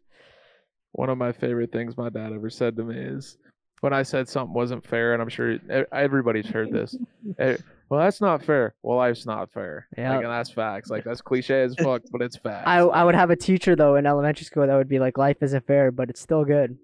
One 0.92 1.09
of 1.09 1.18
my 1.18 1.30
favorite 1.30 1.70
things 1.70 1.96
my 1.96 2.09
dad 2.11 2.33
ever 2.33 2.50
said 2.50 2.74
to 2.76 2.83
me 2.83 2.96
is 2.96 3.38
when 3.80 3.92
I 3.92 4.02
said 4.02 4.28
something 4.28 4.52
wasn't 4.52 4.85
fair, 4.85 5.12
and 5.12 5.22
I'm 5.22 5.28
sure 5.28 5.56
everybody's 5.92 6.46
heard 6.48 6.72
this. 6.72 6.96
Well, 7.90 7.98
that's 7.98 8.20
not 8.20 8.44
fair. 8.44 8.76
Well, 8.85 8.98
life's 8.98 9.26
not 9.26 9.50
fair. 9.50 9.88
Yeah. 9.98 10.14
Like, 10.14 10.22
and 10.22 10.33
that's 10.33 10.48
facts. 10.48 10.90
Like 10.90 11.02
that's 11.02 11.20
cliche 11.20 11.62
as 11.62 11.74
fuck, 11.74 12.02
but 12.12 12.22
it's 12.22 12.37
facts. 12.37 12.62
I 12.68 12.78
I 12.78 13.02
would 13.02 13.16
have 13.16 13.30
a 13.30 13.37
teacher 13.37 13.74
though 13.74 13.96
in 13.96 14.06
elementary 14.06 14.44
school 14.44 14.64
that 14.64 14.76
would 14.76 14.88
be 14.88 15.00
like 15.00 15.18
life 15.18 15.38
isn't 15.42 15.66
fair, 15.66 15.90
but 15.90 16.09
it's 16.09 16.20
still 16.20 16.44
good. 16.44 16.78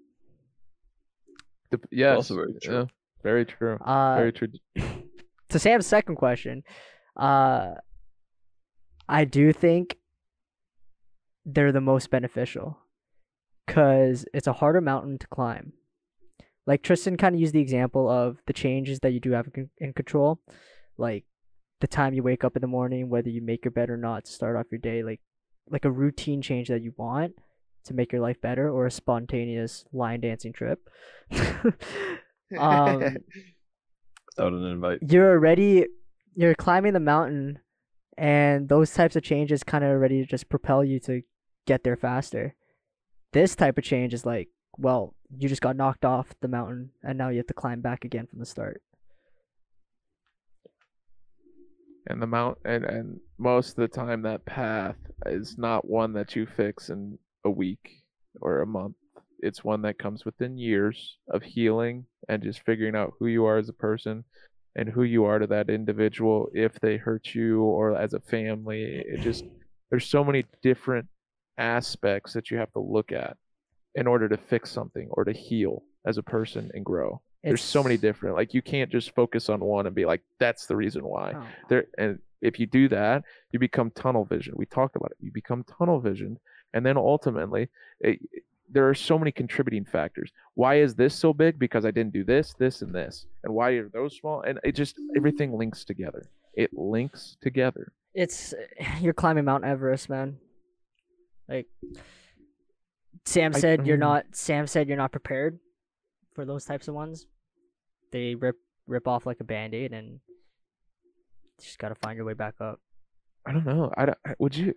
Dep- 1.71 1.85
yes, 1.91 2.15
Also 2.15 2.35
very 2.35 2.53
true. 2.61 2.73
yeah, 2.73 2.85
very 3.23 3.45
true. 3.45 3.75
Uh, 3.75 4.15
very 4.15 4.31
true. 4.33 4.47
to 5.49 5.59
Sam's 5.59 5.85
second 5.87 6.15
question, 6.15 6.63
uh, 7.15 7.71
I 9.09 9.25
do 9.25 9.53
think 9.53 9.97
they're 11.45 11.71
the 11.71 11.81
most 11.81 12.09
beneficial 12.09 12.77
because 13.65 14.25
it's 14.33 14.47
a 14.47 14.53
harder 14.53 14.81
mountain 14.81 15.17
to 15.17 15.27
climb. 15.27 15.73
Like 16.65 16.83
Tristan 16.83 17.15
kind 17.15 17.33
of 17.35 17.39
used 17.39 17.53
the 17.53 17.61
example 17.61 18.09
of 18.09 18.41
the 18.45 18.53
changes 18.53 18.99
that 18.99 19.11
you 19.13 19.19
do 19.19 19.31
have 19.31 19.47
in 19.55 19.69
in 19.77 19.93
control, 19.93 20.39
like 20.97 21.25
the 21.79 21.87
time 21.87 22.13
you 22.13 22.23
wake 22.23 22.43
up 22.43 22.55
in 22.55 22.61
the 22.61 22.67
morning, 22.67 23.09
whether 23.09 23.29
you 23.29 23.41
make 23.41 23.63
your 23.63 23.71
bed 23.71 23.89
or 23.89 23.97
not 23.97 24.25
to 24.25 24.31
start 24.31 24.57
off 24.57 24.65
your 24.71 24.79
day, 24.79 25.03
like 25.03 25.21
like 25.69 25.85
a 25.85 25.91
routine 25.91 26.41
change 26.41 26.67
that 26.67 26.81
you 26.81 26.93
want 26.97 27.33
to 27.87 27.93
make 27.93 28.11
your 28.11 28.21
life 28.21 28.39
better, 28.41 28.69
or 28.69 28.85
a 28.85 28.91
spontaneous 28.91 29.85
line 29.91 30.21
dancing 30.21 30.53
trip. 30.53 30.87
um, 32.57 33.17
Without 34.37 34.53
an 34.53 34.63
invite. 34.65 34.99
you're 35.01 35.31
already 35.31 35.85
you're 36.35 36.55
climbing 36.55 36.93
the 36.93 36.99
mountain 36.99 37.59
and 38.17 38.69
those 38.69 38.93
types 38.93 39.15
of 39.15 39.23
changes 39.23 39.63
kind 39.63 39.83
of 39.83 39.89
already 39.89 40.23
just 40.25 40.47
propel 40.47 40.83
you 40.83 40.99
to 40.99 41.21
get 41.65 41.83
there 41.83 41.97
faster 41.97 42.55
this 43.33 43.55
type 43.55 43.77
of 43.77 43.83
change 43.83 44.13
is 44.13 44.25
like 44.25 44.49
well 44.77 45.15
you 45.35 45.49
just 45.49 45.61
got 45.61 45.75
knocked 45.75 46.05
off 46.05 46.33
the 46.41 46.47
mountain 46.47 46.91
and 47.03 47.17
now 47.17 47.29
you 47.29 47.37
have 47.37 47.47
to 47.47 47.53
climb 47.53 47.81
back 47.81 48.05
again 48.05 48.27
from 48.27 48.39
the 48.39 48.45
start 48.45 48.81
and 52.05 52.21
the 52.21 52.27
mount 52.27 52.57
and 52.63 52.85
and 52.85 53.19
most 53.37 53.71
of 53.71 53.75
the 53.75 53.87
time 53.87 54.21
that 54.21 54.45
path 54.45 54.95
is 55.25 55.57
not 55.57 55.89
one 55.89 56.13
that 56.13 56.35
you 56.35 56.45
fix 56.45 56.89
in 56.89 57.17
a 57.45 57.49
week 57.49 58.03
or 58.41 58.61
a 58.61 58.67
month. 58.67 58.95
It's 59.39 59.63
one 59.63 59.83
that 59.83 59.99
comes 59.99 60.25
within 60.25 60.57
years 60.57 61.17
of 61.29 61.43
healing 61.43 62.05
and 62.27 62.41
just 62.41 62.63
figuring 62.65 62.95
out 62.95 63.13
who 63.19 63.27
you 63.27 63.45
are 63.45 63.57
as 63.57 63.69
a 63.69 63.73
person 63.73 64.23
and 64.75 64.89
who 64.89 65.03
you 65.03 65.25
are 65.25 65.39
to 65.39 65.47
that 65.47 65.69
individual 65.69 66.49
if 66.53 66.79
they 66.79 66.97
hurt 66.97 67.33
you 67.33 67.61
or 67.61 67.95
as 67.95 68.13
a 68.13 68.19
family. 68.19 69.03
It 69.05 69.21
just 69.21 69.43
there's 69.89 70.07
so 70.07 70.23
many 70.23 70.45
different 70.61 71.07
aspects 71.57 72.33
that 72.33 72.51
you 72.51 72.57
have 72.57 72.71
to 72.73 72.79
look 72.79 73.11
at 73.11 73.37
in 73.95 74.07
order 74.07 74.29
to 74.29 74.37
fix 74.37 74.71
something 74.71 75.07
or 75.11 75.23
to 75.23 75.33
heal 75.33 75.83
as 76.05 76.17
a 76.17 76.23
person 76.23 76.69
and 76.73 76.85
grow. 76.85 77.21
There's 77.43 77.63
so 77.63 77.81
many 77.83 77.97
different 77.97 78.35
like 78.35 78.53
you 78.53 78.61
can't 78.61 78.91
just 78.91 79.15
focus 79.15 79.49
on 79.49 79.59
one 79.59 79.87
and 79.87 79.95
be 79.95 80.05
like 80.05 80.21
that's 80.39 80.65
the 80.65 80.75
reason 80.75 81.03
why. 81.03 81.33
Oh. 81.35 81.47
there 81.69 81.85
and 81.97 82.19
if 82.41 82.59
you 82.59 82.67
do 82.67 82.87
that 82.89 83.23
you 83.51 83.59
become 83.59 83.91
tunnel 83.91 84.25
vision. 84.25 84.53
We 84.57 84.65
talked 84.65 84.95
about 84.95 85.11
it. 85.11 85.17
You 85.19 85.31
become 85.31 85.63
tunnel 85.63 85.99
vision 85.99 86.37
and 86.73 86.85
then 86.85 86.97
ultimately 86.97 87.69
it, 87.99 88.19
there 88.69 88.87
are 88.87 88.95
so 88.95 89.17
many 89.17 89.31
contributing 89.31 89.85
factors. 89.85 90.31
Why 90.55 90.79
is 90.79 90.95
this 90.95 91.15
so 91.15 91.33
big? 91.33 91.57
Because 91.57 91.85
i 91.85 91.91
didn't 91.91 92.13
do 92.13 92.23
this 92.23 92.53
this 92.57 92.81
and 92.81 92.93
this. 92.93 93.25
And 93.43 93.53
why 93.53 93.71
are 93.71 93.89
those 93.89 94.17
small? 94.17 94.41
And 94.41 94.59
it 94.63 94.73
just 94.73 94.95
everything 95.15 95.57
links 95.57 95.85
together. 95.85 96.29
It 96.53 96.71
links 96.73 97.37
together. 97.41 97.93
It's 98.13 98.53
you're 99.01 99.13
climbing 99.13 99.45
mount 99.45 99.63
everest 99.63 100.09
man. 100.09 100.37
Like 101.47 101.67
sam 103.25 103.53
I- 103.55 103.59
said 103.59 103.87
you're 103.87 103.97
mm. 103.97 104.01
not 104.01 104.25
sam 104.31 104.67
said 104.67 104.87
you're 104.87 104.97
not 104.97 105.11
prepared 105.11 105.59
for 106.33 106.45
those 106.45 106.65
types 106.65 106.87
of 106.87 106.95
ones. 106.95 107.25
They 108.11 108.35
rip 108.35 108.55
rip 108.85 109.07
off 109.07 109.25
like 109.25 109.39
a 109.39 109.43
band-aid 109.43 109.93
and 109.93 110.19
you 111.57 111.63
just 111.63 111.79
gotta 111.79 111.95
find 111.95 112.17
your 112.17 112.25
way 112.25 112.33
back 112.33 112.55
up. 112.59 112.79
I 113.45 113.53
don't 113.53 113.65
know. 113.65 113.91
I, 113.97 114.05
don't- 114.07 114.17
I- 114.25 114.35
would 114.39 114.55
you 114.55 114.73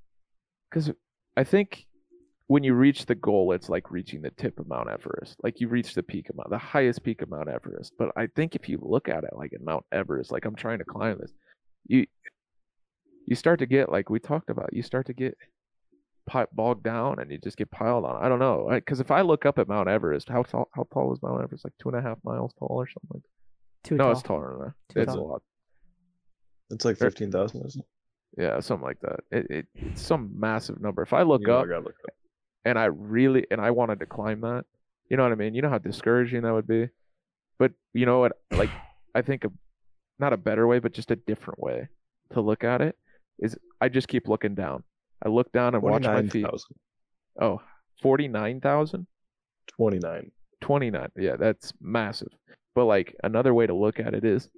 because 0.70 0.90
i 1.36 1.44
think 1.44 1.86
when 2.50 2.64
you 2.64 2.74
reach 2.74 3.06
the 3.06 3.14
goal 3.14 3.52
it's 3.52 3.68
like 3.68 3.92
reaching 3.92 4.22
the 4.22 4.30
tip 4.32 4.58
of 4.58 4.66
mount 4.66 4.90
everest. 4.90 5.36
Like 5.40 5.60
you 5.60 5.68
reach 5.68 5.94
the 5.94 6.02
peak 6.02 6.30
of 6.30 6.36
mount 6.36 6.50
the 6.50 6.58
highest 6.58 7.04
peak 7.04 7.22
of 7.22 7.30
mount 7.30 7.48
everest. 7.48 7.92
But 7.96 8.10
i 8.16 8.26
think 8.26 8.56
if 8.56 8.68
you 8.68 8.78
look 8.82 9.08
at 9.08 9.22
it 9.22 9.30
like 9.34 9.52
in 9.52 9.64
mount 9.64 9.84
everest 9.92 10.32
like 10.32 10.44
i'm 10.44 10.56
trying 10.56 10.78
to 10.78 10.84
climb 10.84 11.18
this 11.20 11.32
you 11.86 12.06
you 13.26 13.36
start 13.36 13.60
to 13.60 13.66
get 13.66 13.88
like 13.88 14.10
we 14.10 14.18
talked 14.18 14.50
about 14.50 14.72
you 14.72 14.82
start 14.82 15.06
to 15.06 15.12
get 15.12 15.36
bogged 16.52 16.82
down 16.82 17.20
and 17.20 17.30
you 17.30 17.38
just 17.38 17.56
get 17.56 17.70
piled 17.70 18.04
on. 18.04 18.22
I 18.22 18.28
don't 18.28 18.38
know. 18.38 18.68
Because 18.70 19.00
if 19.00 19.10
i 19.10 19.20
look 19.20 19.46
up 19.46 19.58
at 19.58 19.68
mount 19.68 19.88
everest 19.88 20.28
how 20.28 20.42
tall 20.42 20.68
how 20.74 20.86
tall 20.92 21.12
is 21.12 21.22
mount 21.22 21.42
everest? 21.42 21.64
Like 21.64 21.74
two 21.80 21.88
and 21.88 21.98
a 21.98 22.02
half 22.02 22.18
miles 22.24 22.52
tall 22.58 22.68
or 22.70 22.88
something 22.88 23.10
like 23.14 23.22
too 23.84 23.96
no 23.96 24.04
tall. 24.04 24.12
it's 24.12 24.22
taller 24.22 24.52
than 24.52 24.60
that. 24.66 24.94
Too 24.94 25.00
it's 25.02 25.14
a 25.14 25.20
lot. 25.20 25.42
It's 26.70 26.84
like 26.84 26.96
fifteen 26.96 27.30
thousand, 27.30 27.64
isn't 27.66 27.80
it? 27.80 27.86
Yeah 28.38 28.60
something 28.60 28.86
like 28.86 29.00
that 29.00 29.20
it, 29.30 29.46
it 29.50 29.66
it's 29.74 30.02
some 30.02 30.30
massive 30.38 30.80
number 30.80 31.02
if 31.02 31.12
i 31.12 31.22
look 31.22 31.48
up 31.48 31.66
look 31.66 31.86
up. 31.86 32.14
and 32.64 32.78
I 32.78 32.86
really 32.86 33.46
and 33.50 33.60
I 33.60 33.70
wanted 33.70 34.00
to 34.00 34.06
climb 34.06 34.40
that. 34.42 34.64
You 35.08 35.16
know 35.16 35.24
what 35.24 35.32
I 35.32 35.36
mean? 35.36 35.54
You 35.54 35.62
know 35.62 35.70
how 35.70 35.78
discouraging 35.78 36.42
that 36.42 36.52
would 36.52 36.66
be. 36.66 36.88
But 37.58 37.72
you 37.92 38.06
know 38.06 38.20
what? 38.20 38.32
Like 38.50 38.70
I 39.14 39.22
think 39.22 39.44
a, 39.44 39.50
not 40.18 40.32
a 40.32 40.36
better 40.36 40.66
way, 40.66 40.78
but 40.78 40.92
just 40.92 41.10
a 41.10 41.16
different 41.16 41.60
way 41.60 41.88
to 42.32 42.40
look 42.40 42.64
at 42.64 42.80
it 42.80 42.96
is 43.38 43.56
I 43.80 43.88
just 43.88 44.08
keep 44.08 44.28
looking 44.28 44.54
down. 44.54 44.84
I 45.24 45.28
look 45.28 45.50
down 45.52 45.74
and 45.74 45.82
watch 45.82 46.02
my 46.04 46.22
feet. 46.22 46.42
29,000. 46.42 46.76
Oh, 47.40 47.60
49,000? 48.02 49.06
29. 49.68 50.30
29. 50.60 51.08
Yeah, 51.16 51.36
that's 51.36 51.72
massive. 51.80 52.28
But 52.74 52.84
like 52.84 53.16
another 53.24 53.52
way 53.52 53.66
to 53.66 53.74
look 53.74 53.98
at 53.98 54.14
it 54.14 54.24
is 54.24 54.48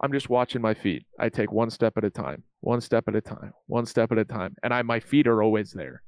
I'm 0.00 0.12
just 0.12 0.28
watching 0.28 0.62
my 0.62 0.74
feet. 0.74 1.04
I 1.18 1.28
take 1.28 1.52
one 1.52 1.70
step 1.70 1.94
at 1.96 2.04
a 2.04 2.10
time, 2.10 2.42
one 2.60 2.80
step 2.80 3.04
at 3.08 3.16
a 3.16 3.20
time, 3.20 3.52
one 3.66 3.86
step 3.86 4.12
at 4.12 4.18
a 4.18 4.24
time. 4.24 4.54
And 4.62 4.72
I 4.72 4.82
my 4.82 5.00
feet 5.00 5.26
are 5.26 5.42
always 5.42 5.72
there. 5.72 6.02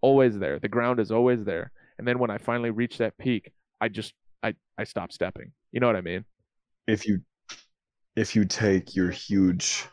Always 0.00 0.38
there. 0.38 0.58
The 0.58 0.68
ground 0.68 1.00
is 1.00 1.12
always 1.12 1.44
there. 1.44 1.70
And 1.98 2.06
then 2.06 2.18
when 2.18 2.30
I 2.30 2.38
finally 2.38 2.70
reach 2.70 2.98
that 2.98 3.16
peak, 3.18 3.52
I 3.80 3.88
just 3.88 4.14
I 4.42 4.54
I 4.78 4.84
stop 4.84 5.12
stepping. 5.12 5.52
You 5.70 5.80
know 5.80 5.86
what 5.86 5.96
I 5.96 6.00
mean? 6.00 6.24
If 6.86 7.06
you 7.06 7.20
if 8.16 8.36
you 8.36 8.44
take 8.44 8.94
your 8.94 9.10
huge 9.10 9.86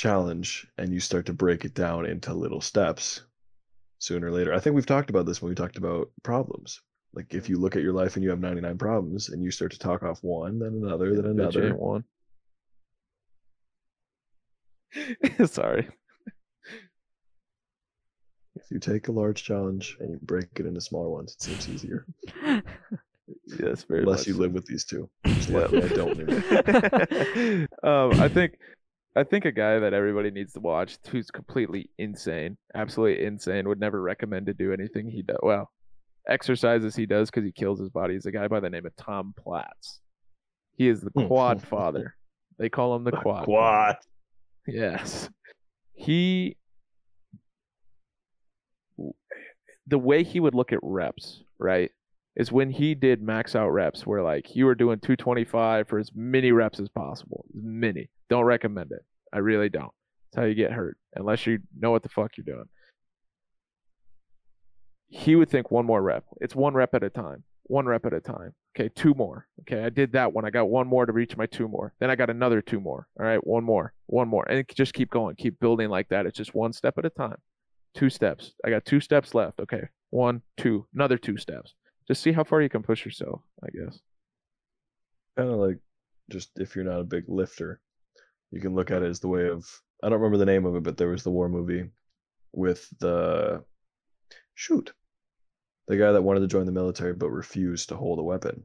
challenge 0.00 0.66
and 0.78 0.92
you 0.92 0.98
start 0.98 1.26
to 1.26 1.32
break 1.34 1.64
it 1.64 1.74
down 1.74 2.06
into 2.06 2.32
little 2.32 2.62
steps 2.62 3.22
sooner 3.98 4.28
or 4.28 4.30
later. 4.30 4.54
I 4.54 4.58
think 4.58 4.74
we've 4.74 4.86
talked 4.86 5.10
about 5.10 5.26
this 5.26 5.42
when 5.42 5.50
we 5.50 5.54
talked 5.54 5.76
about 5.76 6.10
problems. 6.22 6.80
Like 7.12 7.34
if 7.34 7.44
mm-hmm. 7.44 7.52
you 7.52 7.58
look 7.58 7.76
at 7.76 7.82
your 7.82 7.92
life 7.92 8.16
and 8.16 8.24
you 8.24 8.30
have 8.30 8.40
99 8.40 8.78
problems 8.78 9.28
and 9.28 9.42
you 9.42 9.50
start 9.50 9.72
to 9.72 9.78
talk 9.78 10.02
off 10.02 10.18
one, 10.22 10.58
then 10.58 10.80
another, 10.82 11.14
then 11.14 11.26
another. 11.26 11.74
one. 11.76 12.04
Sorry. 15.46 15.88
If 18.56 18.70
you 18.70 18.78
take 18.78 19.08
a 19.08 19.12
large 19.12 19.42
challenge 19.44 19.96
and 20.00 20.10
you 20.10 20.18
break 20.22 20.46
it 20.56 20.66
into 20.66 20.80
smaller 20.80 21.08
ones, 21.08 21.34
it 21.34 21.42
seems 21.42 21.68
easier. 21.68 22.06
Yes, 23.62 23.84
very 23.84 24.00
Unless 24.00 24.20
much 24.22 24.26
you 24.26 24.32
so. 24.34 24.40
live 24.40 24.52
with 24.54 24.66
these 24.66 24.84
two. 24.84 25.08
Yeah. 25.24 25.68
I 25.72 25.88
don't 25.88 26.16
live. 26.16 27.68
um, 27.84 28.20
I 28.20 28.28
think 28.28 28.54
I 29.14 29.22
think 29.22 29.44
a 29.44 29.52
guy 29.52 29.78
that 29.78 29.92
everybody 29.94 30.32
needs 30.32 30.52
to 30.54 30.60
watch 30.60 30.98
who's 31.08 31.30
completely 31.30 31.90
insane, 31.96 32.56
absolutely 32.74 33.24
insane, 33.24 33.68
would 33.68 33.78
never 33.78 34.02
recommend 34.02 34.46
to 34.46 34.52
do 34.54 34.72
anything 34.72 35.08
he 35.08 35.22
does. 35.22 35.36
Well, 35.44 35.70
exercises 36.28 36.96
he 36.96 37.06
does 37.06 37.30
because 37.30 37.44
he 37.44 37.52
kills 37.52 37.78
his 37.78 37.88
body 37.90 38.16
is 38.16 38.26
a 38.26 38.32
guy 38.32 38.48
by 38.48 38.58
the 38.58 38.68
name 38.70 38.84
of 38.84 38.96
Tom 38.96 39.32
Platz. 39.38 40.00
He 40.76 40.88
is 40.88 41.00
the 41.00 41.10
Hmm. 41.14 41.28
quad 41.28 41.62
father. 41.62 42.16
They 42.58 42.68
call 42.68 42.96
him 42.96 43.04
the 43.04 43.12
quad. 43.12 43.44
Quad. 43.44 43.96
Yes. 44.66 45.28
He 45.94 46.56
the 49.86 49.98
way 49.98 50.22
he 50.22 50.40
would 50.40 50.54
look 50.54 50.72
at 50.72 50.78
reps, 50.82 51.42
right? 51.58 51.90
Is 52.36 52.52
when 52.52 52.70
he 52.70 52.94
did 52.94 53.22
max 53.22 53.56
out 53.56 53.70
reps 53.70 54.06
where 54.06 54.22
like 54.22 54.54
you 54.54 54.64
were 54.64 54.74
doing 54.74 55.00
225 55.00 55.88
for 55.88 55.98
as 55.98 56.10
many 56.14 56.52
reps 56.52 56.78
as 56.80 56.88
possible. 56.88 57.44
As 57.56 57.62
many. 57.62 58.08
Don't 58.28 58.44
recommend 58.44 58.92
it. 58.92 59.04
I 59.32 59.38
really 59.38 59.68
don't. 59.68 59.92
It's 60.28 60.36
how 60.36 60.44
you 60.44 60.54
get 60.54 60.72
hurt 60.72 60.96
unless 61.14 61.46
you 61.46 61.58
know 61.76 61.90
what 61.90 62.02
the 62.02 62.08
fuck 62.08 62.36
you're 62.36 62.44
doing. 62.44 62.68
He 65.08 65.34
would 65.34 65.50
think 65.50 65.72
one 65.72 65.86
more 65.86 66.00
rep. 66.00 66.24
It's 66.40 66.54
one 66.54 66.74
rep 66.74 66.94
at 66.94 67.02
a 67.02 67.10
time. 67.10 67.42
One 67.70 67.86
rep 67.86 68.04
at 68.04 68.12
a 68.12 68.20
time. 68.20 68.52
Okay, 68.74 68.88
two 68.96 69.14
more. 69.14 69.46
Okay, 69.60 69.84
I 69.84 69.90
did 69.90 70.10
that 70.14 70.32
one. 70.32 70.44
I 70.44 70.50
got 70.50 70.68
one 70.68 70.88
more 70.88 71.06
to 71.06 71.12
reach 71.12 71.36
my 71.36 71.46
two 71.46 71.68
more. 71.68 71.94
Then 72.00 72.10
I 72.10 72.16
got 72.16 72.28
another 72.28 72.60
two 72.60 72.80
more. 72.80 73.06
All 73.18 73.24
right, 73.24 73.46
one 73.46 73.62
more, 73.62 73.92
one 74.06 74.26
more, 74.26 74.44
and 74.50 74.64
just 74.74 74.92
keep 74.92 75.08
going, 75.08 75.36
keep 75.36 75.60
building 75.60 75.88
like 75.88 76.08
that. 76.08 76.26
It's 76.26 76.36
just 76.36 76.52
one 76.52 76.72
step 76.72 76.98
at 76.98 77.06
a 77.06 77.10
time. 77.10 77.36
Two 77.94 78.10
steps. 78.10 78.54
I 78.64 78.70
got 78.70 78.84
two 78.84 78.98
steps 78.98 79.36
left. 79.36 79.60
Okay, 79.60 79.84
one, 80.10 80.42
two, 80.56 80.84
another 80.96 81.16
two 81.16 81.36
steps. 81.36 81.74
Just 82.08 82.24
see 82.24 82.32
how 82.32 82.42
far 82.42 82.60
you 82.60 82.68
can 82.68 82.82
push 82.82 83.04
yourself. 83.04 83.40
I 83.62 83.68
guess. 83.68 84.00
Kind 85.36 85.50
of 85.50 85.58
like 85.58 85.78
just 86.28 86.50
if 86.56 86.74
you're 86.74 86.84
not 86.84 86.98
a 86.98 87.04
big 87.04 87.26
lifter, 87.28 87.80
you 88.50 88.60
can 88.60 88.74
look 88.74 88.90
at 88.90 89.02
it 89.02 89.08
as 89.08 89.20
the 89.20 89.28
way 89.28 89.48
of 89.48 89.64
I 90.02 90.08
don't 90.08 90.18
remember 90.18 90.38
the 90.38 90.52
name 90.52 90.66
of 90.66 90.74
it, 90.74 90.82
but 90.82 90.96
there 90.96 91.10
was 91.10 91.22
the 91.22 91.30
war 91.30 91.48
movie 91.48 91.88
with 92.52 92.88
the 92.98 93.62
shoot. 94.56 94.92
The 95.90 95.96
guy 95.96 96.12
that 96.12 96.22
wanted 96.22 96.38
to 96.38 96.46
join 96.46 96.66
the 96.66 96.72
military 96.72 97.14
but 97.14 97.30
refused 97.30 97.88
to 97.88 97.96
hold 97.96 98.20
a 98.20 98.22
weapon. 98.22 98.62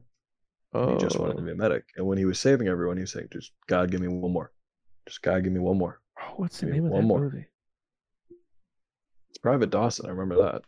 Oh, 0.72 0.92
He 0.92 0.98
just 1.00 1.18
wanted 1.18 1.38
to 1.38 1.42
oh. 1.42 1.44
be 1.44 1.50
a 1.50 1.56
medic. 1.56 1.82
And 1.96 2.06
when 2.06 2.18
he 2.18 2.24
was 2.24 2.38
saving 2.38 2.68
everyone, 2.68 2.98
he 2.98 3.00
was 3.00 3.10
saying, 3.10 3.30
just 3.32 3.50
God 3.66 3.90
give 3.90 4.00
me 4.00 4.06
one 4.06 4.32
more. 4.32 4.52
Just 5.08 5.22
God 5.22 5.42
give 5.42 5.52
me 5.52 5.58
one 5.58 5.76
more. 5.76 6.00
oh, 6.20 6.34
what's 6.36 6.60
the 6.60 6.66
give 6.66 6.76
name 6.76 6.86
of 6.86 6.92
one 6.92 7.00
that 7.00 7.06
more. 7.08 7.20
movie? 7.22 7.46
It's 9.30 9.38
Private 9.38 9.70
Dawson, 9.70 10.06
I 10.06 10.10
remember 10.10 10.36
that. 10.36 10.62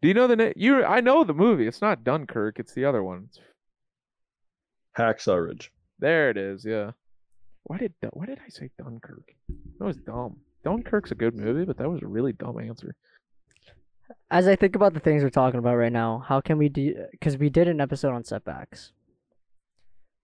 Do 0.00 0.06
you 0.06 0.14
know 0.14 0.28
the 0.28 0.36
name? 0.36 0.52
You, 0.54 0.84
I 0.84 1.00
know 1.00 1.24
the 1.24 1.34
movie. 1.34 1.66
It's 1.66 1.82
not 1.82 2.04
Dunkirk. 2.04 2.60
It's 2.60 2.72
the 2.72 2.84
other 2.84 3.02
one. 3.02 3.24
It's, 3.30 3.40
Hacksaw 4.96 5.44
Ridge. 5.44 5.72
there 5.98 6.30
it 6.30 6.36
is. 6.36 6.64
Yeah. 6.64 6.92
Why 7.64 7.78
did 7.78 7.94
Why 8.12 8.26
did 8.26 8.38
I 8.46 8.48
say 8.48 8.70
Dunkirk? 8.78 9.34
That 9.80 9.86
was 9.86 9.96
dumb. 9.96 10.36
Dunkirk's 10.62 11.10
a 11.10 11.16
good 11.16 11.34
movie, 11.34 11.64
but 11.64 11.78
that 11.78 11.90
was 11.90 12.00
a 12.02 12.06
really 12.06 12.32
dumb 12.32 12.60
answer. 12.60 12.94
As 14.30 14.48
I 14.48 14.56
think 14.56 14.74
about 14.76 14.94
the 14.94 15.00
things 15.00 15.22
we're 15.22 15.30
talking 15.30 15.58
about 15.58 15.76
right 15.76 15.92
now, 15.92 16.24
how 16.26 16.40
can 16.40 16.58
we 16.58 16.68
do? 16.68 16.94
Because 17.12 17.36
we 17.36 17.50
did 17.50 17.68
an 17.68 17.80
episode 17.80 18.14
on 18.14 18.24
setbacks. 18.24 18.92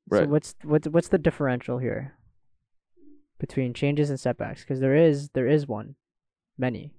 Right. 0.09 0.25
So 0.25 0.29
what's 0.29 0.55
what's 0.63 0.89
what's 0.89 1.09
the 1.09 1.19
differential 1.19 1.79
here 1.79 2.15
between 3.39 3.75
changes 3.75 4.11
and 4.11 4.21
setbacks? 4.21 4.63
Because 4.63 4.81
there 4.81 4.97
is 4.97 5.31
there 5.31 5.49
is 5.49 5.67
one, 5.67 5.97
many 6.59 6.93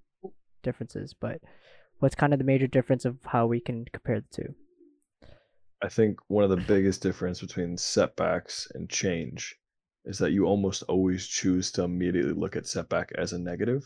differences, 0.63 1.13
but 1.19 1.39
what's 1.99 2.15
kind 2.15 2.33
of 2.33 2.39
the 2.39 2.45
major 2.45 2.67
difference 2.67 3.05
of 3.05 3.17
how 3.25 3.45
we 3.45 3.59
can 3.59 3.86
compare 3.93 4.21
the 4.21 4.27
two? 4.43 4.55
I 5.83 5.89
think 5.89 6.19
one 6.27 6.43
of 6.43 6.49
the 6.49 6.57
biggest 6.57 7.01
difference 7.01 7.41
between 7.41 7.77
setbacks 7.77 8.67
and 8.73 8.89
change 8.89 9.55
is 10.05 10.17
that 10.19 10.31
you 10.31 10.45
almost 10.45 10.83
always 10.83 11.27
choose 11.27 11.71
to 11.73 11.83
immediately 11.83 12.33
look 12.33 12.55
at 12.55 12.67
setback 12.67 13.11
as 13.17 13.33
a 13.33 13.39
negative, 13.39 13.83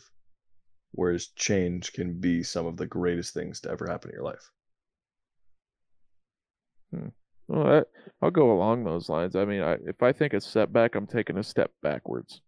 whereas 0.92 1.28
change 1.28 1.92
can 1.92 2.20
be 2.20 2.42
some 2.42 2.66
of 2.66 2.76
the 2.76 2.86
greatest 2.86 3.34
things 3.34 3.60
to 3.60 3.70
ever 3.70 3.86
happen 3.86 4.10
in 4.10 4.14
your 4.14 4.24
life. 4.24 4.50
Hmm. 6.92 7.08
Well, 7.48 7.64
that, 7.64 7.86
I'll 8.22 8.30
go 8.30 8.52
along 8.52 8.84
those 8.84 9.08
lines. 9.08 9.34
I 9.34 9.44
mean, 9.44 9.62
I, 9.62 9.76
if 9.84 10.02
I 10.02 10.12
think 10.12 10.34
a 10.34 10.40
setback, 10.40 10.94
I'm 10.94 11.06
taking 11.06 11.36
a 11.38 11.42
step 11.42 11.72
backwards. 11.82 12.40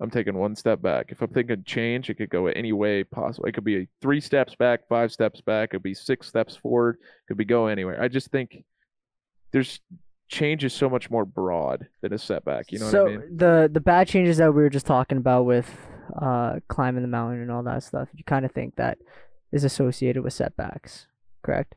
I'm 0.00 0.10
taking 0.10 0.34
one 0.34 0.54
step 0.54 0.80
back. 0.80 1.06
If 1.10 1.20
I'm 1.20 1.28
thinking 1.28 1.64
change, 1.64 2.08
it 2.08 2.14
could 2.14 2.30
go 2.30 2.46
any 2.46 2.72
way 2.72 3.02
possible. 3.02 3.46
It 3.46 3.52
could 3.52 3.64
be 3.64 3.88
three 4.00 4.20
steps 4.20 4.54
back, 4.54 4.88
five 4.88 5.12
steps 5.12 5.40
back. 5.40 5.70
It 5.70 5.70
could 5.72 5.82
be 5.82 5.94
six 5.94 6.28
steps 6.28 6.56
forward. 6.56 6.96
It 7.00 7.26
could 7.26 7.36
be 7.36 7.44
go 7.44 7.66
anywhere. 7.66 8.00
I 8.00 8.08
just 8.08 8.30
think 8.30 8.64
there's 9.50 9.80
change 10.28 10.62
is 10.62 10.72
so 10.72 10.88
much 10.88 11.10
more 11.10 11.24
broad 11.24 11.88
than 12.00 12.12
a 12.12 12.18
setback. 12.18 12.70
You 12.70 12.78
know 12.78 12.90
so 12.90 13.02
what 13.02 13.12
I 13.12 13.16
mean? 13.16 13.28
So 13.30 13.36
the 13.36 13.70
the 13.72 13.80
bad 13.80 14.06
changes 14.06 14.36
that 14.36 14.54
we 14.54 14.62
were 14.62 14.70
just 14.70 14.86
talking 14.86 15.18
about 15.18 15.44
with 15.44 15.68
uh 16.20 16.60
climbing 16.68 17.02
the 17.02 17.08
mountain 17.08 17.40
and 17.42 17.50
all 17.50 17.62
that 17.64 17.82
stuff, 17.82 18.08
you 18.14 18.24
kind 18.24 18.44
of 18.44 18.52
think 18.52 18.76
that 18.76 18.98
is 19.52 19.64
associated 19.64 20.22
with 20.22 20.32
setbacks, 20.32 21.06
correct? 21.42 21.74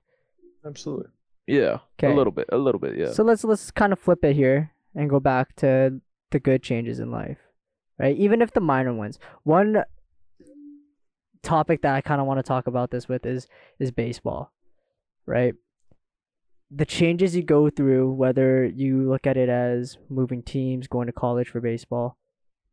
Absolutely. 0.65 1.07
Yeah, 1.47 1.79
Okay. 1.99 2.11
a 2.11 2.15
little 2.15 2.31
bit, 2.31 2.45
a 2.51 2.57
little 2.57 2.79
bit. 2.79 2.97
Yeah. 2.97 3.11
So 3.11 3.23
let's 3.23 3.43
let's 3.43 3.71
kind 3.71 3.91
of 3.93 3.99
flip 3.99 4.23
it 4.23 4.35
here 4.35 4.71
and 4.95 5.09
go 5.09 5.19
back 5.19 5.55
to 5.57 5.99
the 6.31 6.39
good 6.39 6.61
changes 6.63 6.99
in 6.99 7.11
life, 7.11 7.39
right? 7.99 8.15
Even 8.15 8.41
if 8.41 8.51
the 8.53 8.61
minor 8.61 8.93
ones. 8.93 9.19
One 9.43 9.83
topic 11.43 11.81
that 11.81 11.95
I 11.95 12.01
kind 12.01 12.21
of 12.21 12.27
want 12.27 12.37
to 12.39 12.43
talk 12.43 12.67
about 12.67 12.91
this 12.91 13.07
with 13.07 13.25
is 13.25 13.47
is 13.79 13.91
baseball, 13.91 14.51
right? 15.25 15.55
The 16.69 16.85
changes 16.85 17.35
you 17.35 17.43
go 17.43 17.69
through, 17.69 18.11
whether 18.13 18.63
you 18.65 19.09
look 19.09 19.27
at 19.27 19.35
it 19.35 19.49
as 19.49 19.97
moving 20.09 20.41
teams, 20.43 20.87
going 20.87 21.07
to 21.07 21.13
college 21.13 21.49
for 21.49 21.59
baseball, 21.59 22.17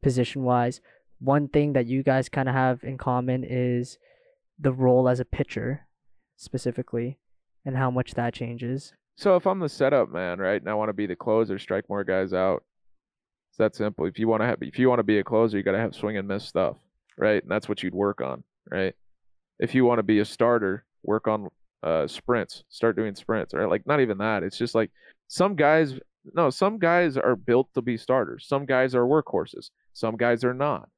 position 0.02 0.42
wise, 0.44 0.80
one 1.21 1.49
thing 1.49 1.73
that 1.73 1.87
you 1.87 2.03
guys 2.03 2.29
kind 2.29 2.49
of 2.49 2.55
have 2.55 2.85
in 2.85 2.99
common 2.99 3.45
is 3.45 3.99
the 4.59 4.73
role 4.73 5.09
as 5.09 5.21
a 5.21 5.25
pitcher, 5.25 5.87
specifically, 6.37 7.19
and 7.64 7.77
how 7.77 7.91
much 7.91 8.14
that 8.14 8.35
changes. 8.35 8.93
So 9.16 9.37
if 9.37 9.47
I'm 9.47 9.59
the 9.59 9.69
setup 9.69 10.11
man, 10.11 10.39
right, 10.39 10.61
and 10.61 10.71
I 10.71 10.75
want 10.75 10.91
to 10.91 10.95
be 10.95 11.07
the 11.07 11.16
closer, 11.16 11.59
strike 11.59 11.89
more 11.89 12.05
guys 12.05 12.33
out. 12.33 12.62
It's 13.51 13.59
that 13.59 13.75
simple. 13.75 14.07
If 14.07 14.19
you 14.19 14.29
want 14.29 14.43
to 14.43 14.47
have, 14.47 14.59
if 14.61 14.79
you 14.79 14.89
want 14.89 15.01
to 15.01 15.05
be 15.05 15.19
a 15.19 15.25
closer, 15.25 15.57
you 15.57 15.62
got 15.62 15.73
to 15.73 15.79
have 15.79 15.95
swing 15.95 16.16
and 16.16 16.29
miss 16.29 16.45
stuff, 16.45 16.77
right? 17.16 17.43
And 17.43 17.51
that's 17.51 17.69
what 17.69 17.83
you'd 17.83 17.95
work 17.95 18.21
on, 18.21 18.45
right? 18.71 18.95
If 19.59 19.75
you 19.75 19.85
want 19.85 19.99
to 19.99 20.05
be 20.05 20.21
a 20.21 20.25
starter, 20.25 20.85
work 21.03 21.27
on 21.27 21.49
uh 21.83 22.07
sprints. 22.07 22.64
Start 22.69 22.97
doing 22.97 23.14
sprints, 23.14 23.55
right? 23.55 23.69
like 23.69 23.87
not 23.87 24.01
even 24.01 24.19
that. 24.19 24.43
It's 24.43 24.59
just 24.59 24.75
like 24.75 24.91
some 25.29 25.55
guys. 25.57 25.95
No, 26.35 26.51
some 26.51 26.79
guys 26.79 27.16
are 27.16 27.37
built 27.37 27.69
to 27.75 27.83
be 27.83 27.97
starters. 27.97 28.47
Some 28.47 28.66
guys 28.66 28.95
are 28.95 29.05
workhorses. 29.07 29.71
Some 29.95 30.16
guys 30.16 30.45
are 30.45 30.55
not. 30.55 30.89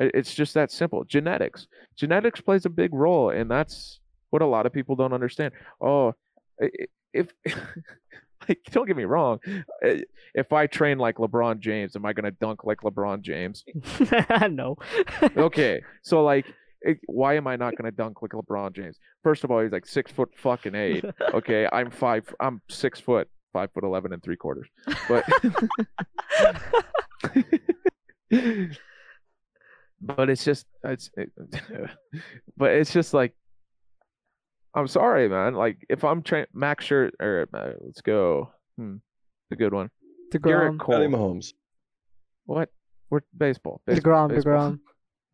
It- 0.00 0.10
It's 0.14 0.34
just 0.34 0.54
that 0.54 0.72
simple. 0.72 1.04
Genetics. 1.04 1.68
Genetics 1.96 2.40
plays 2.40 2.66
a 2.66 2.70
big 2.70 2.92
role, 2.94 3.30
and 3.30 3.48
that's 3.50 4.00
what 4.30 4.42
a 4.42 4.46
lot 4.46 4.66
of 4.66 4.72
people 4.72 4.96
don't 4.96 5.12
understand. 5.12 5.52
Oh, 5.80 6.14
if 7.12 7.32
like 8.48 8.58
don't 8.70 8.86
get 8.86 8.96
me 8.96 9.04
wrong 9.04 9.38
if 10.34 10.50
i 10.52 10.66
train 10.66 10.96
like 10.98 11.16
lebron 11.16 11.58
james 11.60 11.94
am 11.94 12.06
i 12.06 12.12
going 12.12 12.24
to 12.24 12.30
dunk 12.40 12.64
like 12.64 12.78
lebron 12.80 13.20
james 13.20 13.64
no. 14.50 14.76
okay 15.36 15.82
so 16.02 16.22
like 16.24 16.46
why 17.06 17.34
am 17.36 17.46
i 17.46 17.54
not 17.56 17.76
going 17.76 17.84
to 17.90 17.94
dunk 17.96 18.22
like 18.22 18.30
lebron 18.32 18.72
james 18.74 18.98
first 19.22 19.44
of 19.44 19.50
all 19.50 19.60
he's 19.60 19.72
like 19.72 19.84
six 19.86 20.10
foot 20.12 20.30
fucking 20.36 20.74
eight 20.74 21.04
okay 21.34 21.68
i'm 21.72 21.90
five 21.90 22.24
i'm 22.40 22.62
six 22.70 22.98
foot 22.98 23.28
five 23.52 23.70
foot 23.72 23.84
eleven 23.84 24.12
and 24.12 24.22
three 24.22 24.36
quarters 24.36 24.68
but 25.08 25.24
but 30.00 30.30
it's 30.30 30.44
just 30.44 30.66
it's 30.84 31.10
it, 31.16 31.30
but 32.56 32.72
it's 32.72 32.92
just 32.92 33.14
like 33.14 33.34
I'm 34.74 34.86
sorry, 34.86 35.28
man. 35.28 35.54
Like 35.54 35.84
if 35.88 36.04
I'm 36.04 36.22
trying 36.22 36.46
Max 36.54 36.86
Scherzer 36.86 37.46
uh, 37.52 37.72
let's 37.80 38.00
go. 38.00 38.50
Hmm, 38.76 38.96
it's 39.50 39.52
a 39.52 39.56
good 39.56 39.74
one. 39.74 39.90
Gerrit 40.32 40.78
Cole. 40.78 40.94
Patty 40.94 41.06
Mahomes. 41.08 41.52
What? 42.46 42.70
We're 43.10 43.20
baseball. 43.36 43.80
baseball 43.86 44.28
DeGrom. 44.28 44.28
baseball. 44.28 44.78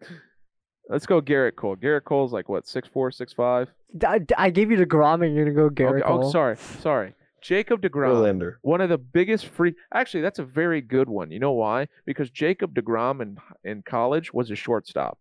DeGrom. 0.03 0.17
Let's 0.89 1.05
go 1.05 1.21
Gerrit 1.21 1.57
Cole. 1.57 1.77
Gerrit 1.77 2.05
Cole's 2.05 2.33
like 2.33 2.49
what, 2.49 2.67
six 2.67 2.89
four, 2.89 3.11
six 3.11 3.33
five? 3.33 3.69
I, 4.07 4.21
I 4.39 4.51
gave 4.51 4.71
you 4.71 4.77
DeGrom 4.79 5.27
and 5.27 5.35
you're 5.35 5.45
gonna 5.45 5.69
go 5.69 5.75
Gerrit 5.75 6.01
okay, 6.01 6.07
Cole. 6.07 6.27
Oh, 6.27 6.31
sorry, 6.31 6.57
sorry. 6.81 7.15
Jacob 7.47 7.81
DeGrom, 7.83 8.15
Verlander. 8.41 8.55
one 8.63 8.81
of 8.81 8.89
the 8.89 8.99
biggest 8.99 9.47
free. 9.47 9.75
Actually, 9.95 10.23
that's 10.23 10.39
a 10.39 10.45
very 10.45 10.81
good 10.81 11.09
one. 11.09 11.31
You 11.31 11.39
know 11.39 11.53
why? 11.53 11.87
Because 12.05 12.31
Jacob 12.31 12.75
DeGrom 12.75 13.21
in 13.23 13.39
in 13.65 13.83
college 13.83 14.33
was 14.35 14.51
a 14.51 14.57
shortstop, 14.57 15.19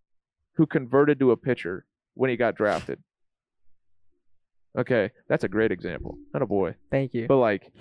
who 0.54 0.66
converted 0.66 1.18
to 1.20 1.30
a 1.30 1.36
pitcher 1.36 1.86
when 2.14 2.30
he 2.30 2.36
got 2.36 2.56
drafted. 2.56 3.02
Okay, 4.78 5.10
that's 5.28 5.44
a 5.44 5.48
great 5.48 5.72
example. 5.72 6.18
Not 6.34 6.42
a 6.42 6.46
boy, 6.46 6.74
Thank 6.90 7.14
you. 7.14 7.26
but 7.28 7.36
like, 7.38 7.72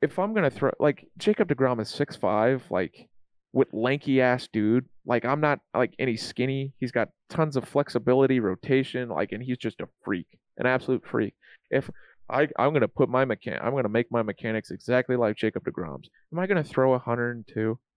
if 0.00 0.18
I'm 0.18 0.34
gonna 0.34 0.50
throw 0.50 0.70
like 0.78 1.08
Jacob 1.18 1.48
DeGrom 1.48 1.80
is 1.80 1.88
six 1.88 2.14
five, 2.14 2.62
like 2.70 3.08
with 3.52 3.68
lanky 3.72 4.20
ass 4.20 4.48
dude. 4.52 4.86
Like 5.06 5.24
I'm 5.24 5.40
not 5.40 5.60
like 5.74 5.94
any 5.98 6.16
skinny. 6.16 6.72
He's 6.78 6.92
got 6.92 7.08
tons 7.28 7.56
of 7.56 7.64
flexibility, 7.68 8.40
rotation, 8.40 9.08
like, 9.08 9.32
and 9.32 9.42
he's 9.42 9.58
just 9.58 9.80
a 9.80 9.88
freak, 10.04 10.26
an 10.58 10.66
absolute 10.66 11.02
freak. 11.06 11.34
If 11.70 11.90
I 12.30 12.48
I'm 12.58 12.72
gonna 12.72 12.88
put 12.88 13.08
my 13.08 13.24
mechan, 13.24 13.62
I'm 13.62 13.74
gonna 13.74 13.88
make 13.88 14.10
my 14.10 14.22
mechanics 14.22 14.70
exactly 14.70 15.16
like 15.16 15.36
Jacob 15.36 15.64
Degrom's. 15.64 16.08
Am 16.32 16.38
I 16.38 16.46
gonna 16.46 16.64
throw 16.64 16.90
102? 16.90 17.78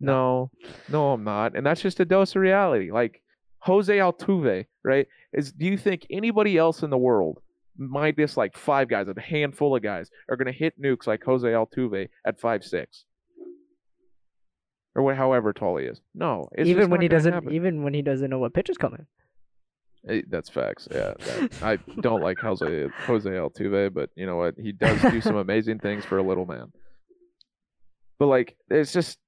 No, 0.00 0.50
no, 0.88 1.10
I'm 1.10 1.24
not, 1.24 1.56
and 1.56 1.66
that's 1.66 1.80
just 1.80 1.98
a 1.98 2.04
dose 2.04 2.36
of 2.36 2.42
reality. 2.42 2.92
Like 2.92 3.20
Jose 3.60 3.96
Altuve, 3.96 4.66
right? 4.84 5.08
Is 5.32 5.52
do 5.52 5.66
you 5.66 5.76
think 5.76 6.06
anybody 6.08 6.56
else 6.56 6.82
in 6.82 6.90
the 6.90 6.98
world, 6.98 7.40
minus 7.76 8.36
like 8.36 8.56
five 8.56 8.88
guys, 8.88 9.08
a 9.08 9.20
handful 9.20 9.74
of 9.74 9.82
guys, 9.82 10.08
are 10.28 10.36
gonna 10.36 10.52
hit 10.52 10.80
nukes 10.80 11.06
like 11.06 11.24
Jose 11.24 11.48
Altuve 11.48 12.08
at 12.24 12.40
five 12.40 12.64
six? 12.64 13.06
Or 14.94 15.14
however 15.14 15.52
tall 15.52 15.76
he 15.76 15.86
is. 15.86 16.00
No, 16.14 16.48
it's 16.52 16.68
even 16.68 16.90
when 16.90 17.00
he 17.00 17.08
doesn't, 17.08 17.32
happen. 17.32 17.52
even 17.52 17.82
when 17.82 17.94
he 17.94 18.02
doesn't 18.02 18.30
know 18.30 18.38
what 18.38 18.54
pitch 18.54 18.70
is 18.70 18.78
coming. 18.78 19.06
Eh, 20.08 20.22
That's 20.28 20.48
facts. 20.48 20.88
Yeah, 20.90 21.14
that- 21.18 21.62
I 21.62 21.76
don't 22.00 22.22
like 22.22 22.38
Jose 22.38 22.88
Jose 23.06 23.30
Altuve, 23.30 23.92
but 23.92 24.10
you 24.16 24.26
know 24.26 24.36
what? 24.36 24.54
He 24.58 24.72
does 24.72 25.00
do 25.02 25.20
some 25.20 25.36
amazing 25.46 25.78
things 25.80 26.04
for 26.04 26.18
a 26.18 26.22
little 26.22 26.46
man. 26.46 26.72
But 28.18 28.26
like, 28.26 28.56
it's 28.68 28.92
just, 28.92 29.18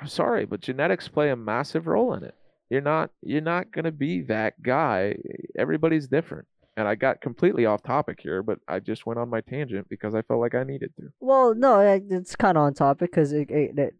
I'm 0.00 0.08
sorry, 0.08 0.46
but 0.46 0.60
genetics 0.60 1.08
play 1.08 1.30
a 1.30 1.36
massive 1.36 1.86
role 1.86 2.14
in 2.14 2.24
it. 2.24 2.34
You're 2.70 2.80
not 2.80 3.10
you're 3.22 3.40
not 3.42 3.70
gonna 3.70 3.92
be 3.92 4.22
that 4.22 4.60
guy. 4.62 5.16
Everybody's 5.56 6.08
different. 6.08 6.46
And 6.78 6.86
I 6.86 6.94
got 6.94 7.20
completely 7.22 7.64
off 7.64 7.82
topic 7.82 8.18
here, 8.20 8.42
but 8.42 8.58
I 8.68 8.80
just 8.80 9.06
went 9.06 9.18
on 9.18 9.30
my 9.30 9.40
tangent 9.40 9.88
because 9.88 10.14
I 10.14 10.20
felt 10.22 10.40
like 10.40 10.54
I 10.54 10.62
needed 10.64 10.92
to. 11.00 11.10
Well, 11.20 11.54
no, 11.54 11.78
it's 11.80 12.36
kind 12.36 12.58
of 12.58 12.64
on 12.64 12.74
topic 12.74 13.12
because 13.12 13.32
it, 13.32 13.50
it, 13.50 13.76
that 13.76 13.92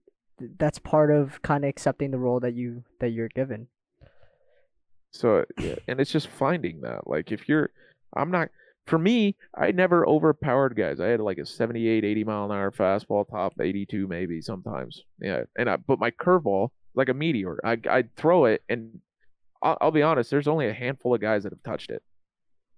that's 0.59 0.79
part 0.79 1.11
of 1.11 1.41
kind 1.41 1.65
of 1.65 1.69
accepting 1.71 2.11
the 2.11 2.19
role 2.19 2.41
that 2.41 2.55
you 2.55 2.83
that 3.01 3.11
you're 3.11 3.29
given. 3.29 3.69
So 5.13 5.45
yeah, 5.59 5.77
and 5.89 6.01
it's 6.01 6.11
just 6.11 6.29
finding 6.29 6.83
that. 6.83 7.07
Like 7.07 7.33
if 7.33 7.49
you're 7.49 7.71
I'm 8.15 8.31
not 8.31 8.49
for 8.87 8.99
me, 8.99 9.37
I 9.57 9.73
never 9.73 10.07
overpowered 10.07 10.77
guys. 10.77 11.01
I 11.01 11.09
had 11.09 11.21
like 11.21 11.39
a 11.39 11.47
78, 11.47 12.05
80 12.05 12.25
mile 12.25 12.45
an 12.45 12.53
hour 12.53 12.71
fastball, 12.71 13.29
top 13.29 13.55
82 13.61 14.07
maybe 14.07 14.41
sometimes. 14.41 15.03
Yeah, 15.21 15.43
and 15.59 15.69
I 15.69 15.77
but 15.77 15.99
my 15.99 16.11
curveball 16.11 16.71
like 16.95 17.09
a 17.09 17.15
meteor. 17.15 17.59
I 17.65 17.79
I'd 17.89 18.15
throw 18.17 18.47
it, 18.47 18.63
and 18.69 19.01
I'll, 19.63 19.79
I'll 19.81 19.91
be 19.91 20.03
honest. 20.03 20.31
There's 20.31 20.49
only 20.49 20.69
a 20.69 20.73
handful 20.73 21.15
of 21.15 21.21
guys 21.21 21.45
that 21.45 21.53
have 21.53 21.63
touched 21.63 21.91
it, 21.91 22.03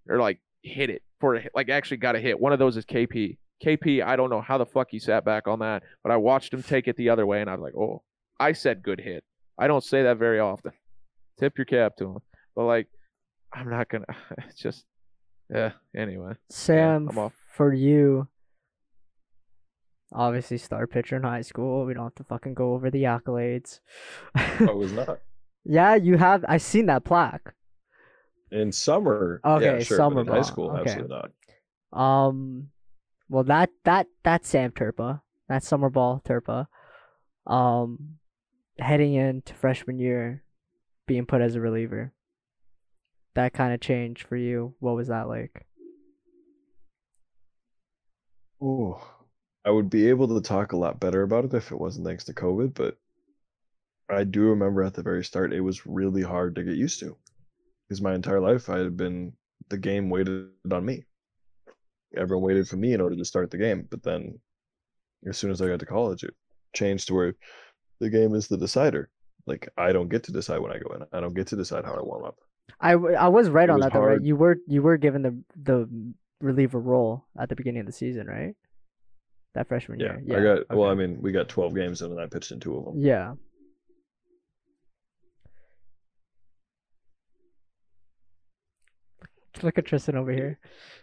or 0.09 0.18
like 0.18 0.41
hit 0.62 0.91
it 0.91 1.03
for 1.20 1.37
a 1.37 1.49
like 1.55 1.70
actually 1.70 1.99
got 1.99 2.16
a 2.16 2.20
hit. 2.20 2.39
One 2.39 2.53
of 2.53 2.59
those 2.59 2.76
is 2.76 2.85
KP. 2.85 3.39
KP, 3.64 4.05
I 4.05 4.14
don't 4.14 4.31
know 4.31 4.41
how 4.41 4.59
the 4.59 4.66
fuck 4.66 4.89
he 4.91 5.01
sat 5.01 5.24
back 5.24 5.49
on 5.49 5.61
that, 5.61 5.83
but 6.05 6.12
I 6.12 6.16
watched 6.16 6.53
him 6.53 6.62
take 6.62 6.87
it 6.87 6.97
the 6.97 7.09
other 7.09 7.26
way, 7.26 7.41
and 7.41 7.51
I 7.51 7.55
was 7.55 7.62
like, 7.62 7.74
oh, 7.74 8.03
I 8.39 8.53
said 8.53 8.83
good 8.83 9.01
hit. 9.01 9.24
I 9.59 9.66
don't 9.66 9.83
say 9.83 10.05
that 10.05 10.18
very 10.18 10.39
often. 10.39 10.72
Tip 11.39 11.57
your 11.59 11.64
cap 11.64 11.97
to 11.99 12.05
him, 12.12 12.18
but 12.57 12.64
like, 12.64 12.89
I'm 13.53 13.70
not 13.70 13.89
gonna. 13.89 14.07
It's 14.49 14.61
just, 14.61 14.84
yeah. 15.51 15.72
Anyway, 15.97 16.32
Sam, 16.51 17.09
I'm 17.09 17.18
off. 17.18 17.32
for 17.55 17.72
you, 17.72 18.28
obviously 20.12 20.59
star 20.59 20.86
pitcher 20.86 21.16
in 21.16 21.22
high 21.22 21.43
school. 21.43 21.84
We 21.84 21.95
don't 21.95 22.05
have 22.05 22.14
to 22.16 22.24
fucking 22.24 22.55
go 22.55 22.74
over 22.74 22.91
the 22.91 23.05
accolades. 23.05 23.80
I 24.34 24.70
was 24.72 24.93
not. 24.93 25.20
yeah, 25.64 25.95
you 25.95 26.16
have. 26.16 26.45
I 26.49 26.57
seen 26.59 26.86
that 26.86 27.05
plaque. 27.05 27.55
In 28.51 28.72
summer, 28.72 29.41
Okay, 29.45 29.64
yeah, 29.64 29.78
sure, 29.80 29.97
summer 29.99 30.16
but 30.16 30.20
in 30.22 30.26
high 30.28 30.34
ball, 30.36 30.45
school, 30.45 30.70
okay. 30.70 30.91
absolutely 30.91 31.16
not. 31.16 31.30
Um, 31.93 32.68
well 33.28 33.45
that 33.45 33.70
that 33.84 34.07
that's 34.24 34.49
Sam 34.49 34.70
Turpa. 34.72 35.20
That's 35.49 35.68
summer 35.68 35.91
ball 35.91 36.22
Turpa. 36.26 36.66
Um, 37.47 38.16
heading 38.78 39.14
into 39.14 39.53
freshman 39.55 39.99
year, 39.99 40.45
being 41.09 41.27
put 41.27 41.41
as 41.41 41.57
a 41.57 41.61
reliever. 41.61 42.13
That 43.35 43.53
kind 43.53 43.75
of 43.75 43.81
changed 43.81 44.29
for 44.29 44.37
you. 44.37 44.75
What 44.79 44.95
was 44.95 45.09
that 45.09 45.27
like? 45.27 45.67
Oh, 48.63 49.03
I 49.65 49.71
would 49.71 49.91
be 49.91 50.09
able 50.09 50.29
to 50.29 50.41
talk 50.41 50.73
a 50.73 50.77
lot 50.77 51.01
better 51.01 51.23
about 51.23 51.45
it 51.45 51.55
if 51.55 51.73
it 51.73 51.81
wasn't 51.81 52.07
thanks 52.07 52.25
to 52.25 52.35
COVID, 52.35 52.75
but 52.75 52.97
I 54.09 54.25
do 54.25 54.43
remember 54.43 54.83
at 54.83 54.95
the 54.95 55.03
very 55.03 55.25
start 55.25 55.53
it 55.53 55.61
was 55.61 55.87
really 55.87 56.23
hard 56.23 56.55
to 56.55 56.65
get 56.65 56.77
used 56.77 57.01
to. 57.01 57.17
Because 57.89 58.03
my 58.03 58.15
entire 58.15 58.41
life 58.41 58.69
I 58.69 58.79
had 58.79 58.97
been 58.97 59.33
the 59.69 59.79
game 59.79 60.11
waited 60.11 60.49
on 60.71 60.85
me. 60.85 61.05
Everyone 62.17 62.45
waited 62.45 62.69
for 62.69 62.77
me 62.77 62.93
in 62.93 63.01
order 63.01 63.17
to 63.17 63.25
start 63.25 63.51
the 63.51 63.59
game, 63.59 63.87
but 63.91 64.03
then 64.03 64.39
as 65.29 65.37
soon 65.39 65.51
as 65.51 65.61
I 65.61 65.69
got 65.69 65.81
to 65.81 65.87
college 65.87 66.25
it 66.25 66.35
changed 66.75 67.09
to 67.09 67.15
where 67.15 67.35
the 68.01 68.11
game 68.11 68.35
is 68.35 68.49
the 68.49 68.57
decider. 68.57 69.11
Like 69.49 69.68
I 69.76 69.92
don't 69.92 70.09
get 70.09 70.24
to 70.24 70.32
decide 70.32 70.61
when 70.61 70.72
I 70.72 70.78
go 70.78 70.94
in. 70.94 71.05
I 71.12 71.20
don't 71.20 71.34
get 71.34 71.46
to 71.49 71.57
decide 71.57 71.84
how 71.84 71.94
I 71.94 72.03
warm 72.03 72.24
up. 72.24 72.36
I, 72.80 72.92
w- 72.92 73.16
I 73.16 73.28
was 73.28 73.49
right 73.49 73.68
It 73.68 73.72
on 73.72 73.78
was 73.78 73.86
that 73.86 73.92
though, 73.94 74.01
right? 74.01 74.22
You 74.22 74.36
were 74.36 74.59
you 74.66 74.82
were 74.82 74.96
given 74.99 75.22
the 75.22 75.42
the 75.61 75.88
reliever 76.40 76.78
role 76.80 77.24
at 77.38 77.49
the 77.49 77.57
beginning 77.57 77.80
of 77.80 77.86
the 77.86 77.92
season, 77.92 78.26
right? 78.26 78.55
That 79.55 79.66
freshman 79.68 79.99
Yeah, 79.99 80.18
year. 80.24 80.38
I 80.38 80.57
got 80.68 80.76
well. 80.76 80.90
I 80.90 80.94
mean, 80.94 81.20
we 81.20 81.32
got 81.32 81.49
twelve 81.49 81.74
games 81.74 82.03
in, 82.03 82.12
and 82.12 82.20
I 82.20 82.26
pitched 82.26 82.53
in 82.53 82.61
two 82.61 82.76
of 82.76 82.84
them. 82.84 82.94
Yeah. 83.03 83.34
Look 89.62 89.78
at 89.78 89.86
Tristan 89.86 90.16
over 90.16 90.30
here. 90.30 90.59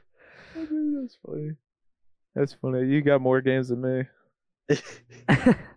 That's 0.55 1.17
funny. 1.25 1.51
That's 2.35 2.53
funny. 2.53 2.87
You 2.87 3.01
got 3.01 3.21
more 3.21 3.41
games 3.41 3.69
than 3.69 3.81
me. 3.81 4.03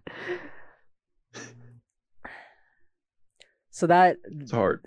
so 3.79 3.87
that 3.87 4.17
It's 4.41 4.51
hard. 4.51 4.85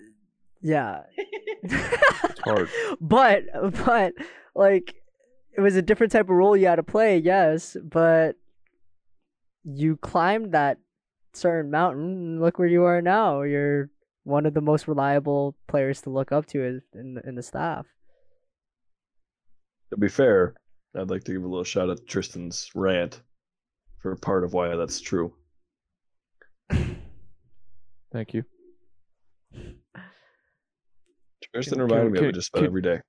yeah. 0.62 1.04
It's 1.64 2.40
hard. 2.44 2.70
but 3.02 3.44
but 3.86 4.14
like 4.54 4.96
it 5.56 5.62
was 5.62 5.76
a 5.78 5.82
different 5.82 6.12
type 6.12 6.26
of 6.26 6.36
role 6.36 6.58
you 6.58 6.68
had 6.68 6.76
to 6.76 6.84
play, 6.84 7.18
yes, 7.18 7.78
but 7.84 8.36
you 9.64 9.96
climbed 9.96 10.52
that 10.54 10.78
certain 11.34 11.72
mountain 11.72 12.12
and 12.12 12.42
look 12.42 12.60
where 12.60 12.68
you 12.68 12.84
are 12.84 13.02
now. 13.02 13.44
You're 13.44 13.90
one 14.24 14.46
of 14.46 14.54
the 14.54 14.62
most 14.62 14.88
reliable 14.88 15.56
players 15.68 16.02
to 16.02 16.10
look 16.10 16.32
up 16.34 16.46
to 16.48 16.82
in 16.94 17.14
the, 17.14 17.22
in 17.28 17.36
the 17.36 17.44
staff. 17.44 17.86
To 19.92 19.98
be 19.98 20.10
fair, 20.10 20.56
I'd 20.98 21.10
like 21.10 21.24
to 21.26 21.32
give 21.34 21.44
a 21.44 21.48
little 21.48 21.64
shout 21.64 21.90
out 21.90 21.98
to 21.98 22.04
Tristan's 22.04 22.70
rant 22.76 23.22
for 24.02 24.16
part 24.16 24.44
of 24.44 24.54
why 24.54 24.76
that's 24.76 25.00
true. 25.00 25.34
Thank 28.12 28.34
you. 28.34 28.44
Tristan 31.54 31.80
Can- 31.80 31.88
reminded 31.88 32.14
can- 32.14 32.14
me 32.14 32.20
of 32.20 32.26
it 32.30 32.36
just 32.36 32.50
about 32.54 32.60
can- 32.60 32.66
every 32.68 32.82
day. 32.82 33.02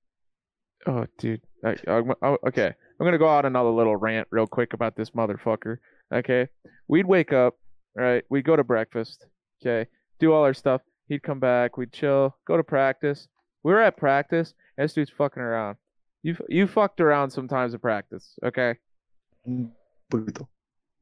Oh, 0.85 1.05
dude. 1.17 1.41
I, 1.63 1.77
I, 1.87 2.01
I- 2.21 2.37
okay, 2.47 2.67
I'm 2.99 3.05
gonna 3.05 3.17
go 3.17 3.29
out 3.29 3.45
another 3.45 3.69
little 3.69 3.95
rant 3.95 4.27
real 4.31 4.47
quick 4.47 4.73
about 4.73 4.95
this 4.95 5.11
motherfucker. 5.11 5.77
Okay, 6.13 6.47
we'd 6.87 7.05
wake 7.05 7.31
up, 7.31 7.55
right? 7.95 8.23
We'd 8.29 8.43
go 8.45 8.55
to 8.55 8.63
breakfast. 8.63 9.25
Okay, 9.61 9.89
do 10.19 10.33
all 10.33 10.43
our 10.43 10.53
stuff. 10.53 10.81
He'd 11.07 11.23
come 11.23 11.39
back. 11.39 11.77
We'd 11.77 11.93
chill. 11.93 12.35
Go 12.45 12.57
to 12.57 12.63
practice. 12.63 13.27
We 13.63 13.71
were 13.71 13.79
at 13.81 13.95
practice. 13.97 14.53
And 14.77 14.85
this 14.85 14.93
dude's 14.93 15.11
fucking 15.11 15.41
around. 15.41 15.77
You 16.21 16.35
you 16.49 16.67
fucked 16.67 16.99
around 16.99 17.29
sometimes 17.29 17.73
at 17.73 17.81
practice. 17.81 18.37
Okay. 18.43 18.75
Mm, 19.47 19.71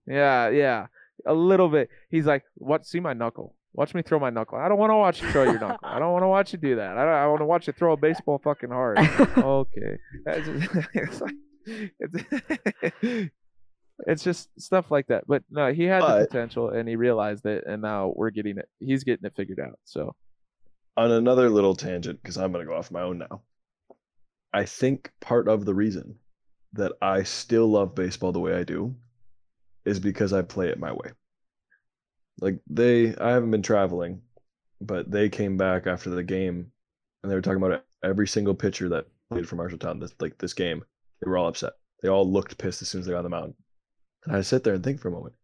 yeah, 0.07 0.49
yeah, 0.49 0.87
a 1.25 1.33
little 1.33 1.69
bit. 1.69 1.89
He's 2.09 2.25
like, 2.25 2.43
"What? 2.55 2.85
See 2.85 2.99
my 2.99 3.13
knuckle? 3.13 3.55
Watch 3.73 3.93
me 3.93 4.01
throw 4.01 4.19
my 4.19 4.29
knuckle. 4.29 4.57
I 4.57 4.67
don't 4.67 4.77
want 4.77 4.91
to 4.91 4.95
watch 4.97 5.21
you 5.21 5.31
throw 5.31 5.43
your 5.43 5.59
knuckle. 5.59 5.79
I 5.81 5.97
don't 5.99 6.11
want 6.11 6.23
to 6.23 6.27
watch 6.27 6.51
you 6.53 6.59
do 6.59 6.75
that. 6.75 6.97
I 6.97 7.05
don't. 7.05 7.13
I 7.13 7.27
want 7.27 7.39
to 7.41 7.45
watch 7.45 7.67
you 7.67 7.73
throw 7.73 7.93
a 7.93 7.97
baseball 7.97 8.39
fucking 8.43 8.69
hard." 8.69 8.97
okay. 9.37 9.97
That's 10.25 10.45
just- 10.45 10.87
it's 10.93 11.21
like, 11.21 11.35
it's, 11.99 13.31
it's 14.07 14.23
just 14.23 14.49
stuff 14.59 14.91
like 14.91 15.07
that. 15.07 15.25
But 15.27 15.43
no, 15.49 15.71
he 15.71 15.83
had 15.83 16.01
the 16.01 16.25
potential 16.27 16.69
and 16.69 16.89
he 16.89 16.95
realized 16.95 17.45
it, 17.45 17.63
and 17.67 17.81
now 17.81 18.13
we're 18.15 18.31
getting 18.31 18.57
it. 18.57 18.67
He's 18.79 19.03
getting 19.03 19.25
it 19.25 19.33
figured 19.35 19.59
out. 19.59 19.79
So 19.85 20.15
on 20.97 21.11
another 21.11 21.49
little 21.49 21.75
tangent, 21.75 22.21
because 22.21 22.37
I'm 22.37 22.51
going 22.51 22.65
to 22.65 22.69
go 22.69 22.77
off 22.77 22.91
my 22.91 23.01
own 23.01 23.19
now. 23.19 23.41
I 24.53 24.65
think 24.65 25.09
part 25.21 25.47
of 25.47 25.63
the 25.63 25.73
reason 25.73 26.15
that 26.73 26.91
I 27.01 27.23
still 27.23 27.67
love 27.67 27.95
baseball 27.95 28.33
the 28.33 28.39
way 28.41 28.53
I 28.53 28.63
do 28.63 28.95
is 29.85 29.99
because 29.99 30.33
I 30.33 30.41
play 30.41 30.67
it 30.67 30.77
my 30.79 30.91
way. 30.91 31.11
Like 32.39 32.59
they, 32.67 33.15
I 33.15 33.31
haven't 33.31 33.51
been 33.51 33.61
traveling, 33.61 34.21
but 34.79 35.11
they 35.11 35.29
came 35.29 35.57
back 35.57 35.87
after 35.87 36.09
the 36.09 36.23
game, 36.23 36.71
and 37.21 37.31
they 37.31 37.35
were 37.35 37.41
talking 37.41 37.61
about 37.61 37.83
every 38.03 38.27
single 38.27 38.55
pitcher 38.55 38.89
that 38.89 39.07
played 39.29 39.47
for 39.47 39.55
Marshalltown 39.55 39.99
this 39.99 40.13
like 40.19 40.37
this 40.37 40.53
game. 40.53 40.83
They 41.21 41.29
were 41.29 41.37
all 41.37 41.47
upset. 41.47 41.73
They 42.01 42.09
all 42.09 42.29
looked 42.29 42.57
pissed 42.57 42.81
as 42.81 42.89
soon 42.89 43.01
as 43.01 43.07
they 43.07 43.13
got 43.13 43.19
on 43.19 43.23
the 43.23 43.29
mound. 43.29 43.53
And 44.25 44.35
I 44.35 44.41
sit 44.41 44.63
there 44.63 44.73
and 44.73 44.83
think 44.83 44.99
for 44.99 45.09
a 45.09 45.11
moment. 45.11 45.35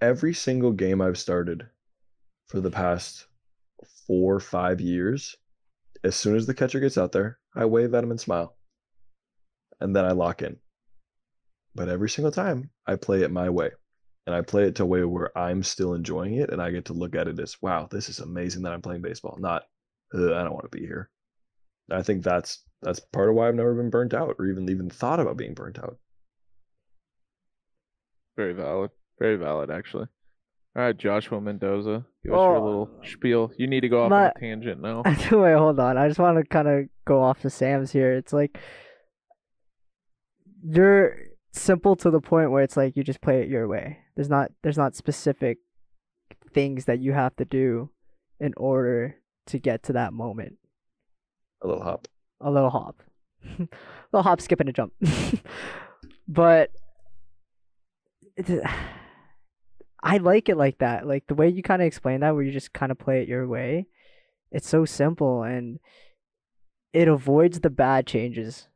Every 0.00 0.34
single 0.34 0.72
game 0.72 1.00
I've 1.00 1.18
started 1.18 1.66
for 2.46 2.60
the 2.60 2.70
past 2.70 3.26
four, 4.06 4.40
five 4.40 4.80
years, 4.80 5.36
as 6.04 6.16
soon 6.16 6.36
as 6.36 6.46
the 6.46 6.54
catcher 6.54 6.80
gets 6.80 6.98
out 6.98 7.12
there, 7.12 7.38
I 7.54 7.64
wave 7.64 7.94
at 7.94 8.04
him 8.04 8.10
and 8.10 8.20
smile. 8.20 8.56
And 9.80 9.94
then 9.94 10.04
I 10.04 10.12
lock 10.12 10.42
in. 10.42 10.56
But 11.74 11.88
every 11.88 12.08
single 12.08 12.32
time, 12.32 12.70
I 12.86 12.96
play 12.96 13.22
it 13.22 13.30
my 13.30 13.50
way. 13.50 13.70
And 14.26 14.34
I 14.34 14.40
play 14.42 14.64
it 14.64 14.74
to 14.76 14.82
a 14.82 14.86
way 14.86 15.04
where 15.04 15.36
I'm 15.38 15.62
still 15.62 15.94
enjoying 15.94 16.34
it 16.34 16.50
and 16.50 16.60
I 16.60 16.70
get 16.72 16.86
to 16.86 16.92
look 16.92 17.14
at 17.14 17.28
it 17.28 17.38
as, 17.38 17.56
wow, 17.62 17.86
this 17.90 18.08
is 18.08 18.18
amazing 18.18 18.62
that 18.62 18.72
I'm 18.72 18.82
playing 18.82 19.02
baseball, 19.02 19.36
not, 19.38 19.62
I 20.12 20.18
don't 20.18 20.52
want 20.52 20.70
to 20.70 20.76
be 20.76 20.84
here. 20.84 21.10
I 21.90 22.02
think 22.02 22.24
that's 22.24 22.64
that's 22.82 22.98
part 22.98 23.28
of 23.28 23.36
why 23.36 23.46
I've 23.48 23.54
never 23.54 23.74
been 23.74 23.90
burnt 23.90 24.12
out 24.14 24.34
or 24.38 24.46
even 24.46 24.68
even 24.68 24.90
thought 24.90 25.20
about 25.20 25.36
being 25.36 25.54
burnt 25.54 25.78
out. 25.78 25.96
very 28.36 28.52
valid, 28.52 28.90
very 29.20 29.36
valid 29.36 29.70
actually. 29.70 30.06
All 30.76 30.82
right, 30.82 30.96
Joshua 30.96 31.40
Mendoza, 31.40 32.04
give 32.24 32.34
us 32.34 32.36
your 32.36 32.56
Oh. 32.56 32.64
little 32.64 32.90
spiel. 33.04 33.50
You 33.56 33.66
need 33.68 33.80
to 33.82 33.88
go 33.88 34.02
off 34.02 34.10
My- 34.10 34.24
on 34.26 34.32
a 34.36 34.40
tangent 34.40 34.82
now. 34.82 35.02
Wait, 35.32 35.54
hold 35.54 35.78
on. 35.80 35.96
I 35.96 36.08
just 36.08 36.18
want 36.20 36.36
to 36.38 36.44
kind 36.44 36.68
of 36.68 36.84
go 37.06 37.22
off 37.22 37.40
to 37.42 37.50
Sam's 37.50 37.92
here. 37.92 38.12
It's 38.14 38.32
like 38.32 38.58
you're 40.62 41.16
simple 41.52 41.96
to 41.96 42.10
the 42.10 42.20
point 42.20 42.50
where 42.50 42.62
it's 42.62 42.76
like 42.76 42.96
you 42.96 43.04
just 43.04 43.20
play 43.22 43.40
it 43.42 43.48
your 43.48 43.68
way. 43.68 43.98
There's 44.16 44.30
not 44.30 44.50
there's 44.62 44.78
not 44.78 44.96
specific 44.96 45.58
things 46.52 46.86
that 46.86 47.00
you 47.00 47.12
have 47.12 47.36
to 47.36 47.44
do 47.44 47.90
in 48.40 48.54
order 48.56 49.16
to 49.46 49.58
get 49.58 49.82
to 49.84 49.92
that 49.92 50.12
moment. 50.12 50.56
A 51.62 51.68
little 51.68 51.82
hop. 51.82 52.08
A 52.40 52.50
little 52.50 52.70
hop. 52.70 53.02
a 53.44 53.68
little 54.12 54.22
hop, 54.22 54.40
skip, 54.40 54.60
and 54.60 54.68
a 54.68 54.72
jump. 54.72 54.92
but 56.28 56.70
I 60.02 60.18
like 60.18 60.48
it 60.48 60.56
like 60.56 60.78
that. 60.78 61.06
Like 61.06 61.26
the 61.26 61.34
way 61.34 61.48
you 61.48 61.62
kind 61.62 61.82
of 61.82 61.86
explain 61.86 62.20
that, 62.20 62.34
where 62.34 62.42
you 62.42 62.52
just 62.52 62.72
kind 62.72 62.92
of 62.92 62.98
play 62.98 63.22
it 63.22 63.28
your 63.28 63.46
way. 63.46 63.86
It's 64.50 64.68
so 64.68 64.84
simple 64.84 65.42
and 65.42 65.78
it 66.92 67.08
avoids 67.08 67.60
the 67.60 67.70
bad 67.70 68.06
changes. 68.06 68.68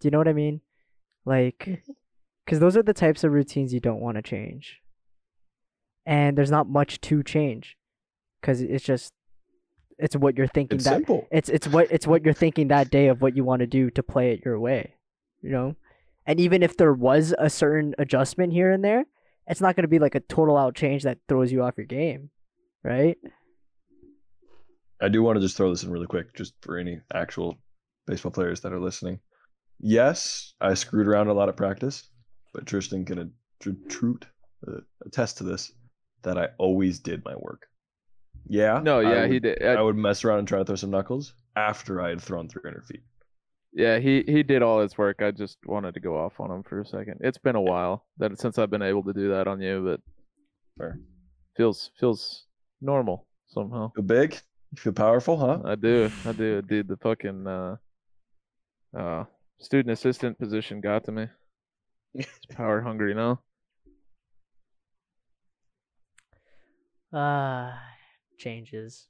Do 0.00 0.06
you 0.06 0.10
know 0.10 0.18
what 0.18 0.28
I 0.28 0.32
mean? 0.32 0.60
Like, 1.24 1.64
mm-hmm. 1.66 1.92
Because 2.44 2.58
those 2.58 2.76
are 2.76 2.82
the 2.82 2.94
types 2.94 3.24
of 3.24 3.32
routines 3.32 3.72
you 3.72 3.80
don't 3.80 4.00
want 4.00 4.16
to 4.16 4.22
change. 4.22 4.80
And 6.04 6.36
there's 6.36 6.50
not 6.50 6.68
much 6.68 7.00
to 7.02 7.22
change 7.22 7.76
because 8.40 8.60
it's 8.60 8.84
just, 8.84 9.12
it's 9.98 10.16
what 10.16 10.36
you're 10.36 10.48
thinking 10.48 10.76
It's 10.76 10.84
that 10.84 10.94
simple. 10.94 11.28
it's 11.30 11.48
it's 11.48 11.68
what 11.68 11.86
it's 11.92 12.06
what 12.08 12.24
you're 12.24 12.34
thinking 12.34 12.68
that 12.68 12.90
day 12.90 13.06
of 13.06 13.22
what 13.22 13.36
you 13.36 13.44
want 13.44 13.60
to 13.60 13.66
do 13.66 13.88
to 13.90 14.02
play 14.02 14.32
it 14.32 14.42
your 14.44 14.58
way, 14.58 14.94
you 15.42 15.50
know. 15.50 15.76
And 16.26 16.40
even 16.40 16.62
if 16.62 16.76
there 16.76 16.92
was 16.92 17.34
a 17.38 17.48
certain 17.48 17.94
adjustment 17.98 18.52
here 18.52 18.70
and 18.72 18.84
there, 18.84 19.04
it's 19.46 19.60
not 19.60 19.76
going 19.76 19.84
to 19.84 19.88
be 19.88 19.98
like 20.00 20.14
a 20.16 20.20
total 20.20 20.56
out 20.56 20.74
change 20.74 21.04
that 21.04 21.18
throws 21.28 21.52
you 21.52 21.62
off 21.62 21.74
your 21.76 21.86
game, 21.86 22.30
right? 22.82 23.16
I 25.00 25.08
do 25.08 25.22
want 25.22 25.36
to 25.36 25.40
just 25.40 25.56
throw 25.56 25.70
this 25.70 25.82
in 25.82 25.90
really 25.90 26.06
quick, 26.06 26.34
just 26.34 26.54
for 26.62 26.78
any 26.78 27.00
actual 27.12 27.58
baseball 28.06 28.32
players 28.32 28.60
that 28.60 28.72
are 28.72 28.80
listening. 28.80 29.18
Yes, 29.80 30.54
I 30.60 30.74
screwed 30.74 31.08
around 31.08 31.26
a 31.28 31.32
lot 31.32 31.48
at 31.48 31.56
practice, 31.56 32.08
but 32.52 32.66
Tristan 32.66 33.04
can 33.04 33.18
a- 33.18 33.30
uh, 34.68 34.80
attest 35.06 35.38
to 35.38 35.44
this 35.44 35.72
that 36.22 36.36
I 36.38 36.48
always 36.58 36.98
did 37.00 37.24
my 37.24 37.34
work. 37.36 37.66
Yeah. 38.46 38.80
No, 38.82 39.00
I 39.00 39.12
yeah, 39.14 39.26
he 39.26 39.38
did. 39.40 39.62
I 39.62 39.74
Uh, 39.76 39.84
would 39.84 39.96
mess 39.96 40.24
around 40.24 40.40
and 40.40 40.48
try 40.48 40.58
to 40.58 40.64
throw 40.64 40.74
some 40.76 40.90
knuckles 40.90 41.34
after 41.56 42.00
I 42.00 42.10
had 42.10 42.20
thrown 42.20 42.48
300 42.48 42.84
feet. 42.84 43.02
yeah, 43.72 43.98
he 43.98 44.22
he 44.26 44.42
did 44.42 44.62
all 44.62 44.80
his 44.80 44.98
work. 44.98 45.22
I 45.22 45.30
just 45.30 45.58
wanted 45.66 45.94
to 45.94 46.00
go 46.00 46.16
off 46.18 46.38
on 46.40 46.50
him 46.50 46.62
for 46.62 46.80
a 46.80 46.86
second. 46.86 47.18
It's 47.20 47.38
been 47.38 47.56
a 47.56 47.60
while 47.60 48.04
that 48.18 48.38
since 48.38 48.58
I've 48.58 48.70
been 48.70 48.82
able 48.82 49.02
to 49.04 49.12
do 49.12 49.28
that 49.30 49.46
on 49.46 49.60
you, 49.60 49.82
but 49.84 50.00
Fair. 50.78 50.98
feels 51.56 51.90
feels 51.98 52.46
normal 52.80 53.26
somehow. 53.48 53.92
Feel 53.94 54.04
big? 54.04 54.32
You 54.72 54.76
feel 54.80 54.92
powerful, 54.92 55.36
huh? 55.38 55.60
I 55.64 55.74
do, 55.76 56.10
I 56.26 56.32
do, 56.32 56.62
dude. 56.62 56.88
The 56.88 56.96
fucking 56.96 57.46
uh, 57.46 57.76
uh, 58.96 59.24
student 59.58 59.92
assistant 59.92 60.38
position 60.38 60.80
got 60.80 61.04
to 61.04 61.12
me. 61.12 61.26
It's 62.14 62.28
power 62.54 62.80
hungry 62.82 63.14
now. 63.14 63.40
Uh 67.12 67.72
changes. 68.38 69.06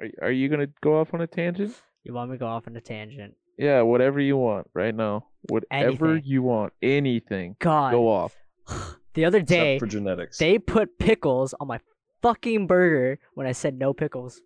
Are 0.00 0.08
are 0.26 0.30
you 0.30 0.48
gonna 0.48 0.68
go 0.82 1.00
off 1.00 1.14
on 1.14 1.20
a 1.20 1.26
tangent? 1.26 1.74
You 2.04 2.14
want 2.14 2.30
me 2.30 2.36
to 2.36 2.38
go 2.38 2.46
off 2.46 2.66
on 2.68 2.76
a 2.76 2.80
tangent? 2.80 3.34
Yeah, 3.58 3.82
whatever 3.82 4.20
you 4.20 4.36
want 4.36 4.68
right 4.74 4.94
now. 4.94 5.26
Whatever 5.48 6.06
Anything. 6.12 6.22
you 6.30 6.42
want. 6.42 6.72
Anything. 6.82 7.56
God, 7.58 7.92
Go 7.92 8.08
off. 8.08 8.34
the 9.14 9.24
other 9.24 9.38
Except 9.38 9.48
day 9.48 9.78
for 9.78 9.86
genetics. 9.86 10.38
they 10.38 10.58
put 10.58 10.98
pickles 10.98 11.54
on 11.58 11.66
my 11.68 11.80
fucking 12.22 12.66
burger 12.66 13.18
when 13.34 13.46
I 13.46 13.52
said 13.52 13.78
no 13.78 13.92
pickles. 13.94 14.40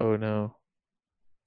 Oh 0.00 0.16
no. 0.16 0.56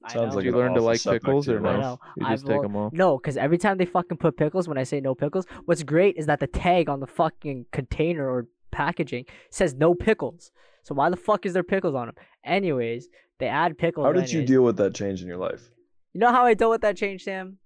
I 0.04 0.14
Sounds 0.14 0.32
know. 0.32 0.36
like 0.38 0.45
you 0.45 0.52
an 0.52 0.58
learn 0.58 0.74
to 0.76 0.82
like 0.82 1.04
pickles 1.04 1.50
or 1.50 1.60
no? 1.60 1.70
I 1.70 1.74
life. 1.74 1.82
know. 1.82 2.00
You 2.18 2.26
I've 2.26 2.32
just 2.34 2.45
take 2.45 2.56
al- 2.58 2.62
them 2.62 2.76
off. 2.76 2.93
No, 2.93 3.18
because 3.18 3.36
every 3.38 3.58
time 3.58 3.78
they 3.78 3.86
fucking 3.86 4.18
put 4.18 4.38
pickles 4.38 4.68
when 4.68 4.78
I 4.78 4.84
say 4.84 5.00
no 5.02 5.16
pickles, 5.16 5.45
what's 5.66 5.84
great 5.84 6.16
is 6.18 6.26
that 6.28 6.39
the 6.39 6.48
tag 6.48 6.88
on 6.88 7.00
the 7.00 7.08
fucking 7.08 7.66
container 7.72 8.30
or 8.30 8.48
packaging 8.72 9.26
says 9.50 9.74
no 9.74 9.95
pickles. 9.95 10.52
So 10.84 10.93
why 10.95 11.10
the 11.10 11.18
fuck 11.18 11.45
is 11.45 11.54
there 11.54 11.64
pickles 11.64 11.95
on 11.95 12.08
them? 12.08 12.16
Anyways, 12.45 13.10
they 13.39 13.48
add 13.48 13.78
pickles. 13.78 14.06
How 14.06 14.14
did 14.14 14.32
you 14.32 14.45
deal 14.45 14.62
with 14.64 14.78
that 14.78 14.93
change 14.93 15.22
in 15.22 15.28
your 15.28 15.38
life? 15.38 15.70
You 16.14 16.20
know 16.22 16.32
how 16.32 16.45
I 16.45 16.54
dealt 16.54 16.72
with 16.72 16.82
that 16.82 16.95
change, 16.95 17.24
Sam? 17.24 17.58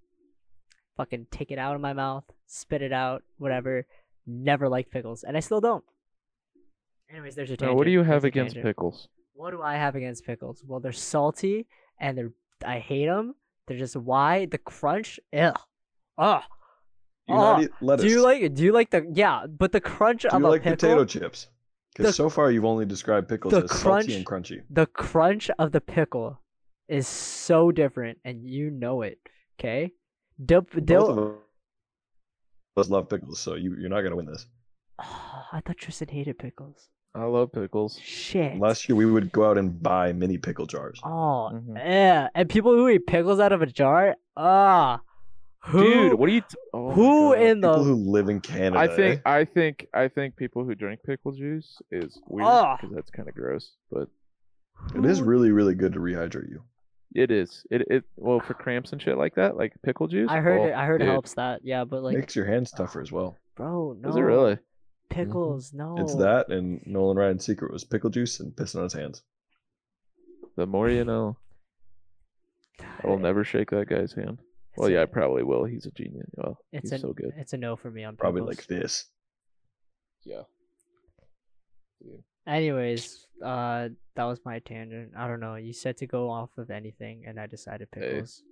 Fucking 0.98 1.28
take 1.32 1.52
it 1.52 1.58
out 1.60 1.76
of 1.76 1.82
my 1.82 1.94
mouth, 1.94 2.24
spit 2.48 2.82
it 2.82 2.92
out, 2.94 3.24
whatever. 3.38 3.86
Never 4.26 4.70
liked 4.70 4.92
pickles, 4.92 5.24
and 5.24 5.36
I 5.36 5.40
still 5.40 5.62
don't. 5.62 5.84
Anyways, 7.10 7.36
there's 7.36 7.50
a 7.50 7.54
Now, 7.54 7.58
tangent. 7.58 7.78
what 7.78 7.84
do 7.86 7.92
you 7.92 8.04
have 8.04 8.24
a 8.24 8.28
against 8.28 8.56
pickles? 8.56 9.08
What 9.34 9.52
do 9.52 9.62
I 9.62 9.76
have 9.76 9.96
against 9.96 10.26
pickles? 10.26 10.64
Well, 10.66 10.80
they're 10.80 10.92
salty 10.92 11.66
and 12.02 12.18
they're 12.18 12.34
I 12.66 12.80
hate 12.80 13.06
them. 13.06 13.36
They're 13.68 13.78
just 13.78 13.95
why 13.95 14.45
the 14.47 14.58
crunch. 14.58 15.20
Ugh. 15.32 15.58
Ugh. 16.18 16.43
Do 17.28 17.34
you 17.34 17.39
Oh? 17.39 17.95
Do 17.97 18.08
you 18.10 18.22
like 18.22 18.54
do 18.54 18.64
you 18.64 18.74
like 18.74 18.89
the 18.89 19.10
yeah? 19.14 19.45
But 19.47 19.72
the 19.72 19.80
crunch 19.80 20.24
Do 20.24 20.30
of 20.30 20.41
you 20.41 20.47
a 20.47 20.49
like 20.49 20.64
pickle, 20.64 20.76
potato 20.76 21.06
chips? 21.06 21.47
Because 21.95 22.16
so 22.16 22.30
far 22.30 22.52
you've 22.52 22.66
only 22.66 22.86
described 22.86 23.30
pickles 23.30 23.54
as 23.54 23.70
crunch- 23.70 24.06
salty 24.06 24.16
and 24.16 24.26
crunchy. 24.26 24.64
the 24.70 24.86
crunch 24.88 25.49
of 25.60 25.72
the 25.72 25.82
pickle 25.82 26.41
is 26.88 27.08
so 27.08 27.72
different, 27.72 28.18
and 28.26 28.43
you 28.45 28.70
know 28.70 29.02
it. 29.02 29.20
Okay. 29.60 29.91
Dip, 30.43 30.72
Both 30.74 31.10
of 31.18 31.36
us 32.78 32.89
love 32.89 33.10
pickles, 33.10 33.39
so 33.39 33.56
you, 33.56 33.76
you're 33.80 33.89
not 33.89 34.02
gonna 34.02 34.16
win 34.16 34.26
this. 34.26 34.47
Oh, 34.99 35.45
I 35.52 35.62
thought 35.62 35.78
Tristan 35.78 36.08
hated 36.08 36.39
pickles. 36.39 36.89
I 37.14 37.24
love 37.26 37.51
pickles. 37.51 37.99
Shit. 38.01 38.57
Last 38.57 38.88
year 38.88 38.95
we 38.95 39.05
would 39.05 39.32
go 39.32 39.49
out 39.49 39.57
and 39.57 39.82
buy 39.82 40.14
mini 40.14 40.38
pickle 40.38 40.66
jars. 40.66 40.99
Oh, 41.03 41.49
Mhm. 41.53 41.76
yeah. 41.78 42.30
And 42.34 42.47
people 42.49 42.72
who 42.72 42.88
eat 42.88 43.05
pickles 43.05 43.39
out 43.39 43.51
of 43.51 43.62
a 43.62 43.66
jar, 43.66 44.16
ah, 44.38 45.01
who, 45.66 45.84
Dude, 45.84 46.14
what 46.14 46.30
are 46.30 46.32
you? 46.32 46.41
T- 46.41 46.47
oh 46.74 46.91
who 46.91 47.34
God. 47.36 47.41
in 47.41 47.62
the 47.62 47.70
People 47.70 47.84
who 47.84 47.95
live 47.95 48.30
in 48.30 48.39
Canada. 48.39 48.80
I 48.80 48.88
think 48.95 49.22
eh? 49.26 49.30
I 49.30 49.45
think 49.45 49.88
I 49.93 50.07
think 50.07 50.36
people 50.38 50.64
who 50.64 50.74
drink 50.74 51.01
pickle 51.05 51.34
juice 51.34 51.80
is 51.91 52.20
weird 52.28 52.47
Ugh. 52.47 52.78
because 52.82 52.95
that's 52.95 53.12
kind 53.12 53.28
of 53.30 53.36
gross, 53.36 53.76
but 53.91 54.07
it 54.95 55.05
is 55.05 55.22
really, 55.22 55.51
really 55.51 55.76
good 55.76 55.93
to 55.93 55.99
rehydrate 55.99 56.49
you. 56.49 56.64
it 57.14 57.30
is. 57.30 57.64
It 57.70 57.82
it 57.91 58.03
well 58.16 58.39
for 58.39 58.53
cramps 58.53 58.93
and 58.93 59.01
shit 59.01 59.18
like 59.18 59.36
that, 59.36 59.55
like 59.57 59.74
pickle 59.84 60.07
juice. 60.07 60.30
I 60.32 60.38
heard 60.39 60.62
oh, 60.62 60.66
it. 60.68 60.74
I 60.74 60.86
heard 60.86 60.99
dude. 60.99 61.09
it 61.09 61.12
helps 61.12 61.34
that. 61.36 61.59
Yeah, 61.64 61.84
but 61.84 62.01
like, 62.03 62.18
Makes 62.18 62.36
your 62.38 62.45
hands 62.45 62.72
tougher 62.72 63.01
as 63.01 63.12
well. 63.12 63.38
bro, 63.57 63.97
no. 63.99 64.09
Is 64.09 64.16
it 64.16 64.22
really? 64.22 64.57
Pickles, 65.12 65.74
no. 65.74 65.95
It's 65.99 66.16
that 66.16 66.49
and 66.49 66.82
Nolan 66.86 67.18
Ryan's 67.18 67.45
secret 67.45 67.72
was 67.72 67.84
pickle 67.84 68.09
juice 68.09 68.39
and 68.39 68.51
pissing 68.53 68.78
on 68.78 68.84
his 68.84 68.93
hands. 68.93 69.22
The 70.55 70.66
more 70.66 70.89
you 70.89 71.03
know. 71.05 71.38
I 73.03 73.07
will 73.07 73.20
never 73.20 73.43
shake 73.43 73.70
that 73.72 73.88
guy's 73.89 74.14
hand. 74.14 74.39
It's 74.39 74.78
Well, 74.78 74.89
a- 74.89 74.93
yeah, 74.93 75.01
I 75.03 75.05
probably 75.05 75.43
will. 75.43 75.66
He's 75.66 75.86
a 75.86 75.91
genius. 75.91 76.30
Well, 76.36 76.57
It's 76.72 76.89
he's 76.91 76.99
a 76.99 77.01
so 77.01 77.14
good. 77.14 77.32
It's 77.38 77.53
a 77.53 77.57
no 77.57 77.76
for 77.76 77.91
me 77.91 78.03
on 78.03 78.14
pickles. 78.14 78.20
Probably 78.20 78.41
like 78.41 78.66
this. 78.68 79.05
Yeah. 80.24 80.43
Anyways, 82.47 83.28
uh, 83.43 83.89
that 84.16 84.24
was 84.24 84.39
my 84.45 84.59
tangent. 84.59 85.12
I 85.16 85.28
don't 85.28 85.39
know. 85.39 85.55
You 85.55 85.74
said 85.74 85.97
to 85.97 86.07
go 86.07 86.30
off 86.30 86.49
of 86.57 86.72
anything, 86.72 87.24
and 87.28 87.39
I 87.39 87.45
decided 87.47 87.88
Hey. 87.93 88.01
pickles. 88.01 88.43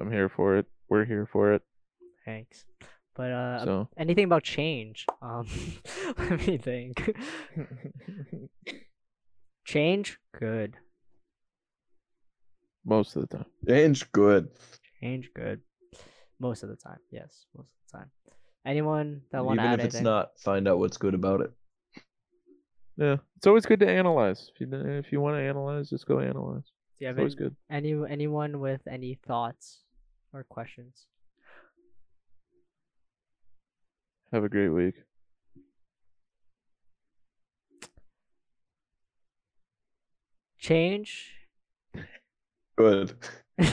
I'm 0.00 0.10
here 0.10 0.28
for 0.28 0.56
it. 0.56 0.66
We're 0.88 1.04
here 1.04 1.26
for 1.26 1.52
it. 1.52 1.62
Thanks. 2.24 2.64
But 3.16 3.30
uh, 3.30 3.64
So 3.64 3.88
anything 3.96 4.24
about 4.24 4.42
change? 4.42 5.06
Um, 5.22 5.46
let 6.18 6.46
me 6.46 6.58
think. 6.58 7.16
Change, 9.64 10.18
good. 10.38 10.76
most 12.84 13.16
of 13.16 13.22
the 13.28 13.36
time. 13.38 13.46
Change 13.68 14.12
good. 14.12 14.48
Change, 15.00 15.30
good. 15.34 15.60
Most 16.38 16.62
of 16.62 16.68
the 16.68 16.76
time, 16.76 16.98
yes, 17.10 17.46
most 17.56 17.66
of 17.66 17.90
the 17.90 17.98
time. 17.98 18.10
Anyone 18.64 19.22
that 19.32 19.44
want 19.44 19.58
to 19.58 19.64
Even 19.64 19.80
if 19.80 19.84
it's 19.86 19.94
anything? 19.96 20.04
not, 20.04 20.38
find 20.38 20.68
out 20.68 20.78
what's 20.78 20.98
good 20.98 21.14
about 21.14 21.40
it. 21.40 21.50
Yeah, 22.96 23.16
it's 23.36 23.46
always 23.46 23.66
good 23.66 23.80
to 23.80 23.88
analyze. 23.88 24.50
If 24.54 24.60
you 24.60 24.68
if 24.72 25.10
you 25.12 25.20
want 25.20 25.36
to 25.36 25.42
analyze, 25.42 25.90
just 25.90 26.06
go 26.06 26.20
analyze. 26.20 26.62
Do 26.98 27.04
you 27.04 27.06
have 27.08 27.16
It's 27.16 27.20
always 27.20 27.34
good. 27.34 27.56
any 27.70 27.92
anyone 28.08 28.60
with 28.60 28.86
any 28.86 29.18
thoughts 29.26 29.82
or 30.32 30.44
questions? 30.44 31.06
Have 34.36 34.44
a 34.44 34.50
great 34.50 34.68
week. 34.68 34.96
Change. 40.58 41.32
Good. 42.76 43.14
All 43.62 43.72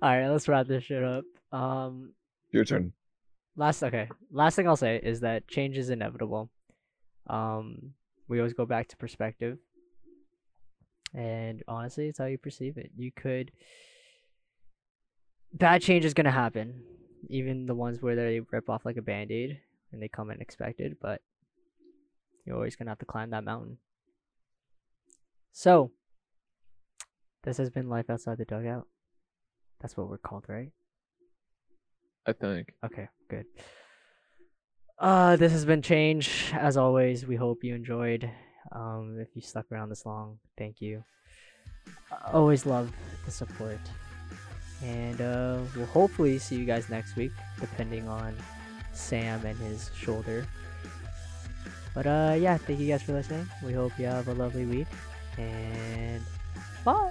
right, 0.00 0.28
let's 0.28 0.48
wrap 0.48 0.66
this 0.66 0.84
shit 0.84 1.04
up. 1.04 1.24
Um, 1.52 2.14
Your 2.52 2.64
turn. 2.64 2.94
last 3.54 3.82
okay, 3.82 4.08
last 4.30 4.56
thing 4.56 4.66
I'll 4.66 4.74
say 4.74 4.98
is 5.02 5.20
that 5.20 5.46
change 5.46 5.76
is 5.76 5.90
inevitable. 5.90 6.48
Um, 7.26 7.92
we 8.28 8.38
always 8.38 8.54
go 8.54 8.64
back 8.64 8.88
to 8.88 8.96
perspective, 8.96 9.58
and 11.12 11.62
honestly, 11.68 12.08
it's 12.08 12.18
how 12.18 12.24
you 12.24 12.38
perceive 12.38 12.78
it. 12.78 12.92
You 12.96 13.12
could 13.12 13.52
bad 15.52 15.82
change 15.82 16.06
is 16.06 16.14
gonna 16.14 16.30
happen, 16.30 16.82
even 17.28 17.66
the 17.66 17.74
ones 17.74 18.00
where 18.00 18.16
they 18.16 18.40
rip 18.40 18.68
off 18.68 18.84
like 18.84 18.96
a 18.96 19.02
band 19.02 19.30
aid 19.30 19.60
and 19.92 20.02
they 20.02 20.08
come 20.08 20.30
unexpected, 20.30 20.96
but 21.00 21.20
you're 22.44 22.56
always 22.56 22.76
gonna 22.76 22.90
have 22.90 22.98
to 22.98 23.06
climb 23.06 23.30
that 23.30 23.44
mountain. 23.44 23.78
So, 25.52 25.90
this 27.44 27.56
has 27.56 27.70
been 27.70 27.88
life 27.88 28.10
outside 28.10 28.38
the 28.38 28.44
dugout. 28.44 28.86
That's 29.80 29.96
what 29.96 30.08
we're 30.08 30.18
called, 30.18 30.44
right? 30.48 30.70
I 32.26 32.32
think. 32.32 32.72
Okay, 32.84 33.08
good. 33.28 33.46
Uh, 34.98 35.36
this 35.36 35.52
has 35.52 35.64
been 35.64 35.82
Change. 35.82 36.52
As 36.52 36.76
always, 36.76 37.26
we 37.26 37.36
hope 37.36 37.62
you 37.62 37.74
enjoyed. 37.74 38.30
Um, 38.72 39.18
if 39.20 39.28
you 39.34 39.42
stuck 39.42 39.70
around 39.70 39.90
this 39.90 40.06
long, 40.06 40.38
thank 40.58 40.80
you. 40.80 41.04
I 42.10 42.32
always 42.32 42.66
love 42.66 42.92
the 43.24 43.30
support. 43.30 43.78
And 44.82 45.20
uh, 45.20 45.58
we'll 45.74 45.86
hopefully 45.86 46.38
see 46.38 46.56
you 46.56 46.64
guys 46.64 46.88
next 46.90 47.16
week, 47.16 47.32
depending 47.60 48.08
on 48.08 48.36
Sam 48.92 49.44
and 49.44 49.58
his 49.58 49.90
shoulder. 49.94 50.46
But 51.94 52.06
uh, 52.06 52.36
yeah, 52.38 52.56
thank 52.58 52.78
you 52.78 52.88
guys 52.88 53.02
for 53.02 53.12
listening. 53.12 53.48
We 53.64 53.72
hope 53.72 53.92
you 53.98 54.06
have 54.06 54.28
a 54.28 54.34
lovely 54.34 54.66
week. 54.66 54.88
And 55.38 56.22
bye. 56.84 57.10